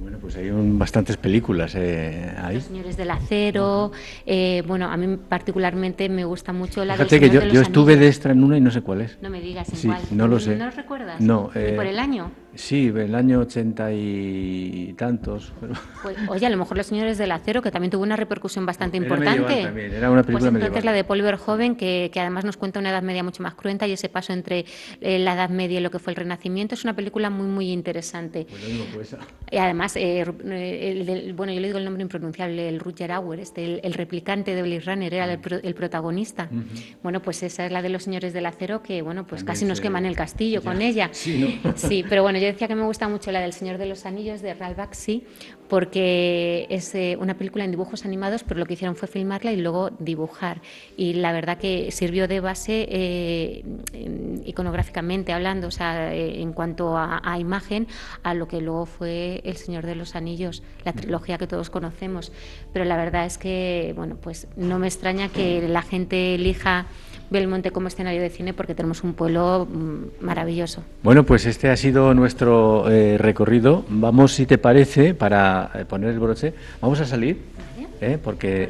Bueno, 0.00 0.18
pues 0.18 0.36
hay 0.36 0.48
bastantes 0.52 1.16
películas 1.16 1.74
eh, 1.74 2.32
ahí. 2.38 2.54
Los 2.54 2.64
Señores 2.64 2.96
del 2.96 3.10
Acero. 3.10 3.90
Eh, 4.26 4.62
bueno, 4.66 4.86
a 4.86 4.96
mí 4.96 5.16
particularmente 5.16 6.08
me 6.08 6.24
gusta 6.24 6.52
mucho 6.52 6.84
la 6.84 6.94
Fíjate 6.94 7.18
que 7.18 7.30
yo, 7.30 7.44
yo 7.44 7.62
estuve 7.62 7.96
de 7.96 8.06
extra 8.06 8.32
en 8.32 8.44
una 8.44 8.56
y 8.56 8.60
no 8.60 8.70
sé 8.70 8.80
cuál 8.80 9.00
es. 9.00 9.18
No 9.20 9.28
me 9.28 9.40
digas 9.40 9.68
en 9.70 9.76
sí, 9.76 9.88
cuál. 9.88 10.02
No 10.12 10.28
lo 10.28 10.38
sé. 10.38 10.56
¿No 10.56 10.66
lo 10.66 10.70
recuerdas? 10.70 11.20
No. 11.20 11.50
Eh, 11.54 11.72
¿Por 11.74 11.86
el 11.86 11.98
año? 11.98 12.30
Sí, 12.58 12.92
el 12.94 13.14
año 13.14 13.38
ochenta 13.38 13.92
y 13.92 14.92
tantos. 14.98 15.52
Pues, 16.02 16.16
oye, 16.28 16.44
a 16.44 16.50
lo 16.50 16.56
mejor 16.56 16.76
Los 16.76 16.86
Señores 16.86 17.16
del 17.16 17.30
Acero, 17.30 17.62
que 17.62 17.70
también 17.70 17.92
tuvo 17.92 18.02
una 18.02 18.16
repercusión 18.16 18.66
bastante 18.66 18.96
importante. 18.96 19.62
También. 19.62 19.92
Era 19.94 20.10
una 20.10 20.24
película 20.24 20.50
pues 20.50 20.62
entonces 20.62 20.84
la 20.84 20.92
de 20.92 21.04
Paul 21.04 21.22
Verhoeven, 21.22 21.76
que, 21.76 22.10
que, 22.12 22.18
además 22.18 22.44
nos 22.44 22.56
cuenta 22.56 22.80
una 22.80 22.90
Edad 22.90 23.02
Media 23.02 23.22
mucho 23.22 23.44
más 23.44 23.54
cruenta 23.54 23.86
y 23.86 23.92
ese 23.92 24.08
paso 24.08 24.32
entre 24.32 24.64
eh, 25.00 25.20
la 25.20 25.34
Edad 25.34 25.50
Media 25.50 25.78
y 25.78 25.82
lo 25.82 25.92
que 25.92 26.00
fue 26.00 26.12
el 26.12 26.16
Renacimiento 26.16 26.74
es 26.74 26.82
una 26.82 26.96
película 26.96 27.30
muy, 27.30 27.46
muy 27.46 27.70
interesante. 27.70 28.48
Bueno, 28.50 28.84
pues, 28.92 29.16
y 29.52 29.56
además, 29.56 29.94
eh, 29.94 30.22
el, 30.22 31.34
bueno, 31.34 31.52
yo 31.52 31.60
le 31.60 31.68
digo 31.68 31.78
el 31.78 31.84
nombre 31.84 32.02
impronunciable, 32.02 32.68
el 32.68 32.80
Rutger 32.80 33.12
Auer, 33.12 33.38
este, 33.38 33.86
el, 33.86 33.94
replicante 33.94 34.56
de 34.56 34.62
Blade 34.62 34.80
Runner, 34.80 35.14
era 35.14 35.32
el, 35.32 35.74
protagonista. 35.74 36.48
Bueno, 37.04 37.22
pues 37.22 37.40
esa 37.44 37.66
es 37.66 37.70
la 37.70 37.82
de 37.82 37.88
Los 37.88 38.02
Señores 38.02 38.32
del 38.32 38.46
Acero, 38.46 38.82
que 38.82 39.00
bueno, 39.00 39.28
pues 39.28 39.44
casi 39.44 39.64
nos 39.64 39.80
queman 39.80 40.06
el 40.06 40.16
castillo 40.16 40.60
con 40.60 40.82
ella. 40.82 41.10
Sí, 41.12 41.60
sí, 41.76 42.04
pero 42.08 42.24
bueno, 42.24 42.40
yo 42.40 42.47
decía 42.52 42.68
que 42.68 42.74
me 42.74 42.84
gusta 42.84 43.08
mucho 43.08 43.32
la 43.32 43.40
del 43.40 43.52
Señor 43.52 43.78
de 43.78 43.86
los 43.86 44.06
Anillos 44.06 44.42
de 44.42 44.54
Ralph 44.54 44.76
Bakshi 44.76 45.26
porque 45.68 46.66
es 46.70 46.94
eh, 46.94 47.16
una 47.20 47.34
película 47.34 47.64
en 47.64 47.70
dibujos 47.70 48.04
animados, 48.04 48.42
pero 48.42 48.58
lo 48.58 48.66
que 48.66 48.74
hicieron 48.74 48.96
fue 48.96 49.06
filmarla 49.06 49.52
y 49.52 49.56
luego 49.56 49.90
dibujar. 49.98 50.62
Y 50.96 51.14
la 51.14 51.32
verdad 51.32 51.58
que 51.58 51.90
sirvió 51.92 52.26
de 52.26 52.40
base 52.40 52.86
eh, 52.90 53.64
iconográficamente 54.44 55.32
hablando, 55.32 55.68
o 55.68 55.70
sea, 55.70 56.14
eh, 56.14 56.40
en 56.40 56.52
cuanto 56.52 56.96
a, 56.96 57.38
imagen, 57.38 57.86
a 58.22 58.34
lo 58.34 58.48
que 58.48 58.60
luego 58.60 58.86
fue 58.86 59.42
El 59.44 59.56
Señor 59.56 59.84
de 59.84 59.94
los 59.94 60.16
Anillos, 60.16 60.62
la 60.84 60.92
trilogía 60.92 61.38
que 61.38 61.46
todos 61.46 61.70
conocemos. 61.70 62.32
Pero 62.72 62.84
la 62.84 62.96
verdad 62.96 63.26
es 63.26 63.36
que, 63.36 63.92
bueno, 63.94 64.16
pues 64.16 64.48
no 64.56 64.78
me 64.78 64.86
extraña 64.86 65.28
que 65.28 65.68
la 65.68 65.82
gente 65.82 66.34
elija 66.34 66.86
Belmonte 67.30 67.70
como 67.70 67.88
escenario 67.88 68.22
de 68.22 68.30
cine 68.30 68.54
porque 68.54 68.74
tenemos 68.74 69.04
un 69.04 69.14
pueblo 69.14 69.66
mm, 69.70 70.24
maravilloso. 70.24 70.82
Bueno, 71.02 71.24
pues 71.24 71.46
este 71.46 71.68
ha 71.68 71.76
sido 71.76 72.14
nuestro 72.14 72.90
eh, 72.90 73.18
recorrido. 73.18 73.84
Vamos, 73.88 74.32
si 74.34 74.46
te 74.46 74.58
parece, 74.58 75.14
para 75.14 75.70
eh, 75.74 75.84
poner 75.84 76.10
el 76.10 76.18
broche, 76.18 76.54
vamos 76.80 77.00
a 77.00 77.04
salir, 77.04 77.38
¿eh? 78.00 78.18
porque, 78.22 78.68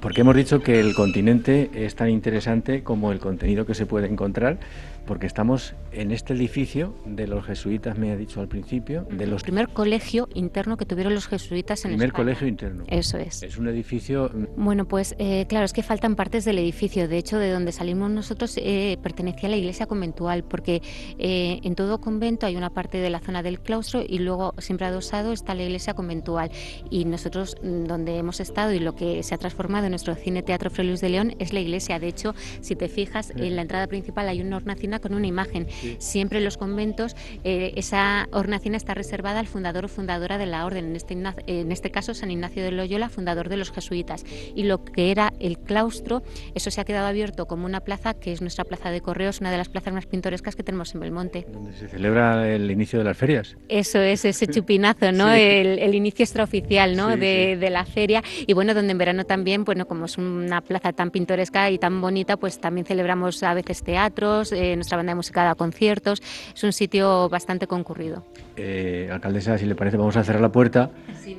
porque 0.00 0.20
hemos 0.20 0.36
dicho 0.36 0.62
que 0.62 0.80
el 0.80 0.94
continente 0.94 1.70
es 1.74 1.94
tan 1.94 2.10
interesante 2.10 2.82
como 2.82 3.12
el 3.12 3.18
contenido 3.18 3.66
que 3.66 3.74
se 3.74 3.86
puede 3.86 4.06
encontrar 4.08 4.58
porque 5.06 5.26
estamos 5.26 5.74
en 5.92 6.10
este 6.10 6.32
edificio 6.34 6.94
de 7.04 7.26
los 7.26 7.44
jesuitas, 7.44 7.98
me 7.98 8.12
ha 8.12 8.16
dicho 8.16 8.40
al 8.40 8.48
principio, 8.48 9.06
de 9.10 9.26
los... 9.26 9.42
primer 9.42 9.68
colegio 9.68 10.28
interno 10.34 10.76
que 10.76 10.86
tuvieron 10.86 11.14
los 11.14 11.26
jesuitas 11.26 11.84
en 11.84 11.92
primer 11.92 12.12
colegio 12.12 12.46
interno. 12.46 12.84
Eso 12.88 13.18
es. 13.18 13.42
Es 13.42 13.58
un 13.58 13.68
edificio... 13.68 14.30
Mm, 14.32 14.64
bueno, 14.64 14.86
pues 14.86 15.14
eh, 15.18 15.46
claro, 15.48 15.64
es 15.64 15.72
que 15.72 15.82
faltan 15.82 16.16
partes 16.16 16.44
del 16.44 16.58
edificio. 16.58 17.08
De 17.08 17.18
hecho, 17.18 17.38
de 17.38 17.50
donde 17.50 17.72
salimos 17.72 18.10
nosotros 18.10 18.56
eh, 18.56 18.98
pertenecía 19.02 19.48
a 19.48 19.50
la 19.50 19.56
iglesia 19.56 19.86
conventual, 19.86 20.44
porque 20.44 20.82
eh, 21.18 21.60
en 21.62 21.74
todo 21.74 22.00
convento 22.00 22.46
hay 22.46 22.56
una 22.56 22.70
parte 22.70 22.98
de 22.98 23.10
la 23.10 23.20
zona 23.20 23.42
del 23.42 23.60
claustro 23.60 24.02
y 24.06 24.18
luego 24.18 24.54
siempre 24.58 24.86
adosado 24.86 25.32
está 25.32 25.54
la 25.54 25.64
iglesia 25.64 25.94
conventual. 25.94 26.50
Y 26.90 27.04
nosotros 27.04 27.56
mm, 27.62 27.84
donde 27.84 28.16
hemos 28.16 28.40
estado 28.40 28.72
y 28.72 28.78
lo 28.78 28.94
que 28.94 29.22
se 29.22 29.34
ha 29.34 29.38
transformado 29.38 29.86
en 29.86 29.90
nuestro 29.92 30.14
cine 30.14 30.42
teatro 30.42 30.70
Fray 30.70 30.86
Luis 30.86 31.00
de 31.00 31.08
León 31.08 31.34
es 31.38 31.52
la 31.52 31.60
iglesia. 31.60 31.98
De 31.98 32.08
hecho, 32.08 32.34
si 32.60 32.76
te 32.76 32.88
fijas, 32.88 33.30
en 33.36 33.56
la 33.56 33.62
entrada 33.62 33.86
principal 33.86 34.28
hay 34.28 34.40
una 34.40 34.56
hornacina 34.56 34.91
con 35.00 35.14
una 35.14 35.26
imagen. 35.26 35.66
Siempre 35.98 36.38
en 36.38 36.44
los 36.44 36.56
conventos 36.56 37.16
eh, 37.44 37.72
esa 37.76 38.28
hornacina 38.32 38.76
está 38.76 38.94
reservada 38.94 39.40
al 39.40 39.46
fundador 39.46 39.84
o 39.84 39.88
fundadora 39.88 40.38
de 40.38 40.46
la 40.46 40.64
orden, 40.64 40.86
en 40.86 40.96
este, 40.96 41.14
en 41.46 41.72
este 41.72 41.90
caso 41.90 42.14
San 42.14 42.30
Ignacio 42.30 42.62
de 42.62 42.72
Loyola, 42.72 43.08
fundador 43.08 43.48
de 43.48 43.56
los 43.56 43.70
jesuitas. 43.70 44.24
Y 44.54 44.64
lo 44.64 44.84
que 44.84 45.10
era 45.10 45.32
el 45.40 45.58
claustro, 45.58 46.22
eso 46.54 46.70
se 46.70 46.80
ha 46.80 46.84
quedado 46.84 47.06
abierto 47.06 47.46
como 47.46 47.66
una 47.66 47.80
plaza 47.80 48.14
que 48.14 48.32
es 48.32 48.40
nuestra 48.40 48.64
plaza 48.64 48.90
de 48.90 49.00
correos, 49.00 49.40
una 49.40 49.50
de 49.50 49.58
las 49.58 49.68
plazas 49.68 49.92
más 49.92 50.06
pintorescas 50.06 50.56
que 50.56 50.62
tenemos 50.62 50.94
en 50.94 51.00
Belmonte. 51.00 51.46
Donde 51.52 51.72
se 51.72 51.88
celebra 51.88 52.48
el 52.52 52.70
inicio 52.70 52.98
de 52.98 53.04
las 53.04 53.16
ferias. 53.16 53.56
Eso 53.68 54.00
es, 54.00 54.24
ese 54.24 54.46
chupinazo, 54.48 55.12
¿no? 55.12 55.30
El, 55.32 55.94
inicio 55.94 56.22
extraoficial 56.22 56.96
¿no? 56.96 57.16
de, 57.16 57.56
de, 57.56 57.70
la 57.70 57.84
feria. 57.84 58.22
Y 58.46 58.54
bueno, 58.54 58.74
donde 58.74 58.92
en 58.92 58.98
verano 58.98 59.24
también, 59.24 59.64
bueno, 59.64 59.86
como 59.86 60.06
es 60.06 60.16
una 60.18 60.60
plaza 60.60 60.92
tan 60.92 61.10
pintoresca 61.10 61.70
y 61.70 61.78
tan 61.78 62.00
bonita, 62.00 62.36
pues 62.36 62.60
también 62.60 62.86
celebramos 62.86 63.42
a 63.42 63.54
veces 63.54 63.82
teatros, 63.82 64.52
eh, 64.52 64.72
nuestra 64.82 64.96
banda 64.96 65.12
de 65.12 65.16
música 65.16 65.44
da 65.44 65.54
conciertos, 65.54 66.20
es 66.54 66.64
un 66.64 66.72
sitio 66.72 67.28
bastante 67.28 67.66
concurrido. 67.66 68.24
Eh, 68.56 69.08
alcaldesa, 69.12 69.56
si 69.56 69.66
le 69.66 69.74
parece, 69.74 69.96
vamos 69.96 70.16
a 70.16 70.24
cerrar 70.24 70.42
la 70.42 70.52
puerta 70.52 70.90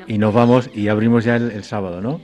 y 0.08 0.17
nos 0.17 0.34
vamos 0.34 0.69
y 0.73 0.88
abrimos 0.88 1.25
ya 1.25 1.36
el 1.36 1.63
sábado, 1.63 2.01
¿no? 2.01 2.19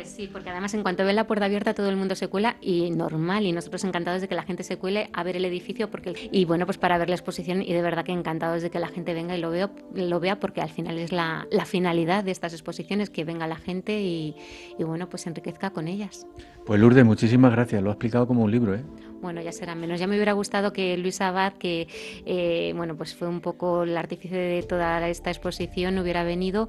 Pues 0.00 0.08
sí, 0.08 0.30
porque 0.32 0.48
además 0.48 0.72
en 0.72 0.82
cuanto 0.82 1.04
ven 1.04 1.14
la 1.14 1.26
puerta 1.26 1.44
abierta 1.44 1.74
todo 1.74 1.90
el 1.90 1.96
mundo 1.96 2.14
se 2.14 2.28
cuela 2.28 2.56
y 2.62 2.90
normal 2.90 3.44
y 3.44 3.52
nosotros 3.52 3.84
encantados 3.84 4.22
de 4.22 4.28
que 4.28 4.36
la 4.36 4.44
gente 4.44 4.62
se 4.62 4.78
cuele 4.78 5.10
a 5.12 5.24
ver 5.24 5.36
el 5.36 5.44
edificio 5.44 5.90
porque 5.90 6.30
y 6.32 6.44
bueno 6.46 6.64
pues 6.64 6.78
para 6.78 6.96
ver 6.96 7.10
la 7.10 7.16
exposición 7.16 7.60
y 7.60 7.72
de 7.72 7.82
verdad 7.82 8.04
que 8.04 8.12
encantados 8.12 8.62
de 8.62 8.70
que 8.70 8.78
la 8.78 8.88
gente 8.88 9.12
venga 9.12 9.36
y 9.36 9.40
lo 9.40 9.50
veo 9.50 9.70
lo 9.92 10.18
vea 10.18 10.40
porque 10.40 10.62
al 10.62 10.70
final 10.70 10.96
es 10.96 11.12
la, 11.12 11.44
finalidad 11.66 12.24
de 12.24 12.30
estas 12.30 12.54
exposiciones 12.54 13.10
que 13.10 13.24
venga 13.24 13.46
la 13.46 13.56
gente 13.56 14.00
y, 14.00 14.36
bueno 14.78 15.06
pues 15.08 15.22
se 15.22 15.28
enriquezca 15.28 15.70
con 15.70 15.86
ellas. 15.86 16.26
Pues 16.64 16.80
Lourdes, 16.80 17.04
muchísimas 17.04 17.52
gracias, 17.52 17.82
lo 17.82 17.90
ha 17.90 17.92
explicado 17.92 18.26
como 18.26 18.44
un 18.44 18.50
libro, 18.50 18.74
¿eh? 18.74 18.84
Bueno, 19.20 19.42
ya 19.42 19.52
será 19.52 19.74
menos. 19.74 20.00
Ya 20.00 20.06
me 20.06 20.16
hubiera 20.16 20.32
gustado 20.32 20.72
que 20.72 20.96
Luis 20.96 21.20
Abad, 21.20 21.52
que 21.54 21.88
eh, 22.24 22.72
bueno, 22.74 22.96
pues 22.96 23.14
fue 23.14 23.28
un 23.28 23.40
poco 23.40 23.82
el 23.82 23.96
artífice 23.96 24.36
de 24.36 24.62
toda 24.62 25.06
esta 25.08 25.30
exposición, 25.30 25.98
hubiera 25.98 26.24
venido 26.24 26.68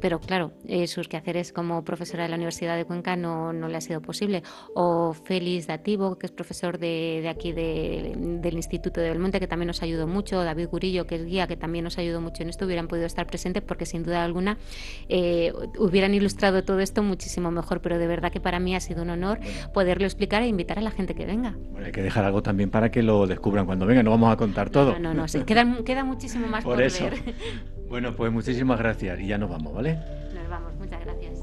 pero 0.00 0.20
claro, 0.20 0.52
eh, 0.66 0.86
sus 0.86 1.08
quehaceres 1.08 1.52
como 1.52 1.84
profesora 1.84 2.24
de 2.24 2.28
la 2.28 2.36
Universidad 2.36 2.76
de 2.76 2.84
Cuenca 2.84 3.16
no, 3.16 3.52
no 3.52 3.68
le 3.68 3.76
ha 3.76 3.80
sido 3.80 4.00
posible. 4.00 4.42
O 4.74 5.12
Félix 5.12 5.66
Dativo, 5.66 6.18
que 6.18 6.26
es 6.26 6.32
profesor 6.32 6.78
de, 6.78 7.20
de 7.22 7.28
aquí 7.28 7.52
del 7.52 8.54
Instituto 8.54 9.00
de 9.00 9.10
Belmonte, 9.10 9.40
que 9.40 9.46
también 9.46 9.68
nos 9.68 9.82
ayudó 9.82 10.06
mucho, 10.06 10.42
David 10.42 10.68
Gurillo, 10.68 11.06
que 11.06 11.16
es 11.16 11.24
guía, 11.24 11.46
que 11.46 11.56
también 11.56 11.84
nos 11.84 11.98
ayudó 11.98 12.20
mucho 12.20 12.42
en 12.42 12.50
esto, 12.50 12.66
hubieran 12.66 12.88
podido 12.88 13.06
estar 13.06 13.26
presentes 13.26 13.62
porque 13.62 13.86
sin 13.86 14.02
duda 14.02 14.24
alguna 14.24 14.58
eh, 15.08 15.52
hubieran 15.78 16.14
ilustrado 16.14 16.64
todo 16.64 16.80
esto 16.80 17.02
muchísimo 17.02 17.50
mejor, 17.50 17.80
pero 17.80 17.98
de 17.98 18.06
verdad 18.06 18.32
que 18.32 18.40
para 18.40 18.58
mí 18.60 18.74
ha 18.74 18.80
sido 18.80 19.02
un 19.02 19.10
honor 19.10 19.38
poderlo 19.72 20.04
explicar 20.04 20.42
e 20.42 20.46
invitar 20.48 20.78
a 20.78 20.82
la 20.82 20.90
gente 20.90 21.14
que 21.14 21.26
venga. 21.26 21.56
Bueno, 21.70 21.86
hay 21.86 21.92
que 21.92 22.02
dejar 22.02 22.24
algo 22.24 22.42
también 22.42 22.70
para 22.70 22.90
que 22.90 23.02
lo 23.02 23.26
descubran 23.26 23.66
cuando 23.66 23.86
vengan, 23.86 24.04
no 24.04 24.10
vamos 24.10 24.32
a 24.32 24.36
contar 24.36 24.70
todo. 24.70 24.98
No, 24.98 25.14
no, 25.14 25.26
no, 25.26 25.46
queda, 25.46 25.84
queda 25.84 26.04
muchísimo 26.04 26.46
más 26.46 26.64
por, 26.64 26.74
por 26.74 26.82
eso. 26.82 27.04
ver. 27.04 27.77
Bueno, 27.88 28.14
pues 28.14 28.30
muchísimas 28.30 28.78
gracias 28.78 29.18
y 29.20 29.26
ya 29.28 29.38
nos 29.38 29.50
vamos, 29.50 29.74
¿vale? 29.74 29.98
Nos 30.34 30.48
vamos, 30.48 30.74
muchas 30.74 31.00
gracias. 31.04 31.37